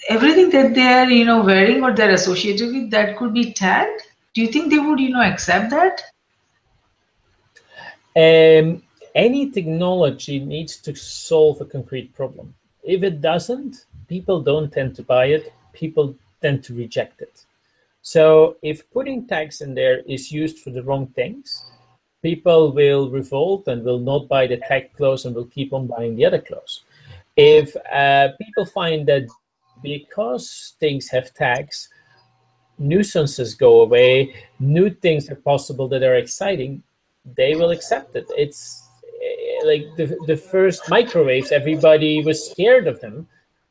everything 0.09 0.49
that 0.49 0.73
they're 0.73 1.09
you 1.09 1.25
know 1.25 1.41
wearing 1.43 1.83
or 1.83 1.93
they're 1.93 2.11
associated 2.11 2.73
with 2.73 2.91
that 2.91 3.17
could 3.17 3.33
be 3.33 3.53
tagged? 3.53 4.01
Do 4.33 4.41
you 4.41 4.47
think 4.47 4.71
they 4.71 4.79
would 4.79 4.99
you 4.99 5.09
know 5.09 5.21
accept 5.21 5.69
that? 5.69 6.01
Um, 8.15 8.83
any 9.15 9.51
technology 9.51 10.39
needs 10.39 10.77
to 10.77 10.95
solve 10.95 11.61
a 11.61 11.65
concrete 11.65 12.13
problem. 12.15 12.53
If 12.83 13.03
it 13.03 13.21
doesn't, 13.21 13.85
people 14.07 14.41
don't 14.41 14.71
tend 14.71 14.95
to 14.95 15.03
buy 15.03 15.25
it. 15.25 15.53
People 15.71 16.15
tend 16.41 16.63
to 16.65 16.73
reject 16.73 17.21
it. 17.21 17.45
So 18.01 18.57
if 18.61 18.89
putting 18.91 19.27
tags 19.27 19.61
in 19.61 19.73
there 19.73 19.99
is 19.99 20.31
used 20.31 20.59
for 20.59 20.71
the 20.71 20.83
wrong 20.83 21.07
things, 21.07 21.63
people 22.23 22.71
will 22.71 23.11
revolt 23.11 23.67
and 23.67 23.83
will 23.83 23.99
not 23.99 24.27
buy 24.27 24.47
the 24.47 24.57
tech 24.57 24.95
clothes 24.95 25.25
and 25.25 25.35
will 25.35 25.45
keep 25.45 25.73
on 25.73 25.85
buying 25.85 26.15
the 26.15 26.25
other 26.25 26.41
clothes. 26.41 26.83
If 27.35 27.75
uh, 27.93 28.29
people 28.41 28.65
find 28.65 29.05
that 29.07 29.27
because 29.83 30.75
things 30.79 31.09
have 31.09 31.33
tags, 31.33 31.89
nuisances 32.79 33.53
go 33.53 33.81
away, 33.81 34.33
new 34.59 34.89
things 34.89 35.29
are 35.29 35.35
possible 35.35 35.87
that 35.89 36.01
are 36.01 36.15
exciting, 36.15 36.81
they 37.35 37.55
will 37.55 37.71
accept 37.71 38.15
it. 38.15 38.25
It's 38.37 38.87
eh, 39.21 39.65
like 39.65 39.95
the, 39.97 40.17
the 40.25 40.37
first 40.37 40.89
microwaves, 40.89 41.51
everybody 41.51 42.23
was 42.23 42.49
scared 42.51 42.87
of 42.87 43.01
them 43.01 43.27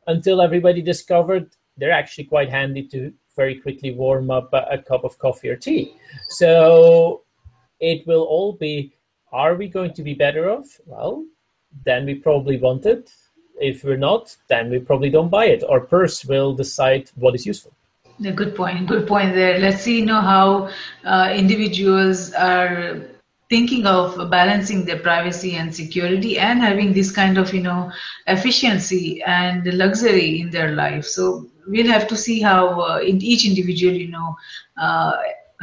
until 0.06 0.42
everybody 0.42 0.82
discovered 0.82 1.50
they're 1.78 1.90
actually 1.90 2.24
quite 2.24 2.50
handy 2.50 2.82
to 2.88 3.12
very 3.34 3.54
quickly 3.54 3.94
warm 3.94 4.30
up 4.30 4.52
a, 4.52 4.66
a 4.72 4.78
cup 4.78 5.04
of 5.04 5.18
coffee 5.18 5.48
or 5.48 5.56
tea. 5.56 5.96
So 6.28 7.22
it 7.82 8.06
will 8.06 8.22
all 8.22 8.54
be 8.54 8.94
are 9.32 9.54
we 9.54 9.66
going 9.68 9.92
to 9.94 10.02
be 10.02 10.14
better 10.14 10.50
off? 10.50 10.80
Well, 10.86 11.24
then 11.84 12.06
we 12.06 12.14
probably 12.14 12.58
want 12.58 12.86
it. 12.86 13.10
If 13.60 13.84
we're 13.84 13.96
not, 13.96 14.36
then 14.48 14.70
we 14.70 14.78
probably 14.78 15.10
don't 15.10 15.30
buy 15.30 15.46
it. 15.46 15.64
Our 15.64 15.80
purse 15.80 16.24
will 16.24 16.54
decide 16.54 17.10
what 17.16 17.34
is 17.34 17.46
useful. 17.46 17.72
A 18.24 18.32
good 18.32 18.54
point. 18.54 18.86
Good 18.86 19.06
point 19.08 19.34
there. 19.34 19.58
Let's 19.58 19.82
see, 19.82 20.00
you 20.00 20.06
know, 20.06 20.20
how 20.20 20.70
uh, 21.04 21.32
individuals 21.34 22.32
are 22.34 23.00
thinking 23.48 23.86
of 23.86 24.30
balancing 24.30 24.84
their 24.84 24.98
privacy 24.98 25.56
and 25.56 25.74
security 25.74 26.38
and 26.38 26.60
having 26.60 26.92
this 26.92 27.10
kind 27.10 27.36
of, 27.38 27.52
you 27.52 27.62
know, 27.62 27.90
efficiency 28.26 29.22
and 29.24 29.66
luxury 29.74 30.40
in 30.40 30.50
their 30.50 30.72
life. 30.72 31.04
So 31.04 31.50
we'll 31.66 31.90
have 31.90 32.06
to 32.08 32.16
see 32.16 32.40
how 32.40 32.80
uh, 32.80 32.98
in 32.98 33.20
each 33.20 33.46
individual, 33.46 33.94
you 33.94 34.08
know, 34.08 34.36
uh, 34.76 35.12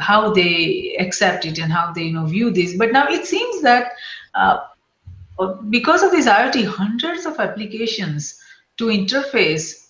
how 0.00 0.32
they 0.32 0.96
accept 0.98 1.44
it 1.44 1.58
and 1.58 1.72
how 1.72 1.92
they 1.92 2.04
you 2.04 2.12
know 2.12 2.26
view 2.26 2.50
this. 2.50 2.76
But 2.76 2.92
now 2.92 3.06
it 3.08 3.26
seems 3.26 3.62
that 3.62 3.92
uh, 4.34 4.58
because 5.68 6.02
of 6.02 6.10
this 6.10 6.26
iot 6.26 6.64
hundreds 6.66 7.26
of 7.26 7.38
applications 7.38 8.40
to 8.78 8.86
interface 8.86 9.88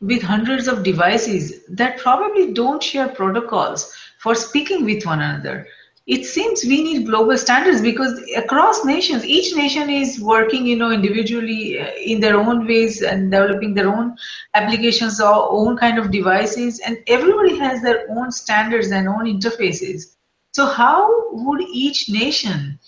with 0.00 0.22
hundreds 0.22 0.66
of 0.66 0.82
devices 0.82 1.64
that 1.68 1.98
probably 1.98 2.52
don't 2.52 2.82
share 2.82 3.08
protocols 3.08 3.94
for 4.18 4.34
speaking 4.34 4.84
with 4.84 5.06
one 5.06 5.20
another 5.20 5.66
it 6.06 6.24
seems 6.24 6.64
we 6.64 6.82
need 6.82 7.06
global 7.06 7.38
standards 7.38 7.80
because 7.80 8.20
across 8.36 8.84
nations 8.84 9.24
each 9.24 9.54
nation 9.54 9.88
is 9.88 10.18
working 10.18 10.66
you 10.66 10.76
know 10.76 10.90
individually 10.90 11.78
uh, 11.78 11.92
in 11.96 12.18
their 12.18 12.36
own 12.36 12.66
ways 12.66 13.02
and 13.02 13.30
developing 13.30 13.72
their 13.72 13.88
own 13.88 14.16
applications 14.54 15.20
or 15.20 15.50
own 15.50 15.76
kind 15.76 15.98
of 15.98 16.10
devices. 16.10 16.80
And 16.80 16.98
everybody 17.06 17.56
has 17.58 17.82
their 17.82 18.10
own 18.10 18.32
standards 18.32 18.90
and 18.90 19.06
own 19.06 19.26
interfaces. 19.26 20.16
So 20.50 20.66
how 20.66 21.30
would 21.30 21.62
each 21.72 22.08
nation 22.08 22.78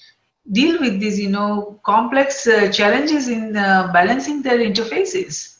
deal 0.51 0.81
with 0.81 0.99
these 0.99 1.19
you 1.19 1.31
know 1.31 1.79
complex 1.85 2.49
uh, 2.49 2.71
challenges 2.73 3.29
in 3.29 3.57
uh, 3.57 3.93
balancing 3.93 4.43
their 4.43 4.59
interfaces? 4.59 5.59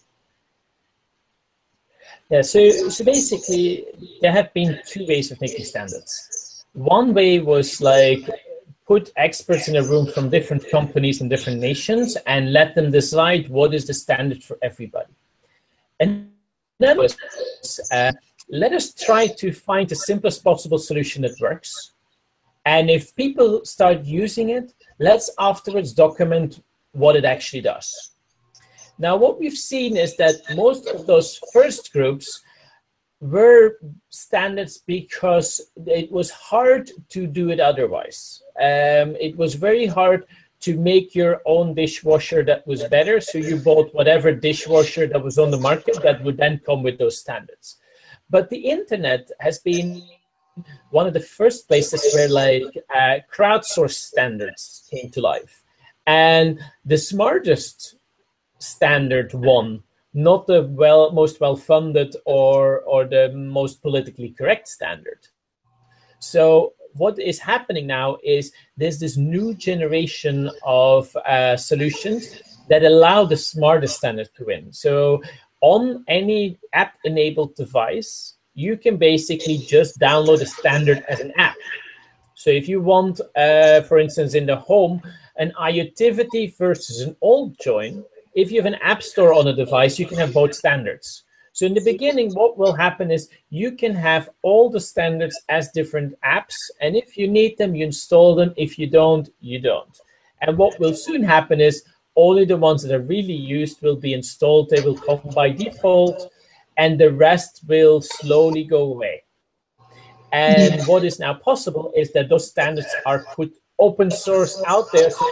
Yeah 2.31 2.43
so 2.43 2.89
so 2.89 3.05
basically 3.05 3.87
there 4.21 4.33
have 4.33 4.53
been 4.53 4.81
two 4.89 5.07
ways 5.07 5.31
of 5.31 5.41
making 5.41 5.65
standards 5.67 6.34
one 6.75 7.15
way 7.15 7.39
was 7.39 7.81
like 7.81 8.29
put 8.87 9.11
experts 9.17 9.69
in 9.69 9.77
a 9.77 9.83
room 9.83 10.07
from 10.07 10.29
different 10.29 10.69
companies 10.71 11.21
and 11.21 11.31
different 11.31 11.59
nations 11.59 12.17
and 12.27 12.53
let 12.53 12.75
them 12.75 12.91
decide 12.91 13.49
what 13.49 13.73
is 13.73 13.87
the 13.87 13.95
standard 13.95 14.45
for 14.45 14.59
everybody. 14.61 15.13
And 16.01 16.31
then 16.79 16.99
was, 16.99 17.17
uh, 17.91 18.13
let 18.51 18.73
us 18.73 18.93
try 18.93 19.27
to 19.27 19.53
find 19.53 19.89
the 19.89 19.95
simplest 19.95 20.45
possible 20.45 20.79
solution 20.79 21.23
that 21.23 21.35
works. 21.41 21.93
And 22.67 22.91
if 22.91 23.15
people 23.17 23.65
start 23.65 24.05
using 24.05 24.51
it, 24.51 24.75
let's 24.99 25.31
afterwards 25.39 25.93
document 25.93 26.63
what 26.93 27.17
it 27.17 27.25
actually 27.25 27.63
does. 27.63 28.13
Now, 28.99 29.17
what 29.17 29.39
we've 29.39 29.57
seen 29.57 29.97
is 29.97 30.17
that 30.17 30.37
most 30.55 30.87
of 30.89 31.07
those 31.07 31.41
first 31.53 31.93
groups 31.93 32.43
were 33.25 33.79
standards 34.11 34.79
because 34.79 35.61
it 35.87 36.13
was 36.13 36.31
hard 36.31 36.91
to 37.09 37.27
do 37.27 37.51
it 37.51 37.59
otherwise. 37.59 38.43
Um, 38.61 39.17
it 39.19 39.35
was 39.37 39.55
very 39.55 39.87
hard 39.87 40.27
to 40.61 40.77
make 40.77 41.15
your 41.15 41.41
own 41.47 41.75
dishwasher 41.75 42.45
that 42.45 42.67
was 42.67 42.85
better. 42.85 43.21
So 43.21 43.39
you 43.39 43.57
bought 43.57 43.95
whatever 43.95 44.33
dishwasher 44.33 45.07
that 45.07 45.25
was 45.25 45.39
on 45.39 45.51
the 45.51 45.59
market 45.59 46.03
that 46.03 46.23
would 46.23 46.37
then 46.37 46.61
come 46.67 46.83
with 46.83 46.99
those 46.99 47.19
standards. 47.19 47.77
But 48.29 48.51
the 48.51 48.59
internet 48.59 49.31
has 49.41 49.59
been 49.59 50.03
one 50.91 51.07
of 51.07 51.15
the 51.15 51.21
first 51.21 51.67
places 51.67 52.03
where 52.15 52.29
like 52.29 52.77
uh, 52.95 53.19
crowdsourced 53.35 54.01
standards 54.13 54.87
came 54.91 55.11
to 55.11 55.21
life. 55.21 55.63
And 56.07 56.61
the 56.85 56.99
smartest 56.99 57.97
standard 58.59 59.33
won 59.33 59.83
not 60.15 60.47
the 60.47 60.63
well 60.63 61.11
most 61.11 61.41
well 61.41 61.57
funded 61.57 62.17
or 62.25 62.81
or 62.83 63.05
the 63.05 63.33
most 63.35 63.83
politically 63.83 64.31
correct 64.31 64.69
standard. 64.69 65.19
So 66.21 66.75
what 66.95 67.19
is 67.19 67.41
happening 67.41 67.87
now 67.89 68.19
is 68.23 68.53
there's 68.77 69.01
this 69.01 69.17
new 69.17 69.53
generation 69.55 70.49
of 70.65 71.15
uh, 71.17 71.57
solutions 71.57 72.41
that 72.69 72.85
allow 72.85 73.25
the 73.25 73.37
smartest 73.37 73.97
standard 73.97 74.31
to 74.37 74.45
win. 74.45 74.73
So 74.73 75.21
on 75.61 76.05
any 76.07 76.59
app 76.73 76.95
enabled 77.05 77.57
device 77.57 78.35
you 78.55 78.77
can 78.77 78.97
basically 78.97 79.59
just 79.59 79.99
download 79.99 80.41
a 80.41 80.47
standard 80.47 81.05
as 81.09 81.19
an 81.19 81.33
app. 81.37 81.57
So 82.35 82.51
if 82.51 82.69
you 82.69 82.81
want 82.81 83.21
uh, 83.37 83.83
for 83.83 83.99
instance 83.99 84.35
in 84.35 84.47
the 84.47 84.57
home 84.57 85.03
an 85.37 85.53
IoTivity 85.61 86.57
versus 86.57 87.01
an 87.01 87.17
AllJoyn 87.21 88.05
if 88.35 88.51
you 88.51 88.61
have 88.61 88.73
an 88.73 88.81
app 88.83 89.03
store 89.03 89.33
on 89.33 89.49
a 89.49 89.55
device, 89.55 89.99
you 89.99 90.07
can 90.07 90.19
have 90.19 90.33
both 90.33 90.55
standards. 90.55 91.25
So 91.53 91.67
in 91.67 91.75
the 91.75 91.85
beginning, 91.85 92.33
what 92.33 92.59
will 92.59 92.73
happen 92.73 93.13
is 93.13 93.29
you 93.51 93.73
can 93.73 93.95
have 93.95 94.29
all 94.43 94.69
the 94.69 94.81
standards 94.81 95.41
as 95.49 95.71
different 95.71 96.15
apps. 96.25 96.55
And 96.81 96.97
if 96.97 97.17
you 97.17 97.29
need 97.29 97.57
them, 97.59 97.77
you 97.77 97.87
install 97.87 98.35
them. 98.35 98.53
If 98.57 98.77
you 98.77 98.89
don't, 98.89 99.29
you 99.41 99.61
don't. 99.61 99.97
And 100.41 100.59
what 100.59 100.79
will 100.81 100.95
soon 100.95 101.23
happen 101.23 101.61
is 101.61 101.85
only 102.17 102.45
the 102.45 102.57
ones 102.57 102.83
that 102.83 102.93
are 102.93 103.03
really 103.03 103.35
used 103.35 103.83
will 103.83 103.97
be 103.97 104.15
installed. 104.15 104.69
They 104.69 104.81
will 104.81 104.97
come 104.97 105.21
by 105.33 105.51
default 105.51 106.29
and 106.77 106.99
the 106.99 107.13
rest 107.13 107.63
will 107.69 108.01
slowly 108.01 108.65
go 108.65 108.93
away. 108.93 109.23
And 110.33 110.83
what 110.89 111.05
is 111.05 111.21
now 111.21 111.35
possible 111.35 111.93
is 111.95 112.13
that 112.13 112.29
those 112.29 112.51
standards 112.51 112.93
are 113.07 113.25
put 113.37 113.55
open 113.79 114.11
source 114.11 114.61
out 114.67 114.87
there 114.93 115.11
so 115.11 115.25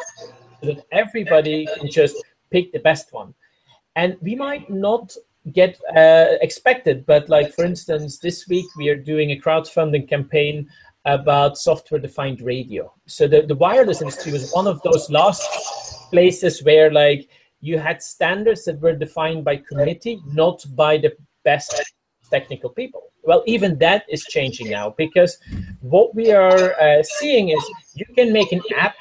that 0.62 0.86
everybody 0.92 1.66
can 1.76 1.90
just 1.90 2.16
pick 2.52 2.72
the 2.72 2.78
best 2.78 3.12
one. 3.12 3.34
And 3.96 4.16
we 4.20 4.34
might 4.34 4.70
not 4.70 5.16
get 5.52 5.80
uh, 5.96 6.36
expected, 6.40 7.04
but 7.06 7.28
like 7.28 7.52
for 7.52 7.64
instance, 7.64 8.18
this 8.18 8.46
week 8.48 8.66
we 8.76 8.88
are 8.88 8.96
doing 9.12 9.32
a 9.32 9.40
crowdfunding 9.40 10.08
campaign 10.08 10.68
about 11.04 11.58
software-defined 11.58 12.40
radio. 12.40 12.92
So 13.06 13.26
the, 13.26 13.42
the 13.42 13.56
wireless 13.56 14.00
industry 14.00 14.32
was 14.32 14.52
one 14.52 14.68
of 14.68 14.80
those 14.82 15.10
last 15.10 15.42
places 16.10 16.62
where 16.62 16.92
like 16.92 17.28
you 17.60 17.78
had 17.78 18.02
standards 18.02 18.64
that 18.66 18.80
were 18.80 18.94
defined 18.94 19.44
by 19.44 19.56
committee, 19.56 20.20
not 20.26 20.64
by 20.76 20.98
the 20.98 21.12
best 21.44 21.74
technical 22.30 22.70
people. 22.70 23.02
Well, 23.24 23.42
even 23.46 23.78
that 23.78 24.04
is 24.08 24.24
changing 24.24 24.70
now 24.70 24.94
because 24.96 25.38
what 25.80 26.14
we 26.14 26.32
are 26.32 26.80
uh, 26.80 27.02
seeing 27.02 27.50
is 27.50 27.62
you 27.94 28.06
can 28.16 28.32
make 28.32 28.52
an 28.52 28.62
app, 28.76 28.94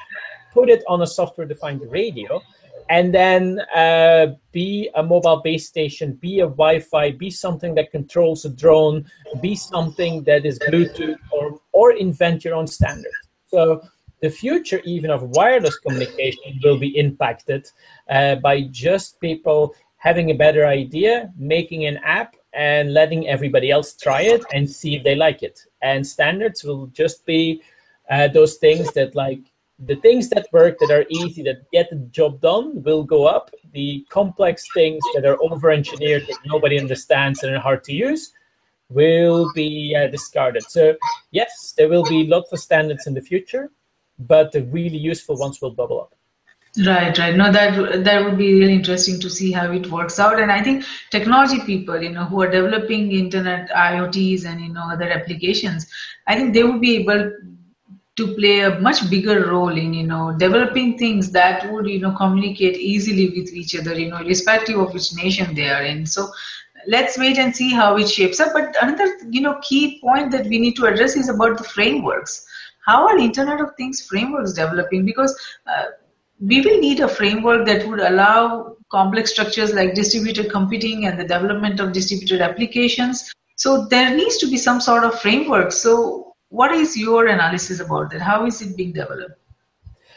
put 0.52 0.68
it 0.68 0.82
on 0.88 1.02
a 1.02 1.06
software-defined 1.06 1.82
radio, 1.90 2.40
and 2.88 3.14
then 3.14 3.60
uh, 3.74 4.34
be 4.52 4.90
a 4.94 5.02
mobile 5.02 5.40
base 5.42 5.66
station, 5.66 6.14
be 6.14 6.40
a 6.40 6.46
Wi-Fi, 6.46 7.12
be 7.12 7.30
something 7.30 7.74
that 7.74 7.90
controls 7.90 8.44
a 8.44 8.50
drone, 8.50 9.04
be 9.40 9.54
something 9.54 10.24
that 10.24 10.44
is 10.44 10.58
Bluetooth, 10.60 11.18
or 11.30 11.60
or 11.72 11.92
invent 11.92 12.44
your 12.44 12.54
own 12.54 12.66
standard. 12.66 13.12
So 13.46 13.82
the 14.20 14.30
future 14.30 14.80
even 14.84 15.10
of 15.10 15.22
wireless 15.36 15.78
communication 15.78 16.60
will 16.62 16.78
be 16.78 16.96
impacted 16.96 17.68
uh, 18.08 18.36
by 18.36 18.62
just 18.70 19.20
people 19.20 19.74
having 19.96 20.30
a 20.30 20.34
better 20.34 20.66
idea, 20.66 21.32
making 21.36 21.86
an 21.86 21.98
app, 22.04 22.36
and 22.52 22.92
letting 22.92 23.28
everybody 23.28 23.70
else 23.70 23.94
try 23.94 24.22
it 24.22 24.42
and 24.52 24.68
see 24.68 24.96
if 24.96 25.04
they 25.04 25.14
like 25.14 25.42
it. 25.42 25.60
And 25.80 26.06
standards 26.06 26.64
will 26.64 26.86
just 26.88 27.24
be 27.24 27.62
uh, 28.10 28.28
those 28.28 28.56
things 28.56 28.92
that 28.92 29.14
like 29.14 29.51
the 29.86 29.96
things 29.96 30.28
that 30.30 30.46
work 30.52 30.78
that 30.78 30.90
are 30.90 31.04
easy 31.10 31.42
that 31.42 31.68
get 31.72 31.90
the 31.90 31.96
job 32.10 32.40
done 32.40 32.82
will 32.82 33.02
go 33.02 33.26
up 33.26 33.50
the 33.72 34.04
complex 34.08 34.64
things 34.74 35.02
that 35.14 35.24
are 35.24 35.42
over 35.42 35.70
engineered 35.70 36.22
that 36.28 36.38
nobody 36.46 36.78
understands 36.78 37.42
and 37.42 37.54
are 37.54 37.60
hard 37.60 37.82
to 37.84 37.92
use 37.92 38.32
will 38.88 39.50
be 39.54 39.96
uh, 39.98 40.06
discarded 40.08 40.62
so 40.62 40.94
yes 41.30 41.74
there 41.76 41.88
will 41.88 42.04
be 42.04 42.26
lots 42.26 42.52
of 42.52 42.58
standards 42.58 43.06
in 43.06 43.14
the 43.14 43.20
future 43.20 43.70
but 44.18 44.52
the 44.52 44.62
really 44.64 44.98
useful 44.98 45.36
ones 45.36 45.60
will 45.60 45.70
bubble 45.70 46.00
up 46.00 46.14
Right, 46.86 47.18
right. 47.18 47.36
No, 47.36 47.52
that 47.52 48.02
that 48.02 48.24
would 48.24 48.38
be 48.38 48.54
really 48.54 48.72
interesting 48.72 49.20
to 49.20 49.28
see 49.28 49.52
how 49.52 49.70
it 49.72 49.90
works 49.90 50.18
out. 50.18 50.40
And 50.40 50.50
I 50.50 50.62
think 50.62 50.86
technology 51.10 51.60
people, 51.60 52.02
you 52.02 52.08
know, 52.08 52.24
who 52.24 52.40
are 52.40 52.50
developing 52.50 53.12
internet 53.12 53.68
IoTs 53.68 54.46
and 54.46 54.58
you 54.58 54.72
know 54.72 54.88
other 54.90 55.10
applications, 55.10 55.86
I 56.26 56.34
think 56.34 56.54
they 56.54 56.62
would 56.62 56.80
be 56.80 56.96
able 56.96 57.30
to 58.16 58.34
play 58.34 58.60
a 58.60 58.78
much 58.80 59.08
bigger 59.10 59.50
role 59.50 59.76
in 59.76 59.94
you 59.94 60.06
know 60.06 60.34
developing 60.38 60.98
things 60.98 61.30
that 61.30 61.70
would 61.72 61.86
you 61.86 61.98
know 61.98 62.14
communicate 62.16 62.76
easily 62.76 63.28
with 63.30 63.52
each 63.52 63.74
other 63.78 63.98
you 63.98 64.10
know 64.10 64.18
irrespective 64.18 64.78
of 64.78 64.92
which 64.92 65.14
nation 65.14 65.54
they 65.54 65.68
are 65.68 65.82
in. 65.82 66.04
So 66.04 66.28
let's 66.86 67.16
wait 67.16 67.38
and 67.38 67.54
see 67.54 67.70
how 67.70 67.96
it 67.96 68.08
shapes 68.08 68.40
up. 68.40 68.52
But 68.52 68.76
another 68.82 69.06
you 69.30 69.40
know 69.40 69.58
key 69.62 70.00
point 70.00 70.30
that 70.32 70.46
we 70.46 70.58
need 70.58 70.76
to 70.76 70.86
address 70.86 71.16
is 71.16 71.28
about 71.28 71.58
the 71.58 71.64
frameworks. 71.64 72.46
How 72.84 73.06
are 73.06 73.16
internet 73.16 73.60
of 73.60 73.74
things 73.76 74.04
frameworks 74.06 74.52
developing? 74.52 75.06
Because 75.06 75.34
uh, 75.66 75.84
we 76.40 76.60
will 76.60 76.80
need 76.80 77.00
a 77.00 77.08
framework 77.08 77.64
that 77.66 77.86
would 77.86 78.00
allow 78.00 78.76
complex 78.90 79.30
structures 79.30 79.72
like 79.72 79.94
distributed 79.94 80.50
computing 80.50 81.06
and 81.06 81.18
the 81.18 81.22
development 81.24 81.78
of 81.78 81.92
distributed 81.92 82.40
applications. 82.40 83.32
So 83.56 83.86
there 83.86 84.14
needs 84.14 84.36
to 84.38 84.50
be 84.50 84.56
some 84.58 84.80
sort 84.80 85.04
of 85.04 85.20
framework. 85.20 85.70
So 85.70 86.31
what 86.52 86.70
is 86.72 86.98
your 86.98 87.28
analysis 87.28 87.80
about 87.80 88.10
that? 88.10 88.20
How 88.20 88.44
is 88.44 88.60
it 88.60 88.76
being 88.76 88.92
developed? 88.92 89.38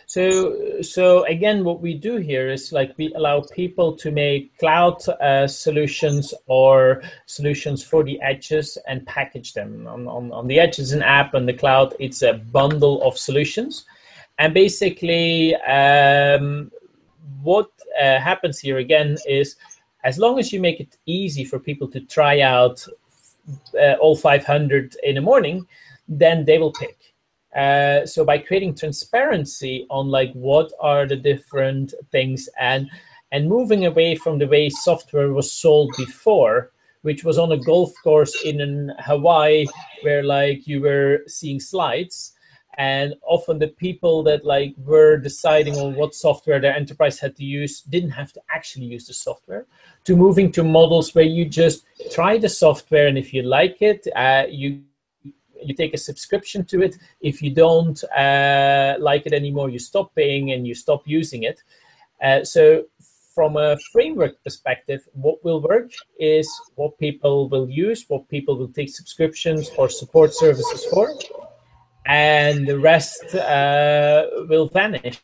So 0.05 0.81
so 0.81 1.23
again 1.25 1.63
what 1.63 1.81
we 1.81 1.93
do 1.95 2.17
here 2.17 2.49
is 2.51 2.71
like 2.71 2.93
we 2.97 3.11
allow 3.13 3.41
people 3.41 3.95
to 3.95 4.11
make 4.11 4.55
cloud 4.59 4.97
uh, 5.07 5.47
solutions 5.47 6.33
or 6.45 7.01
solutions 7.25 7.83
for 7.83 8.03
the 8.03 8.21
edges 8.21 8.77
and 8.87 9.07
package 9.07 9.53
them. 9.53 9.87
On, 9.87 10.07
on, 10.07 10.31
on 10.31 10.47
the 10.47 10.59
edges 10.59 10.91
an 10.91 11.01
app 11.01 11.33
and 11.33 11.47
the 11.47 11.53
cloud 11.53 11.95
it's 11.99 12.21
a 12.21 12.33
bundle 12.33 13.01
of 13.01 13.17
solutions. 13.17 13.85
And 14.37 14.53
basically 14.53 15.55
um, 15.55 16.69
what 17.41 17.71
uh, 17.99 18.19
happens 18.19 18.59
here 18.59 18.77
again 18.77 19.17
is 19.25 19.55
as 20.03 20.19
long 20.19 20.37
as 20.37 20.51
you 20.51 20.59
make 20.59 20.81
it 20.81 20.97
easy 21.05 21.45
for 21.45 21.59
people 21.59 21.87
to 21.87 22.01
try 22.01 22.41
out 22.41 22.85
uh, 23.79 23.93
all 23.93 24.17
500 24.17 24.97
in 25.03 25.15
the 25.15 25.21
morning 25.21 25.65
then 26.07 26.45
they 26.45 26.57
will 26.57 26.73
pick. 26.73 26.97
Uh, 27.55 28.05
so 28.05 28.25
by 28.25 28.37
creating 28.37 28.75
transparency 28.75 29.85
on 29.89 30.09
like 30.09 30.31
what 30.33 30.71
are 30.79 31.07
the 31.07 31.15
different 31.15 31.93
things 32.11 32.49
and 32.59 32.89
and 33.31 33.49
moving 33.49 33.85
away 33.85 34.15
from 34.15 34.37
the 34.37 34.47
way 34.47 34.69
software 34.69 35.33
was 35.33 35.51
sold 35.51 35.93
before, 35.97 36.71
which 37.01 37.23
was 37.23 37.37
on 37.37 37.51
a 37.51 37.57
golf 37.57 37.91
course 38.03 38.35
in 38.43 38.93
Hawaii 38.99 39.65
where 40.03 40.23
like 40.23 40.67
you 40.67 40.81
were 40.81 41.21
seeing 41.27 41.59
slides 41.59 42.35
and 42.77 43.13
often 43.25 43.57
the 43.57 43.67
people 43.67 44.23
that 44.23 44.45
like 44.45 44.73
were 44.77 45.17
deciding 45.17 45.75
on 45.75 45.95
what 45.95 46.13
software 46.13 46.59
their 46.59 46.75
enterprise 46.75 47.19
had 47.19 47.35
to 47.35 47.43
use 47.43 47.81
didn't 47.81 48.11
have 48.11 48.33
to 48.33 48.41
actually 48.53 48.85
use 48.85 49.07
the 49.07 49.13
software 49.13 49.65
to 50.03 50.15
moving 50.15 50.51
to 50.51 50.63
models 50.63 51.15
where 51.15 51.25
you 51.25 51.45
just 51.45 51.85
try 52.11 52.37
the 52.37 52.49
software 52.49 53.07
and 53.07 53.17
if 53.17 53.33
you 53.33 53.41
like 53.41 53.81
it 53.81 54.07
uh, 54.15 54.43
you 54.49 54.81
you 55.67 55.73
take 55.73 55.93
a 55.93 55.97
subscription 55.97 56.63
to 56.65 56.81
it. 56.81 56.97
If 57.21 57.41
you 57.41 57.51
don't 57.51 58.03
uh, 58.05 58.95
like 58.99 59.25
it 59.25 59.33
anymore, 59.33 59.69
you 59.69 59.79
stop 59.79 60.13
paying 60.15 60.51
and 60.51 60.67
you 60.67 60.75
stop 60.75 61.01
using 61.05 61.43
it. 61.43 61.61
Uh, 62.21 62.43
so 62.43 62.85
from 63.33 63.57
a 63.57 63.77
framework 63.91 64.41
perspective, 64.43 65.07
what 65.13 65.43
will 65.43 65.61
work 65.61 65.91
is 66.17 66.49
what 66.75 66.97
people 66.97 67.49
will 67.49 67.69
use, 67.69 68.05
what 68.07 68.27
people 68.29 68.57
will 68.57 68.69
take 68.69 68.89
subscriptions 68.89 69.69
or 69.77 69.89
support 69.89 70.33
services 70.33 70.85
for, 70.85 71.13
and 72.05 72.65
the 72.65 72.79
rest 72.79 73.35
uh, 73.35 74.25
will 74.47 74.67
vanish. 74.67 75.21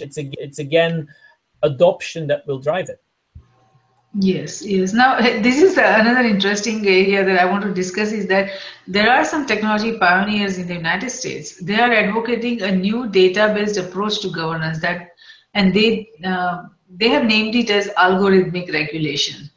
It's, 0.00 0.18
a, 0.18 0.30
it's 0.38 0.60
again 0.60 1.08
adoption 1.62 2.28
that 2.28 2.46
will 2.46 2.60
drive 2.60 2.88
it. 2.88 3.02
Yes, 4.14 4.62
yes. 4.64 4.92
Now, 4.92 5.20
this 5.20 5.62
is 5.62 5.76
another 5.76 6.20
interesting 6.20 6.86
area 6.86 7.24
that 7.24 7.40
I 7.40 7.44
want 7.44 7.62
to 7.62 7.72
discuss 7.72 8.12
is 8.12 8.26
that 8.26 8.50
there 8.86 9.10
are 9.10 9.24
some 9.24 9.46
technology 9.46 9.98
pioneers 9.98 10.58
in 10.58 10.66
the 10.66 10.74
United 10.74 11.10
States. 11.10 11.56
They 11.62 11.78
are 11.78 11.92
advocating 11.92 12.62
a 12.62 12.72
new 12.72 13.08
data-based 13.08 13.76
approach 13.76 14.20
to 14.20 14.30
governance 14.30 14.80
that, 14.80 15.10
and 15.54 15.72
they 15.72 16.08
uh, 16.24 16.64
they 16.88 17.08
have 17.08 17.24
named 17.24 17.54
it 17.54 17.70
as 17.70 17.88
algorithmic 17.90 18.72
regulation 18.72 19.48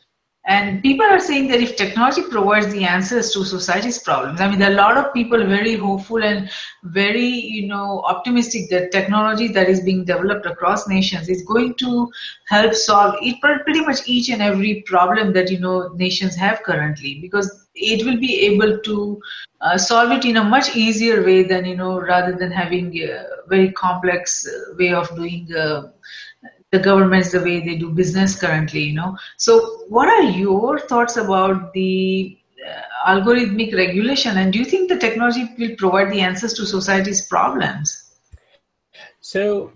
and 0.45 0.81
people 0.81 1.05
are 1.05 1.21
saying 1.21 1.47
that 1.47 1.61
if 1.61 1.77
technology 1.77 2.21
provides 2.21 2.67
the 2.73 2.83
answers 2.83 3.31
to 3.31 3.45
society's 3.45 3.99
problems, 3.99 4.41
I 4.41 4.49
mean, 4.49 4.59
there 4.59 4.69
are 4.71 4.73
a 4.73 4.75
lot 4.75 4.97
of 4.97 5.13
people 5.13 5.37
very 5.45 5.77
hopeful 5.77 6.21
and 6.21 6.49
very, 6.83 7.25
you 7.25 7.67
know, 7.67 8.01
optimistic 8.05 8.69
that 8.69 8.91
technology 8.91 9.47
that 9.47 9.69
is 9.69 9.79
being 9.79 10.03
developed 10.03 10.45
across 10.45 10.85
nations 10.85 11.29
is 11.29 11.43
going 11.43 11.75
to 11.75 12.11
help 12.49 12.73
solve 12.73 13.15
it, 13.21 13.39
pretty 13.39 13.85
much 13.85 14.05
each 14.05 14.29
and 14.29 14.41
every 14.41 14.81
problem 14.85 15.31
that, 15.31 15.49
you 15.49 15.61
know, 15.61 15.87
nations 15.93 16.35
have 16.35 16.61
currently 16.63 17.19
because 17.21 17.65
it 17.75 18.05
will 18.05 18.19
be 18.19 18.41
able 18.41 18.79
to 18.79 19.21
uh, 19.61 19.77
solve 19.77 20.11
it 20.11 20.25
in 20.25 20.35
a 20.35 20.43
much 20.43 20.75
easier 20.75 21.23
way 21.23 21.43
than, 21.43 21.63
you 21.63 21.77
know, 21.77 22.01
rather 22.01 22.33
than 22.33 22.51
having 22.51 22.93
a 23.01 23.25
very 23.47 23.71
complex 23.71 24.45
uh, 24.45 24.73
way 24.77 24.91
of 24.93 25.07
doing 25.15 25.47
uh, 25.55 25.83
the 26.73 26.79
governments 26.79 27.31
the 27.31 27.39
way 27.39 27.59
they 27.59 27.75
do 27.75 27.89
business 27.89 28.35
currently 28.35 28.81
you 28.81 28.93
know. 28.93 29.15
So 29.37 29.85
what 29.87 30.07
are 30.09 30.23
your 30.23 30.79
thoughts 30.79 31.17
about 31.17 31.71
the 31.73 32.37
uh, 32.67 33.11
algorithmic 33.13 33.75
regulation? 33.75 34.37
And 34.37 34.51
do 34.51 34.59
you 34.59 34.65
think 34.65 34.89
the 34.89 34.97
technology 34.97 35.47
will 35.57 35.75
provide 35.77 36.11
the 36.11 36.21
answers 36.21 36.53
to 36.55 36.65
society's 36.65 37.27
problems? 37.27 38.17
So 39.21 39.71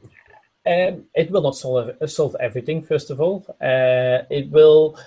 um, 0.66 1.06
it 1.14 1.32
will 1.32 1.43
not 1.43 1.56
solve 1.56 1.91
solve 2.08 2.36
everything 2.39 2.82
first 2.82 3.12
of 3.12 3.22
all. 3.22 3.45
Uh, 3.62 4.26
it 4.39 4.50
will 4.50 4.98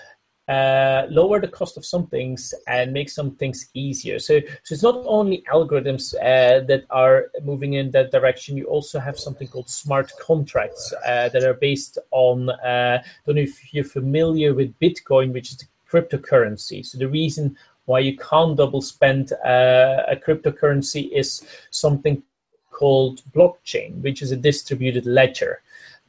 uh, 0.50 1.06
lower 1.10 1.40
the 1.40 1.46
cost 1.46 1.76
of 1.76 1.84
some 1.84 2.06
things 2.08 2.52
and 2.66 2.92
make 2.92 3.08
some 3.08 3.30
things 3.36 3.68
easier. 3.74 4.18
So, 4.18 4.40
so 4.64 4.72
it's 4.74 4.82
not 4.82 5.02
only 5.06 5.44
algorithms 5.52 6.14
uh, 6.14 6.66
that 6.66 6.84
are 6.90 7.30
moving 7.44 7.74
in 7.74 7.92
that 7.92 8.10
direction. 8.10 8.56
You 8.56 8.64
also 8.64 8.98
have 8.98 9.16
something 9.18 9.46
called 9.46 9.70
smart 9.70 10.10
contracts 10.20 10.92
uh, 11.06 11.28
that 11.28 11.44
are 11.44 11.54
based 11.54 11.98
on. 12.10 12.50
Uh, 12.50 13.00
I 13.00 13.08
don't 13.24 13.36
know 13.36 13.42
if 13.42 13.72
you're 13.72 13.84
familiar 13.84 14.52
with 14.52 14.78
Bitcoin, 14.80 15.32
which 15.32 15.50
is 15.52 15.58
the 15.58 15.66
cryptocurrency. 15.88 16.84
So 16.84 16.98
the 16.98 17.08
reason 17.08 17.56
why 17.84 18.00
you 18.00 18.16
can't 18.16 18.56
double 18.56 18.82
spend 18.82 19.32
uh, 19.44 20.02
a 20.08 20.16
cryptocurrency 20.16 21.12
is 21.12 21.46
something 21.70 22.22
called 22.70 23.22
blockchain, 23.32 24.00
which 24.02 24.22
is 24.22 24.32
a 24.32 24.36
distributed 24.36 25.06
ledger. 25.06 25.62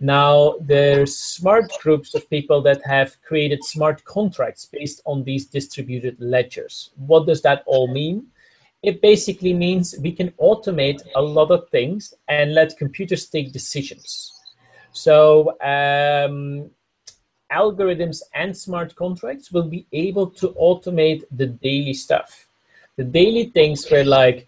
Now, 0.03 0.55
there's 0.59 1.15
smart 1.15 1.71
groups 1.79 2.15
of 2.15 2.27
people 2.27 2.59
that 2.63 2.81
have 2.85 3.21
created 3.21 3.63
smart 3.63 4.03
contracts 4.03 4.65
based 4.65 4.99
on 5.05 5.23
these 5.23 5.45
distributed 5.45 6.19
ledgers. 6.19 6.89
What 6.95 7.27
does 7.27 7.43
that 7.43 7.61
all 7.67 7.87
mean? 7.87 8.25
It 8.81 8.99
basically 8.99 9.53
means 9.53 9.93
we 10.01 10.11
can 10.11 10.31
automate 10.41 11.03
a 11.15 11.21
lot 11.21 11.51
of 11.51 11.69
things 11.69 12.15
and 12.27 12.55
let 12.55 12.79
computers 12.79 13.27
take 13.27 13.53
decisions. 13.53 14.33
So, 14.91 15.51
um, 15.61 16.71
algorithms 17.53 18.23
and 18.33 18.57
smart 18.57 18.95
contracts 18.95 19.51
will 19.51 19.69
be 19.69 19.85
able 19.91 20.31
to 20.31 20.49
automate 20.59 21.25
the 21.29 21.45
daily 21.45 21.93
stuff. 21.93 22.47
The 22.97 23.03
daily 23.03 23.51
things 23.53 23.85
were 23.91 24.03
like, 24.03 24.47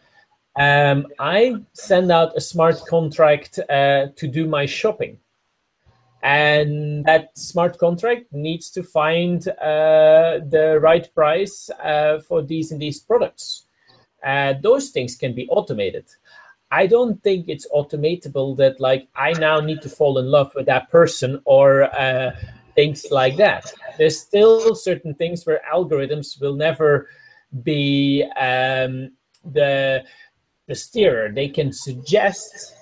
um, 0.56 1.06
I 1.20 1.58
send 1.74 2.12
out 2.12 2.36
a 2.36 2.42
smart 2.42 2.84
contract 2.88 3.60
uh, 3.70 4.08
to 4.16 4.28
do 4.28 4.48
my 4.48 4.66
shopping 4.66 5.20
and 6.24 7.04
that 7.04 7.38
smart 7.38 7.78
contract 7.78 8.32
needs 8.32 8.70
to 8.72 8.82
find 8.82 9.46
uh, 9.50 10.40
the 10.50 10.80
right 10.82 11.14
price 11.14 11.70
uh, 11.84 12.20
for 12.20 12.42
these 12.42 12.72
and 12.72 12.82
these 12.82 13.00
products. 13.02 13.66
Uh, 14.26 14.54
those 14.62 14.90
things 14.92 15.18
can 15.18 15.36
be 15.36 15.48
automated. 15.50 16.06
I 16.72 16.88
don't 16.88 17.22
think 17.24 17.50
it's 17.50 17.68
automatable 17.76 18.56
that 18.58 18.80
like 18.80 19.10
I 19.16 19.34
now 19.34 19.60
need 19.60 19.82
to 19.82 19.90
fall 19.90 20.18
in 20.18 20.26
love 20.28 20.54
with 20.56 20.66
that 20.68 20.90
person 20.90 21.42
or 21.44 21.84
uh, 21.94 22.32
things 22.74 23.06
like 23.12 23.36
that. 23.38 23.72
There's 23.98 24.20
still 24.20 24.76
certain 24.76 25.14
things 25.16 25.46
where 25.46 25.62
algorithms 25.72 26.40
will 26.40 26.56
never 26.56 27.10
be 27.64 28.24
um, 28.38 29.12
the 29.44 30.06
the 30.68 30.76
steerer. 30.76 31.30
They 31.30 31.50
can 31.50 31.74
suggest 31.74 32.76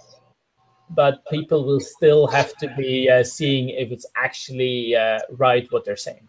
but 0.95 1.25
people 1.29 1.65
will 1.65 1.79
still 1.79 2.27
have 2.27 2.55
to 2.57 2.67
be 2.77 3.09
uh, 3.09 3.23
seeing 3.23 3.69
if 3.69 3.91
it's 3.91 4.05
actually 4.15 4.95
uh, 4.95 5.19
right 5.37 5.67
what 5.71 5.85
they're 5.85 5.95
saying. 5.95 6.27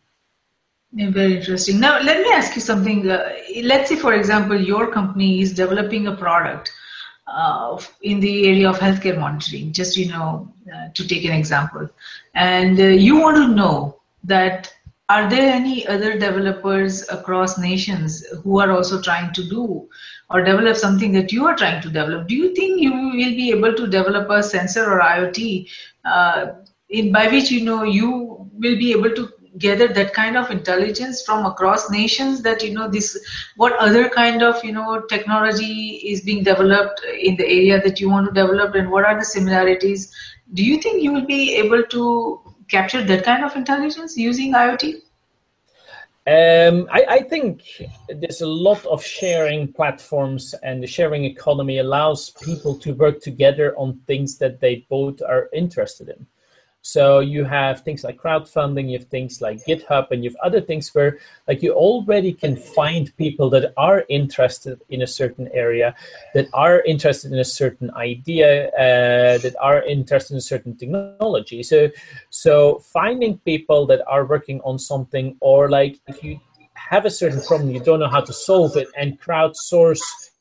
Yeah, 0.94 1.10
very 1.10 1.38
interesting. 1.38 1.80
Now, 1.80 2.00
let 2.00 2.20
me 2.20 2.30
ask 2.32 2.54
you 2.54 2.60
something. 2.60 3.10
Uh, 3.10 3.32
let's 3.62 3.88
say, 3.88 3.96
for 3.96 4.12
example, 4.12 4.60
your 4.60 4.90
company 4.92 5.40
is 5.40 5.54
developing 5.54 6.06
a 6.06 6.14
product 6.14 6.70
uh, 7.26 7.80
in 8.02 8.20
the 8.20 8.46
area 8.46 8.68
of 8.68 8.78
healthcare 8.78 9.18
monitoring, 9.18 9.72
just 9.72 9.96
you 9.96 10.08
know, 10.08 10.52
uh, 10.72 10.88
to 10.92 11.08
take 11.08 11.24
an 11.24 11.32
example, 11.32 11.88
and 12.34 12.78
uh, 12.78 12.84
you 12.84 13.18
want 13.18 13.36
to 13.38 13.48
know 13.48 14.00
that 14.24 14.72
are 15.12 15.28
there 15.28 15.52
any 15.52 15.86
other 15.86 16.18
developers 16.18 17.02
across 17.08 17.58
nations 17.58 18.24
who 18.42 18.58
are 18.60 18.70
also 18.70 19.00
trying 19.00 19.32
to 19.34 19.48
do 19.48 19.88
or 20.30 20.42
develop 20.42 20.76
something 20.76 21.12
that 21.12 21.32
you 21.32 21.44
are 21.46 21.56
trying 21.56 21.82
to 21.82 21.88
develop, 21.88 22.28
do 22.28 22.34
you 22.34 22.54
think 22.54 22.80
you 22.80 22.92
will 22.92 23.36
be 23.40 23.50
able 23.50 23.74
to 23.74 23.86
develop 23.86 24.30
a 24.30 24.42
sensor 24.42 24.84
or 24.90 25.00
IoT 25.00 25.68
uh, 26.04 26.46
in 26.88 27.12
by 27.12 27.26
which 27.28 27.50
you 27.50 27.62
know 27.64 27.82
you 27.82 28.10
will 28.54 28.78
be 28.78 28.92
able 28.92 29.14
to 29.20 29.28
gather 29.58 29.88
that 29.88 30.14
kind 30.14 30.36
of 30.36 30.50
intelligence 30.50 31.22
from 31.26 31.44
across 31.44 31.90
nations 31.90 32.42
that 32.42 32.62
you 32.62 32.72
know 32.72 32.88
this 32.88 33.10
what 33.56 33.76
other 33.86 34.08
kind 34.08 34.42
of 34.42 34.64
you 34.64 34.72
know 34.72 35.02
technology 35.10 36.00
is 36.12 36.22
being 36.22 36.42
developed 36.42 37.02
in 37.20 37.36
the 37.36 37.44
area 37.44 37.80
that 37.82 38.00
you 38.00 38.08
want 38.08 38.26
to 38.26 38.32
develop 38.40 38.74
and 38.74 38.90
what 38.90 39.04
are 39.04 39.18
the 39.18 39.24
similarities? 39.24 40.10
Do 40.54 40.64
you 40.64 40.80
think 40.80 41.02
you 41.02 41.12
will 41.12 41.26
be 41.26 41.54
able 41.56 41.82
to 41.96 42.40
capture 42.68 43.04
that 43.04 43.24
kind 43.24 43.44
of 43.44 43.56
intelligence 43.56 44.16
using 44.16 44.54
iot 44.54 45.01
um, 46.26 46.88
I, 46.92 47.04
I, 47.08 47.22
think 47.22 47.64
there's 48.08 48.42
a 48.42 48.46
lot 48.46 48.86
of 48.86 49.04
sharing 49.04 49.72
platforms, 49.72 50.54
and 50.62 50.80
the 50.80 50.86
sharing 50.86 51.24
economy 51.24 51.78
allows 51.78 52.30
people 52.30 52.78
to 52.78 52.94
work 52.94 53.20
together 53.20 53.76
on 53.76 54.00
things 54.06 54.38
that 54.38 54.60
they 54.60 54.86
both 54.88 55.20
are 55.20 55.48
interested 55.52 56.10
in. 56.10 56.24
So 56.82 57.20
you 57.20 57.44
have 57.44 57.82
things 57.82 58.02
like 58.02 58.18
crowdfunding, 58.18 58.90
you 58.90 58.98
have 58.98 59.06
things 59.08 59.40
like 59.40 59.64
GitHub, 59.64 60.10
and 60.10 60.24
you 60.24 60.30
have 60.30 60.36
other 60.42 60.60
things 60.60 60.92
where 60.94 61.18
like 61.46 61.62
you 61.62 61.72
already 61.72 62.32
can 62.32 62.56
find 62.56 63.16
people 63.16 63.48
that 63.50 63.72
are 63.76 64.04
interested 64.08 64.80
in 64.90 65.02
a 65.02 65.06
certain 65.06 65.48
area, 65.54 65.94
that 66.34 66.48
are 66.52 66.82
interested 66.82 67.32
in 67.32 67.38
a 67.38 67.44
certain 67.44 67.90
idea, 67.94 68.68
uh, 68.70 69.38
that 69.38 69.54
are 69.60 69.82
interested 69.84 70.34
in 70.34 70.38
a 70.38 70.42
certain 70.42 70.76
technology. 70.76 71.62
So 71.62 71.88
so 72.30 72.80
finding 72.80 73.38
people 73.38 73.86
that 73.86 74.02
are 74.08 74.24
working 74.24 74.60
on 74.62 74.78
something, 74.78 75.36
or 75.38 75.70
like 75.70 76.00
if 76.08 76.24
you 76.24 76.40
have 76.74 77.04
a 77.06 77.10
certain 77.10 77.40
problem, 77.42 77.70
you 77.70 77.80
don't 77.80 78.00
know 78.00 78.08
how 78.08 78.20
to 78.20 78.32
solve 78.32 78.76
it, 78.76 78.88
and 78.98 79.20
crowdsource 79.20 80.31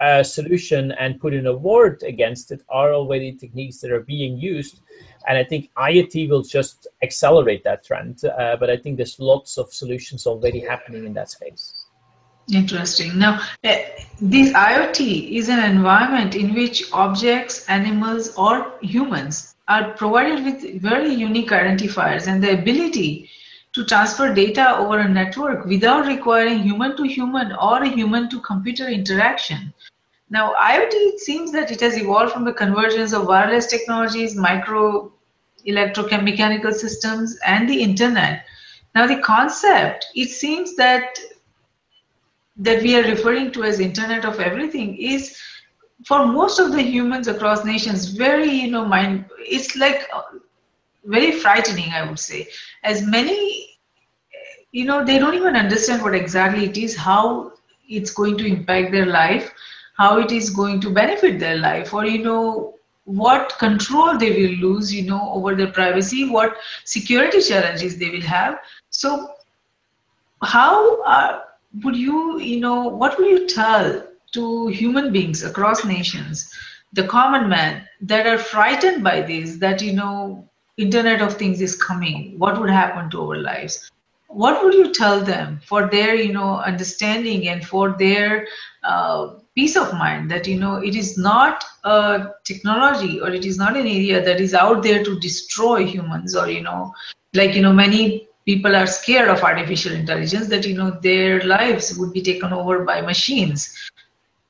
a 0.00 0.24
solution 0.24 0.92
and 0.92 1.20
put 1.20 1.34
an 1.34 1.46
award 1.46 2.02
against 2.02 2.50
it 2.52 2.62
are 2.68 2.92
already 2.92 3.32
techniques 3.32 3.78
that 3.80 3.92
are 3.92 4.00
being 4.00 4.36
used 4.38 4.80
and 5.28 5.36
I 5.36 5.44
think 5.44 5.70
IoT 5.76 6.28
will 6.28 6.42
just 6.42 6.86
accelerate 7.02 7.64
that 7.64 7.84
trend. 7.84 8.24
Uh, 8.24 8.56
but 8.56 8.70
I 8.70 8.76
think 8.76 8.96
there's 8.96 9.18
lots 9.18 9.58
of 9.58 9.72
solutions 9.72 10.26
already 10.26 10.60
happening 10.60 11.04
in 11.04 11.12
that 11.14 11.30
space. 11.30 11.86
Interesting. 12.52 13.18
Now, 13.18 13.40
uh, 13.62 13.76
this 14.20 14.52
IoT 14.52 15.32
is 15.32 15.48
an 15.48 15.60
environment 15.60 16.34
in 16.34 16.54
which 16.54 16.90
objects, 16.92 17.68
animals, 17.68 18.34
or 18.36 18.72
humans 18.80 19.54
are 19.68 19.92
provided 19.92 20.44
with 20.44 20.82
very 20.82 21.14
unique 21.14 21.50
identifiers 21.50 22.26
and 22.26 22.42
the 22.42 22.58
ability 22.58 23.30
to 23.72 23.84
transfer 23.84 24.34
data 24.34 24.76
over 24.78 24.98
a 24.98 25.08
network 25.08 25.64
without 25.64 26.06
requiring 26.06 26.58
human 26.58 26.96
to 26.96 27.04
human 27.04 27.52
or 27.52 27.84
human 27.84 28.28
to 28.30 28.40
computer 28.40 28.88
interaction. 28.88 29.72
Now, 30.30 30.54
IoT, 30.54 30.92
it 30.92 31.20
seems 31.20 31.52
that 31.52 31.70
it 31.70 31.80
has 31.80 31.96
evolved 31.98 32.32
from 32.32 32.44
the 32.44 32.52
convergence 32.52 33.12
of 33.12 33.26
wireless 33.26 33.66
technologies, 33.66 34.36
micro 34.36 35.12
electromechanical 35.66 36.72
systems, 36.72 37.36
and 37.46 37.68
the 37.68 37.82
internet. 37.82 38.44
Now, 38.94 39.06
the 39.06 39.18
concept, 39.18 40.06
it 40.14 40.30
seems 40.30 40.76
that 40.76 41.18
that 42.56 42.82
we 42.82 42.96
are 42.96 43.02
referring 43.02 43.50
to 43.52 43.64
as 43.64 43.80
Internet 43.80 44.24
of 44.24 44.38
Everything 44.38 44.96
is 44.96 45.36
for 46.06 46.26
most 46.26 46.58
of 46.58 46.72
the 46.72 46.82
humans 46.82 47.28
across 47.28 47.64
nations 47.64 48.06
very 48.08 48.50
you 48.50 48.70
know 48.70 48.84
mind 48.84 49.24
it's 49.38 49.76
like 49.76 50.06
uh, 50.14 50.22
very 51.04 51.32
frightening 51.32 51.90
i 51.92 52.02
would 52.08 52.18
say 52.18 52.46
as 52.84 53.02
many 53.06 53.78
you 54.72 54.84
know 54.84 55.04
they 55.04 55.18
don't 55.18 55.34
even 55.34 55.56
understand 55.56 56.02
what 56.02 56.14
exactly 56.14 56.64
it 56.64 56.76
is 56.76 56.96
how 56.96 57.52
it's 57.88 58.12
going 58.12 58.36
to 58.36 58.46
impact 58.46 58.92
their 58.92 59.06
life 59.06 59.52
how 60.00 60.18
it 60.18 60.32
is 60.32 60.50
going 60.50 60.80
to 60.80 60.90
benefit 60.98 61.38
their 61.38 61.58
life 61.58 61.92
or 61.92 62.04
you 62.06 62.22
know 62.22 62.74
what 63.04 63.54
control 63.58 64.16
they 64.16 64.30
will 64.30 64.56
lose 64.66 64.92
you 64.94 65.02
know 65.02 65.30
over 65.32 65.54
their 65.54 65.72
privacy 65.78 66.28
what 66.28 66.56
security 66.84 67.40
challenges 67.40 67.98
they 67.98 68.10
will 68.10 68.28
have. 68.32 68.58
So 68.90 69.28
how 70.42 70.76
would 71.84 71.96
you 71.96 72.38
you 72.40 72.60
know 72.60 72.88
what 72.88 73.18
will 73.18 73.28
you 73.28 73.46
tell 73.46 74.02
to 74.32 74.68
human 74.68 75.12
beings 75.12 75.42
across 75.42 75.84
nations 75.84 76.50
the 76.92 77.06
common 77.06 77.48
man 77.48 77.86
that 78.00 78.26
are 78.26 78.38
frightened 78.38 79.04
by 79.04 79.20
this 79.20 79.56
that 79.56 79.82
you 79.82 79.92
know 79.92 80.48
internet 80.76 81.20
of 81.20 81.34
things 81.34 81.60
is 81.60 81.76
coming 81.76 82.38
what 82.38 82.60
would 82.60 82.70
happen 82.70 83.10
to 83.10 83.20
our 83.22 83.36
lives? 83.36 83.90
What 84.28 84.62
would 84.62 84.74
you 84.74 84.92
tell 84.94 85.20
them 85.20 85.60
for 85.66 85.88
their 85.88 86.14
you 86.14 86.32
know 86.32 86.56
understanding 86.72 87.48
and 87.48 87.66
for 87.66 87.96
their 87.98 88.46
uh, 88.82 89.34
peace 89.60 89.76
of 89.76 89.92
mind 89.92 90.30
that 90.30 90.46
you 90.46 90.58
know 90.58 90.76
it 90.90 90.96
is 90.96 91.18
not 91.18 91.64
a 91.84 92.28
technology 92.44 93.20
or 93.20 93.30
it 93.38 93.44
is 93.44 93.58
not 93.58 93.76
an 93.76 93.86
area 93.86 94.24
that 94.24 94.40
is 94.40 94.54
out 94.54 94.82
there 94.82 95.04
to 95.04 95.18
destroy 95.20 95.78
humans 95.84 96.34
or 96.34 96.48
you 96.48 96.62
know 96.68 96.80
like 97.40 97.54
you 97.54 97.62
know 97.64 97.72
many 97.80 98.26
people 98.46 98.74
are 98.74 98.86
scared 98.86 99.28
of 99.28 99.42
artificial 99.42 99.92
intelligence 99.92 100.48
that 100.48 100.66
you 100.66 100.74
know 100.78 100.90
their 101.08 101.42
lives 101.42 101.90
would 101.98 102.12
be 102.14 102.22
taken 102.22 102.54
over 102.60 102.84
by 102.84 103.00
machines. 103.00 103.76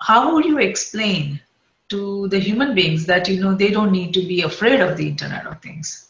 How 0.00 0.32
would 0.32 0.44
you 0.44 0.58
explain 0.58 1.40
to 1.88 2.28
the 2.28 2.38
human 2.38 2.74
beings 2.74 3.04
that 3.06 3.28
you 3.28 3.40
know 3.40 3.54
they 3.54 3.70
don't 3.70 3.92
need 3.98 4.14
to 4.14 4.22
be 4.32 4.42
afraid 4.42 4.80
of 4.80 4.96
the 4.96 5.08
internet 5.08 5.46
of 5.46 5.60
things? 5.60 6.08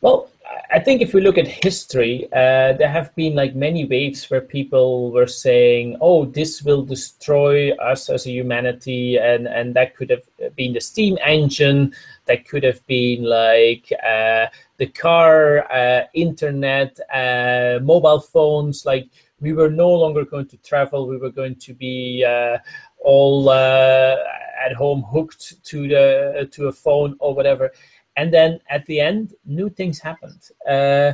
Well 0.00 0.31
I 0.74 0.78
think 0.78 1.02
if 1.02 1.12
we 1.12 1.20
look 1.20 1.36
at 1.36 1.46
history, 1.46 2.26
uh, 2.32 2.72
there 2.72 2.88
have 2.88 3.14
been 3.14 3.34
like 3.34 3.54
many 3.54 3.84
waves 3.84 4.30
where 4.30 4.40
people 4.40 5.12
were 5.12 5.26
saying, 5.26 5.98
"Oh, 6.00 6.24
this 6.24 6.62
will 6.62 6.82
destroy 6.82 7.72
us 7.72 8.08
as 8.08 8.26
a 8.26 8.30
humanity," 8.30 9.18
and 9.18 9.46
and 9.46 9.74
that 9.74 9.94
could 9.94 10.08
have 10.08 10.24
been 10.56 10.72
the 10.72 10.80
steam 10.80 11.18
engine, 11.22 11.92
that 12.24 12.48
could 12.48 12.64
have 12.64 12.80
been 12.86 13.22
like 13.22 13.92
uh, 14.02 14.46
the 14.78 14.86
car, 14.86 15.70
uh, 15.70 16.04
internet, 16.14 16.98
uh, 17.12 17.78
mobile 17.82 18.20
phones. 18.20 18.86
Like 18.86 19.10
we 19.40 19.52
were 19.52 19.70
no 19.70 19.90
longer 19.92 20.24
going 20.24 20.46
to 20.46 20.56
travel; 20.56 21.06
we 21.06 21.18
were 21.18 21.34
going 21.40 21.56
to 21.56 21.74
be 21.74 22.24
uh, 22.26 22.56
all 23.04 23.50
uh, 23.50 24.16
at 24.64 24.72
home, 24.72 25.02
hooked 25.02 25.62
to 25.64 25.86
the 25.86 26.48
to 26.50 26.68
a 26.68 26.72
phone 26.72 27.14
or 27.18 27.34
whatever 27.34 27.70
and 28.16 28.32
then 28.32 28.60
at 28.68 28.84
the 28.86 29.00
end, 29.00 29.34
new 29.44 29.68
things 29.68 29.98
happened. 29.98 30.50
Uh, 30.68 31.12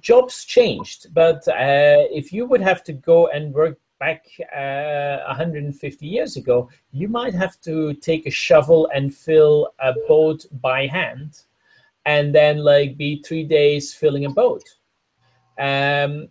jobs 0.00 0.44
changed, 0.44 1.12
but 1.12 1.46
uh, 1.48 2.06
if 2.10 2.32
you 2.32 2.46
would 2.46 2.60
have 2.60 2.82
to 2.84 2.92
go 2.92 3.28
and 3.28 3.52
work 3.52 3.78
back 3.98 4.24
uh, 4.56 5.18
150 5.26 6.06
years 6.06 6.36
ago, 6.36 6.68
you 6.92 7.08
might 7.08 7.34
have 7.34 7.60
to 7.62 7.94
take 7.94 8.26
a 8.26 8.30
shovel 8.30 8.88
and 8.94 9.14
fill 9.14 9.72
a 9.80 9.92
boat 10.06 10.46
by 10.60 10.86
hand, 10.86 11.42
and 12.06 12.34
then 12.34 12.58
like 12.58 12.96
be 12.96 13.22
three 13.22 13.44
days 13.44 13.92
filling 13.92 14.24
a 14.24 14.30
boat. 14.30 14.62
Um, 15.58 16.28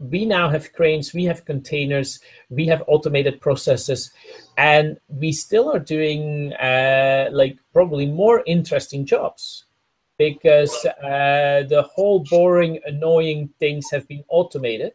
we 0.00 0.24
now 0.24 0.48
have 0.48 0.72
cranes, 0.72 1.12
we 1.12 1.24
have 1.24 1.44
containers, 1.44 2.20
we 2.48 2.66
have 2.66 2.82
automated 2.86 3.40
processes, 3.40 4.10
and 4.56 4.98
we 5.08 5.30
still 5.30 5.70
are 5.70 5.78
doing 5.78 6.52
uh, 6.54 7.28
like 7.32 7.58
probably 7.72 8.06
more 8.06 8.42
interesting 8.46 9.04
jobs 9.04 9.66
because 10.18 10.74
uh, 11.02 11.64
the 11.68 11.86
whole 11.94 12.24
boring, 12.30 12.80
annoying 12.86 13.50
things 13.58 13.90
have 13.90 14.08
been 14.08 14.24
automated, 14.28 14.94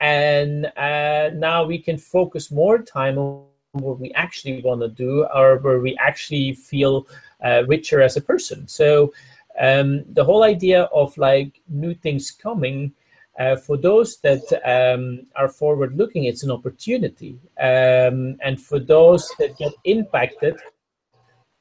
and 0.00 0.66
uh, 0.76 1.30
now 1.34 1.64
we 1.64 1.78
can 1.78 1.98
focus 1.98 2.50
more 2.50 2.78
time 2.78 3.18
on 3.18 3.44
what 3.72 4.00
we 4.00 4.12
actually 4.12 4.62
want 4.62 4.80
to 4.80 4.88
do 4.88 5.26
or 5.34 5.58
where 5.58 5.80
we 5.80 5.96
actually 5.98 6.52
feel 6.52 7.06
uh, 7.44 7.62
richer 7.66 8.00
as 8.00 8.16
a 8.16 8.20
person. 8.20 8.66
So 8.66 9.12
um, 9.60 10.04
the 10.12 10.24
whole 10.24 10.42
idea 10.42 10.84
of 10.84 11.16
like 11.18 11.60
new 11.68 11.94
things 11.94 12.30
coming 12.30 12.92
uh, 13.40 13.56
for 13.56 13.78
those 13.78 14.18
that 14.18 14.44
um, 14.64 15.26
are 15.34 15.48
forward 15.48 15.96
looking, 15.96 16.24
it's 16.24 16.42
an 16.42 16.50
opportunity. 16.50 17.38
Um, 17.58 18.36
and 18.42 18.60
for 18.60 18.78
those 18.78 19.30
that 19.38 19.56
get 19.56 19.72
impacted, 19.84 20.56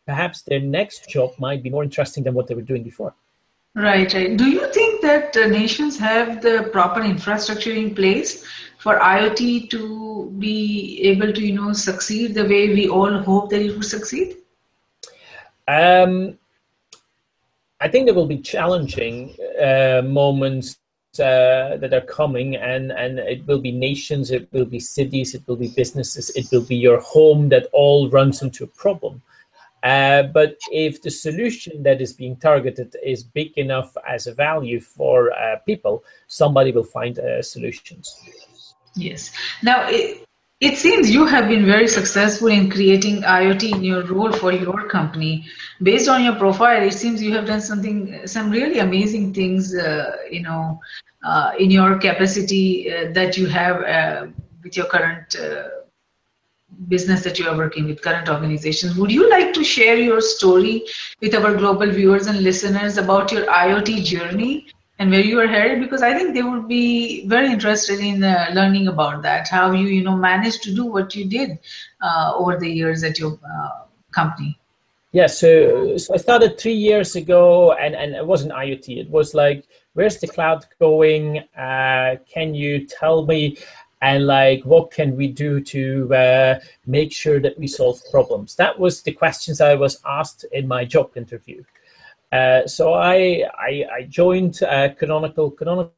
perhaps 0.06 0.42
their 0.42 0.60
next 0.60 1.10
job 1.10 1.32
might 1.40 1.64
be 1.64 1.70
more 1.70 1.84
interesting 1.84 2.24
than 2.24 2.34
what 2.34 2.48
they 2.48 2.56
were 2.56 2.70
doing 2.74 2.84
before. 2.84 3.16
Right, 3.76 4.14
right. 4.14 4.36
Do 4.36 4.50
you 4.50 4.70
think 4.74 5.02
that 5.04 5.38
uh, 5.38 5.48
nations 5.48 5.98
have 6.00 6.42
the 6.42 6.70
proper 6.74 7.02
infrastructure 7.02 7.72
in 7.72 7.96
place 7.96 8.46
for 8.80 9.00
IoT 9.00 9.70
to 9.70 10.34
be 10.38 11.00
able 11.04 11.32
to, 11.32 11.42
you 11.42 11.54
know, 11.54 11.72
succeed 11.72 12.34
the 12.34 12.44
way 12.44 12.74
we 12.74 12.90
all 12.90 13.20
hope 13.20 13.52
that 13.52 13.62
it 13.62 13.72
would 13.74 13.86
succeed? 13.86 14.38
Um, 15.68 16.38
I 17.80 17.88
think 17.88 18.06
there 18.06 18.16
will 18.16 18.28
be 18.28 18.40
challenging 18.40 19.38
uh, 19.62 20.02
moments 20.04 20.80
uh, 21.18 21.78
that 21.78 21.92
are 21.92 22.06
coming 22.06 22.56
and 22.56 22.92
and 22.92 23.18
it 23.18 23.46
will 23.48 23.60
be 23.60 23.72
nations 23.72 24.30
it 24.30 24.48
will 24.52 24.66
be 24.66 24.80
cities 24.80 25.34
it 25.34 25.42
will 25.48 25.56
be 25.56 25.70
businesses 25.70 26.30
it 26.36 26.46
will 26.52 26.62
be 26.62 26.76
your 26.76 27.00
home 27.00 27.50
that 27.50 27.68
all 27.74 28.10
runs 28.10 28.42
into 28.42 28.64
a 28.64 28.68
problem. 28.68 29.22
Uh, 29.82 30.24
but 30.24 30.58
if 30.72 31.02
the 31.02 31.10
solution 31.10 31.82
that 31.84 32.02
is 32.02 32.12
being 32.12 32.36
targeted 32.36 32.94
is 33.02 33.24
big 33.24 33.58
enough 33.58 33.96
as 34.08 34.28
a 34.28 34.34
value 34.34 34.80
for 34.80 35.32
uh, 35.32 35.56
people 35.66 36.04
somebody 36.28 36.72
will 36.72 36.84
find 36.84 37.18
uh, 37.18 37.42
solutions. 37.42 38.06
Yes. 38.96 39.32
Now 39.64 39.88
it, 39.90 40.29
it 40.60 40.78
seems 40.78 41.10
you 41.10 41.26
have 41.26 41.48
been 41.48 41.66
very 41.66 41.88
successful 41.88 42.48
in 42.48 42.70
creating 42.70 43.22
IoT 43.22 43.76
in 43.76 43.84
your 43.84 44.04
role 44.06 44.32
for 44.32 44.52
your 44.52 44.88
company. 44.88 45.46
Based 45.82 46.10
on 46.10 46.24
your 46.24 46.36
profile, 46.36 46.84
it 46.84 46.94
seems 46.94 47.22
you 47.22 47.34
have 47.34 47.46
done 47.46 47.62
something, 47.62 48.20
some 48.28 48.50
really 48.52 48.80
amazing 48.80 49.34
things, 49.34 49.74
uh, 49.76 50.12
you 50.30 50.42
know, 50.42 50.80
uh, 51.24 51.52
in 51.58 51.72
your 51.72 51.98
capacity 51.98 52.92
uh, 52.92 53.12
that 53.14 53.38
you 53.38 53.48
have 53.48 53.82
uh, 53.84 54.28
with 54.64 54.76
your 54.76 54.86
current 54.88 55.36
uh, 55.36 55.70
business 56.88 57.24
that 57.24 57.40
you 57.40 57.48
are 57.48 57.56
working 57.58 57.86
with, 57.86 58.02
current 58.02 58.30
organizations. 58.30 58.96
Would 58.98 59.12
you 59.12 59.30
like 59.30 59.54
to 59.54 59.64
share 59.64 59.96
your 59.98 60.22
story 60.22 60.84
with 61.22 61.36
our 61.36 61.56
global 61.56 61.90
viewers 61.90 62.28
and 62.28 62.42
listeners 62.42 62.98
about 62.98 63.32
your 63.32 63.46
IoT 63.46 64.04
journey 64.04 64.68
and 65.00 65.10
where 65.10 65.22
you 65.22 65.40
are 65.40 65.48
headed? 65.48 65.80
Because 65.80 66.04
i 66.04 66.14
think 66.14 66.34
they 66.34 66.44
would 66.44 66.68
be 66.68 67.26
very 67.28 67.52
interested 67.52 68.00
in 68.00 68.24
uh, 68.24 68.52
learning 68.54 68.88
about 68.88 69.22
that 69.24 69.48
how 69.48 69.72
you 69.72 69.88
you 69.88 70.04
know 70.04 70.16
managed 70.16 70.62
to 70.64 70.76
do 70.76 70.86
what 70.86 71.16
you 71.16 71.26
did 71.26 71.58
uh, 72.02 72.34
over 72.36 72.58
the 72.60 72.70
years 72.70 73.04
at 73.04 73.18
your 73.18 73.40
uh, 73.56 73.86
company. 74.12 74.60
Yeah 75.12 75.28
so, 75.28 75.98
so 75.98 76.14
i 76.14 76.18
started 76.18 76.60
three 76.60 76.80
years 76.90 77.16
ago 77.16 77.74
and 77.74 77.96
and 77.96 78.14
it 78.14 78.26
wasn't 78.26 78.52
iot 78.54 78.88
it 78.88 79.10
was 79.10 79.34
like 79.34 79.66
where's 79.94 80.18
the 80.18 80.28
cloud 80.28 80.66
going? 80.80 81.40
Uh, 81.58 82.16
can 82.32 82.54
you 82.54 82.86
tell 82.86 83.26
me? 83.26 83.58
And 84.02 84.28
like 84.28 84.64
what 84.64 84.92
can 84.92 85.18
we 85.18 85.28
do 85.28 85.60
to 85.60 86.16
uh, 86.16 86.60
make 86.86 87.12
sure 87.12 87.42
that 87.42 87.60
we 87.60 87.68
solve 87.68 88.00
problems? 88.12 88.56
That 88.56 88.80
was 88.80 89.02
the 89.02 89.12
questions 89.12 89.60
i 89.60 89.76
was 89.76 90.00
asked 90.06 90.46
in 90.54 90.68
my 90.68 90.86
job 90.86 91.18
interview 91.18 91.64
uh, 92.32 92.68
so 92.68 92.94
I, 92.94 93.44
I, 93.58 93.86
I 93.98 94.02
joined 94.08 94.62
uh, 94.64 94.90
Canonical. 94.98 95.52
Canonical 95.52 95.94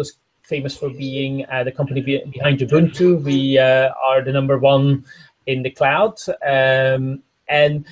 is 0.00 0.18
famous 0.42 0.76
for 0.76 0.90
being 0.90 1.44
uh, 1.46 1.64
the 1.64 1.72
company 1.72 2.00
behind 2.00 2.60
Ubuntu. 2.60 3.22
We 3.22 3.58
uh, 3.58 3.90
are 4.04 4.22
the 4.22 4.32
number 4.32 4.58
one 4.58 5.04
in 5.46 5.62
the 5.62 5.70
cloud, 5.70 6.18
um, 6.46 7.22
and 7.48 7.86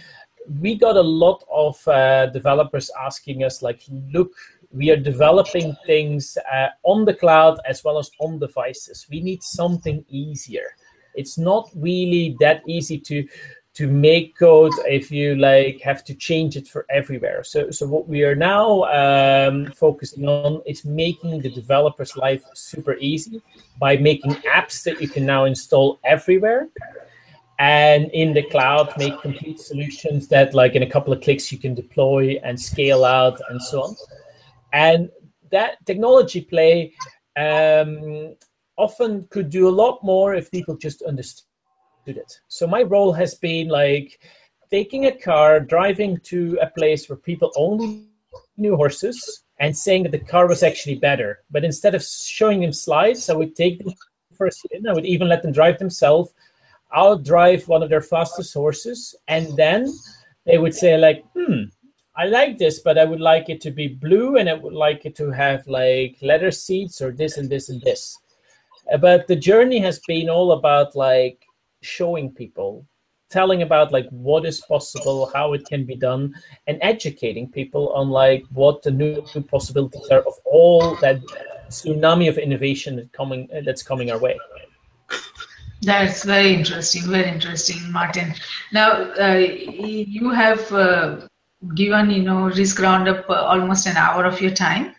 we 0.61 0.77
got 0.77 0.97
a 0.97 1.03
lot 1.03 1.45
of 1.51 1.87
uh, 1.89 2.27
developers 2.27 2.91
asking 3.01 3.45
us, 3.45 3.63
like, 3.63 3.83
look. 4.13 4.33
We 4.73 4.91
are 4.91 4.97
developing 4.97 5.77
things 5.87 6.37
on 6.83 7.05
the 7.05 7.15
cloud 7.15 7.61
as 7.65 7.85
well 7.85 7.97
as 7.97 8.11
on 8.19 8.41
devices. 8.41 9.07
We 9.09 9.21
need 9.21 9.41
something 9.41 10.05
easier. 10.09 10.75
It's 11.15 11.39
not 11.39 11.71
really 11.77 12.37
that 12.41 12.63
easy 12.67 12.99
to 12.99 13.25
to 13.75 13.89
make 13.89 14.37
code 14.39 14.73
if 14.87 15.11
you 15.11 15.35
like 15.35 15.81
have 15.81 16.05
to 16.05 16.15
change 16.15 16.57
it 16.57 16.69
for 16.69 16.87
everywhere. 16.91 17.43
So, 17.43 17.71
so 17.71 17.87
what 17.87 18.09
we 18.09 18.23
are 18.23 18.37
now 18.37 18.85
um, 18.85 19.67
focusing 19.73 20.29
on 20.29 20.63
is 20.65 20.85
making 20.85 21.41
the 21.41 21.51
developer's 21.51 22.17
life 22.17 22.45
super 22.55 22.97
easy 22.99 23.43
by 23.81 23.97
making 23.97 24.33
apps 24.57 24.85
that 24.85 25.01
you 25.01 25.09
can 25.09 25.27
now 25.27 25.45
install 25.45 25.99
everywhere. 26.05 26.69
And 27.59 28.11
in 28.13 28.33
the 28.33 28.43
cloud, 28.45 28.93
make 28.97 29.21
complete 29.21 29.61
solutions 29.61 30.29
that, 30.29 30.55
like 30.55 30.75
in 30.75 30.83
a 30.83 30.91
couple 30.91 31.13
of 31.13 31.21
clicks, 31.21 31.51
you 31.51 31.59
can 31.59 31.75
deploy 31.75 32.41
and 32.45 32.61
scale 32.61 33.05
out 33.05 33.41
and 33.49 33.61
so 33.61 33.83
on. 33.83 33.97
And 34.73 35.09
that 35.51 35.85
technology 35.85 36.41
play 36.41 36.95
um, 37.37 38.35
often 38.77 39.27
could 39.31 39.51
do 39.51 39.69
a 39.69 39.71
lot 39.71 40.03
more 40.03 40.35
if 40.35 40.51
people 40.51 40.77
just 40.77 41.03
understood 41.03 41.47
it. 42.09 42.41
So 42.49 42.67
my 42.67 42.83
role 42.83 43.13
has 43.13 43.35
been 43.35 43.69
like 43.69 44.21
taking 44.71 45.07
a 45.07 45.13
car, 45.13 45.61
driving 45.61 46.19
to 46.25 46.59
a 46.61 46.67
place 46.67 47.09
where 47.09 47.17
people 47.17 47.53
only 47.57 48.07
knew 48.57 48.77
horses, 48.77 49.45
and 49.61 49.77
saying 49.77 50.03
that 50.03 50.13
the 50.13 50.19
car 50.19 50.49
was 50.49 50.63
actually 50.63 50.97
better. 50.97 51.41
But 51.51 51.65
instead 51.65 51.95
of 51.95 52.03
showing 52.03 52.61
them 52.61 52.73
slides, 52.73 53.31
I 53.31 53.35
would 53.35 53.55
take 53.55 53.79
them 53.79 53.95
for 54.37 54.47
a 54.47 54.53
spin. 54.53 54.89
I 54.89 54.93
would 54.93 55.07
even 55.07 55.29
let 55.29 55.43
them 55.43 55.53
drive 55.53 55.79
themselves. 55.79 56.33
I'll 56.93 57.19
drive 57.19 57.67
one 57.69 57.83
of 57.83 57.89
their 57.89 58.01
fastest 58.01 58.55
horses, 58.55 59.15
and 59.29 59.57
then 59.57 59.93
they 60.45 60.59
would 60.59 60.75
say 60.75 60.97
like, 60.97 61.25
"Hmm, 61.35 61.65
I 62.17 62.27
like 62.27 62.59
this, 62.59 62.81
but 62.81 62.99
I 62.99 63.05
would 63.05 63.21
like 63.21 63.49
it 63.49 63.61
to 63.63 63.71
be 63.71 63.89
blue, 63.89 64.37
and 64.37 64.49
I 64.49 64.55
would 64.55 64.73
like 64.73 65.05
it 65.05 65.17
to 65.17 65.31
have 65.31 65.67
like 65.67 66.17
leather 66.23 66.51
seats 66.51 67.01
or 67.01 67.11
this 67.13 67.37
and 67.39 67.49
this 67.49 67.69
and 67.69 67.81
this." 67.83 68.19
But 69.01 69.27
the 69.27 69.37
journey 69.37 69.79
has 69.79 69.99
been 70.07 70.29
all 70.29 70.53
about 70.53 70.95
like 70.95 71.47
showing 71.85 72.33
people 72.33 72.87
telling 73.31 73.63
about 73.63 73.93
like 73.93 74.09
what 74.11 74.47
is 74.47 74.61
possible, 74.61 75.31
how 75.35 75.55
it 75.55 75.67
can 75.67 75.85
be 75.85 75.97
done, 75.97 76.35
and 76.67 76.79
educating 76.83 77.51
people 77.51 77.93
on 77.93 78.09
like 78.09 78.45
what 78.53 78.83
the 78.83 78.91
new 78.91 79.23
possibilities 79.49 80.09
are 80.11 80.21
of 80.21 80.35
all 80.45 80.97
that 80.97 81.21
tsunami 81.69 82.29
of 82.29 82.39
innovation 82.39 82.97
that's 82.97 83.11
coming 83.11 83.49
that's 83.65 83.83
coming 83.83 84.11
our 84.11 84.19
way. 84.19 84.39
That's 85.83 86.25
very 86.25 86.55
interesting. 86.55 87.03
Very 87.17 87.29
interesting, 87.29 87.81
Martin. 87.91 88.35
Now 88.73 88.91
uh, 89.27 89.43
you 90.17 90.31
have 90.31 90.73
uh, 90.73 91.27
given 91.75 92.11
you 92.11 92.23
know 92.23 92.41
risk 92.61 92.79
roundup 92.79 93.29
uh, 93.29 93.35
almost 93.35 93.87
an 93.87 93.97
hour 93.97 94.25
of 94.25 94.41
your 94.41 94.55
time 94.69 94.95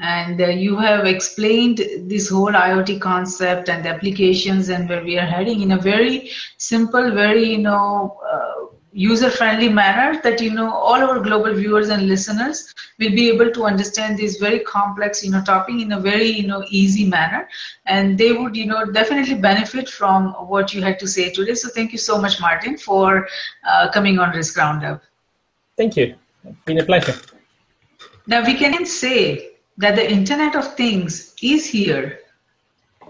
and 0.00 0.40
uh, 0.40 0.46
you 0.46 0.76
have 0.78 1.04
explained 1.04 1.82
this 2.08 2.28
whole 2.30 2.52
IoT 2.52 3.00
concept 3.00 3.68
and 3.68 3.84
the 3.84 3.90
applications 3.90 4.70
and 4.70 4.88
where 4.88 5.04
we 5.04 5.18
are 5.18 5.26
heading 5.26 5.60
in 5.60 5.72
a 5.72 5.78
very 5.78 6.30
simple, 6.56 7.10
very 7.12 7.44
you 7.44 7.58
know 7.58 8.18
uh, 8.32 8.66
user-friendly 8.92 9.68
manner 9.68 10.20
that 10.22 10.40
you 10.40 10.52
know 10.52 10.72
all 10.72 11.02
our 11.02 11.20
global 11.20 11.54
viewers 11.54 11.90
and 11.90 12.08
listeners 12.08 12.74
will 12.98 13.10
be 13.10 13.28
able 13.28 13.50
to 13.52 13.64
understand 13.64 14.18
this 14.18 14.38
very 14.38 14.60
complex 14.60 15.22
you 15.22 15.30
know 15.30 15.42
topic 15.42 15.80
in 15.80 15.92
a 15.92 16.00
very 16.00 16.28
you 16.28 16.46
know 16.46 16.64
easy 16.70 17.04
manner, 17.04 17.46
and 17.86 18.16
they 18.16 18.32
would 18.32 18.56
you 18.56 18.66
know 18.66 18.86
definitely 18.86 19.34
benefit 19.34 19.88
from 19.88 20.32
what 20.48 20.72
you 20.72 20.80
had 20.80 20.98
to 20.98 21.06
say 21.06 21.30
today. 21.30 21.54
So 21.54 21.68
thank 21.68 21.92
you 21.92 21.98
so 21.98 22.18
much, 22.18 22.40
Martin, 22.40 22.78
for 22.78 23.28
uh, 23.68 23.90
coming 23.92 24.18
on 24.18 24.30
Risk 24.30 24.56
Roundup. 24.56 25.02
Thank 25.76 25.96
you. 25.96 26.14
It's 26.44 26.56
been 26.64 26.78
a 26.78 26.84
pleasure. 26.84 27.14
Now 28.26 28.44
we 28.46 28.54
can 28.54 28.86
say 28.86 29.49
that 29.80 29.96
the 29.96 30.10
Internet 30.10 30.54
of 30.56 30.74
Things 30.74 31.34
is 31.42 31.64
here, 31.64 32.20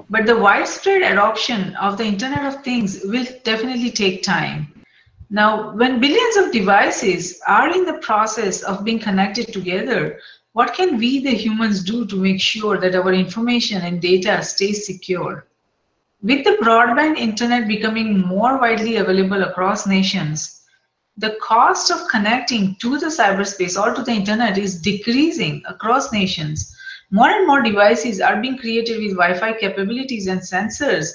but 0.08 0.24
the 0.24 0.38
widespread 0.38 1.02
adoption 1.02 1.74
of 1.74 1.98
the 1.98 2.04
Internet 2.04 2.46
of 2.46 2.62
Things 2.62 3.00
will 3.02 3.26
definitely 3.42 3.90
take 3.90 4.22
time. 4.22 4.72
Now, 5.30 5.74
when 5.74 5.98
billions 5.98 6.36
of 6.36 6.52
devices 6.52 7.40
are 7.48 7.74
in 7.74 7.84
the 7.84 7.98
process 7.98 8.62
of 8.62 8.84
being 8.84 9.00
connected 9.00 9.52
together, 9.52 10.20
what 10.52 10.74
can 10.74 10.96
we, 10.96 11.18
the 11.18 11.30
humans, 11.30 11.82
do 11.82 12.06
to 12.06 12.14
make 12.14 12.40
sure 12.40 12.78
that 12.78 12.94
our 12.94 13.12
information 13.12 13.82
and 13.82 14.00
data 14.00 14.40
stays 14.40 14.86
secure? 14.86 15.46
With 16.22 16.44
the 16.44 16.56
broadband 16.62 17.18
internet 17.18 17.66
becoming 17.66 18.20
more 18.20 18.60
widely 18.60 18.98
available 18.98 19.42
across 19.42 19.88
nations, 19.88 20.59
the 21.20 21.36
cost 21.42 21.90
of 21.90 22.08
connecting 22.08 22.74
to 22.76 22.98
the 22.98 23.06
cyberspace 23.06 23.78
or 23.78 23.94
to 23.94 24.02
the 24.02 24.10
internet 24.10 24.56
is 24.56 24.80
decreasing 24.80 25.62
across 25.68 26.12
nations. 26.12 26.74
More 27.10 27.28
and 27.28 27.46
more 27.46 27.60
devices 27.60 28.22
are 28.22 28.40
being 28.40 28.56
created 28.56 29.02
with 29.02 29.18
Wi-Fi 29.18 29.58
capabilities 29.58 30.28
and 30.28 30.40
sensors 30.40 31.10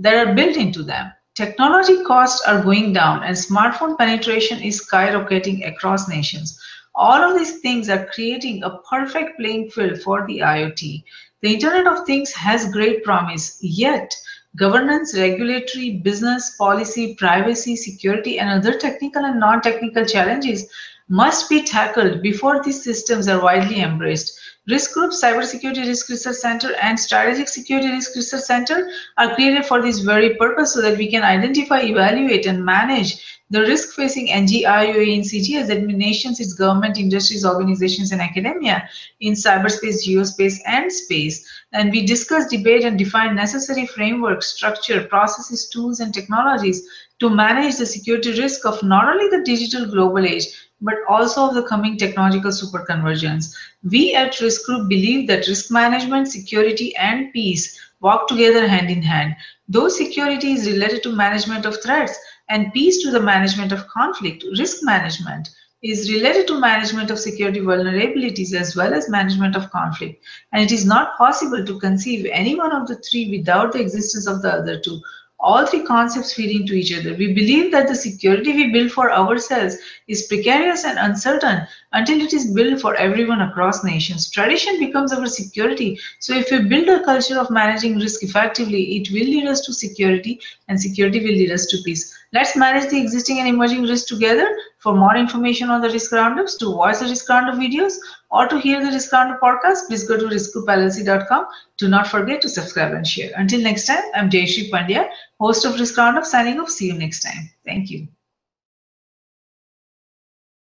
that 0.00 0.26
are 0.26 0.34
built 0.34 0.56
into 0.56 0.82
them. 0.82 1.12
Technology 1.36 2.02
costs 2.02 2.44
are 2.48 2.64
going 2.64 2.92
down 2.92 3.22
and 3.22 3.36
smartphone 3.36 3.96
penetration 3.96 4.60
is 4.60 4.84
skyrocketing 4.84 5.68
across 5.68 6.08
nations. 6.08 6.60
All 6.96 7.22
of 7.22 7.38
these 7.38 7.60
things 7.60 7.88
are 7.88 8.06
creating 8.06 8.64
a 8.64 8.78
perfect 8.90 9.38
playing 9.38 9.70
field 9.70 10.00
for 10.02 10.26
the 10.26 10.38
IoT. 10.40 11.04
The 11.42 11.54
Internet 11.54 11.86
of 11.86 12.06
Things 12.06 12.32
has 12.32 12.72
great 12.72 13.04
promise, 13.04 13.58
yet 13.60 14.12
governance, 14.56 15.16
regulatory, 15.16 15.98
business, 15.98 16.56
policy, 16.56 17.14
privacy, 17.16 17.76
security, 17.76 18.38
and 18.38 18.48
other 18.48 18.78
technical 18.78 19.24
and 19.24 19.40
non-technical 19.40 20.04
challenges 20.04 20.68
must 21.08 21.48
be 21.48 21.62
tackled 21.62 22.22
before 22.22 22.62
these 22.62 22.82
systems 22.82 23.28
are 23.28 23.42
widely 23.42 23.80
embraced. 23.80 24.40
Risk 24.66 24.94
Group, 24.94 25.12
Cybersecurity 25.12 25.86
Risk 25.86 26.08
Research 26.08 26.36
Center, 26.36 26.74
and 26.80 26.98
Strategic 26.98 27.48
Security 27.48 27.90
Risk 27.90 28.16
Research 28.16 28.44
Center 28.44 28.88
are 29.18 29.34
created 29.34 29.66
for 29.66 29.82
this 29.82 29.98
very 29.98 30.36
purpose 30.36 30.72
so 30.72 30.80
that 30.80 30.96
we 30.96 31.10
can 31.10 31.22
identify, 31.22 31.82
evaluate, 31.82 32.46
and 32.46 32.64
manage 32.64 33.42
the 33.50 33.60
risk 33.60 33.94
facing 33.94 34.28
NGIOA 34.28 35.06
in 35.06 35.20
CTS, 35.20 35.66
that 35.66 35.82
nations, 35.82 36.40
its 36.40 36.54
government, 36.54 36.98
industries, 36.98 37.44
organizations, 37.44 38.10
and 38.10 38.22
academia 38.22 38.88
in 39.20 39.34
cyberspace, 39.34 40.08
geospace, 40.08 40.58
and 40.66 40.90
space. 40.90 41.46
And 41.72 41.90
we 41.90 42.06
discuss, 42.06 42.46
debate, 42.46 42.84
and 42.84 42.98
define 42.98 43.36
necessary 43.36 43.86
framework, 43.86 44.42
structure, 44.42 45.04
processes, 45.04 45.68
tools, 45.68 46.00
and 46.00 46.14
technologies 46.14 46.88
to 47.20 47.28
manage 47.28 47.76
the 47.76 47.86
security 47.86 48.40
risk 48.40 48.64
of 48.64 48.82
not 48.82 49.08
only 49.08 49.28
the 49.28 49.44
digital 49.44 49.84
global 49.90 50.24
age, 50.24 50.46
but 50.80 50.96
also 51.08 51.48
of 51.48 51.54
the 51.54 51.62
coming 51.62 51.96
technological 51.96 52.50
superconvergence. 52.50 53.54
We 53.90 54.14
at 54.14 54.40
Risk 54.40 54.66
Group 54.66 54.88
believe 54.88 55.26
that 55.28 55.46
risk 55.46 55.70
management, 55.70 56.28
security, 56.28 56.94
and 56.96 57.32
peace 57.32 57.80
walk 58.00 58.28
together 58.28 58.66
hand 58.66 58.90
in 58.90 59.02
hand. 59.02 59.34
Though 59.68 59.88
security 59.88 60.52
is 60.52 60.70
related 60.70 61.02
to 61.04 61.12
management 61.12 61.64
of 61.64 61.82
threats 61.82 62.18
and 62.48 62.72
peace 62.72 63.02
to 63.02 63.10
the 63.10 63.20
management 63.20 63.72
of 63.72 63.88
conflict, 63.88 64.44
risk 64.58 64.82
management 64.82 65.48
is 65.82 66.10
related 66.12 66.46
to 66.46 66.60
management 66.60 67.10
of 67.10 67.18
security 67.18 67.60
vulnerabilities 67.60 68.54
as 68.54 68.74
well 68.74 68.94
as 68.94 69.08
management 69.08 69.54
of 69.54 69.70
conflict. 69.70 70.22
And 70.52 70.62
it 70.62 70.72
is 70.72 70.86
not 70.86 71.16
possible 71.18 71.64
to 71.64 71.78
conceive 71.78 72.26
any 72.30 72.54
one 72.54 72.72
of 72.72 72.88
the 72.88 72.96
three 72.96 73.36
without 73.36 73.72
the 73.72 73.80
existence 73.80 74.26
of 74.26 74.42
the 74.42 74.52
other 74.52 74.78
two 74.78 75.00
all 75.44 75.66
three 75.66 75.82
concepts 75.84 76.32
feed 76.32 76.58
into 76.58 76.72
each 76.72 76.92
other. 76.98 77.14
We 77.14 77.34
believe 77.34 77.70
that 77.72 77.86
the 77.86 77.94
security 77.94 78.54
we 78.54 78.72
build 78.72 78.90
for 78.92 79.12
ourselves 79.12 79.76
is 80.06 80.26
precarious 80.26 80.84
and 80.84 80.98
uncertain 80.98 81.66
until 81.92 82.20
it 82.20 82.32
is 82.32 82.52
built 82.52 82.80
for 82.80 82.94
everyone 82.96 83.40
across 83.40 83.84
nations. 83.84 84.30
Tradition 84.30 84.78
becomes 84.78 85.12
our 85.12 85.26
security. 85.26 85.98
So 86.18 86.34
if 86.34 86.50
we 86.50 86.68
build 86.68 86.88
a 86.88 87.04
culture 87.04 87.38
of 87.38 87.50
managing 87.50 87.98
risk 87.98 88.22
effectively, 88.22 88.96
it 88.96 89.10
will 89.10 89.26
lead 89.26 89.46
us 89.46 89.60
to 89.62 89.72
security 89.72 90.40
and 90.68 90.80
security 90.80 91.20
will 91.20 91.34
lead 91.34 91.50
us 91.52 91.66
to 91.66 91.78
peace. 91.84 92.14
Let's 92.32 92.56
manage 92.56 92.90
the 92.90 93.00
existing 93.00 93.38
and 93.38 93.48
emerging 93.48 93.82
risks 93.82 94.08
together. 94.08 94.48
For 94.78 94.94
more 94.94 95.16
information 95.16 95.70
on 95.70 95.80
the 95.80 95.88
risk 95.88 96.12
roundups, 96.12 96.56
to 96.56 96.70
watch 96.70 96.98
the 96.98 97.06
risk 97.06 97.28
roundup 97.28 97.54
videos, 97.54 97.94
or 98.30 98.48
to 98.48 98.58
hear 98.58 98.84
the 98.84 98.90
risk 98.90 99.12
roundup 99.12 99.40
podcast, 99.40 99.86
please 99.86 100.06
go 100.06 100.18
to 100.18 100.26
riskgroupllc.com. 100.26 101.46
Do 101.78 101.88
not 101.88 102.08
forget 102.08 102.42
to 102.42 102.48
subscribe 102.48 102.92
and 102.92 103.06
share. 103.06 103.30
Until 103.36 103.62
next 103.62 103.86
time, 103.86 104.02
I'm 104.14 104.28
Jayshree 104.28 104.70
Pandya, 104.70 105.08
host 105.40 105.64
of 105.64 105.78
Risk 105.78 105.96
Roundup, 105.96 106.26
signing 106.26 106.60
off. 106.60 106.68
See 106.68 106.88
you 106.88 106.94
next 106.94 107.22
time. 107.22 107.48
Thank 107.64 107.88
you. 107.90 108.08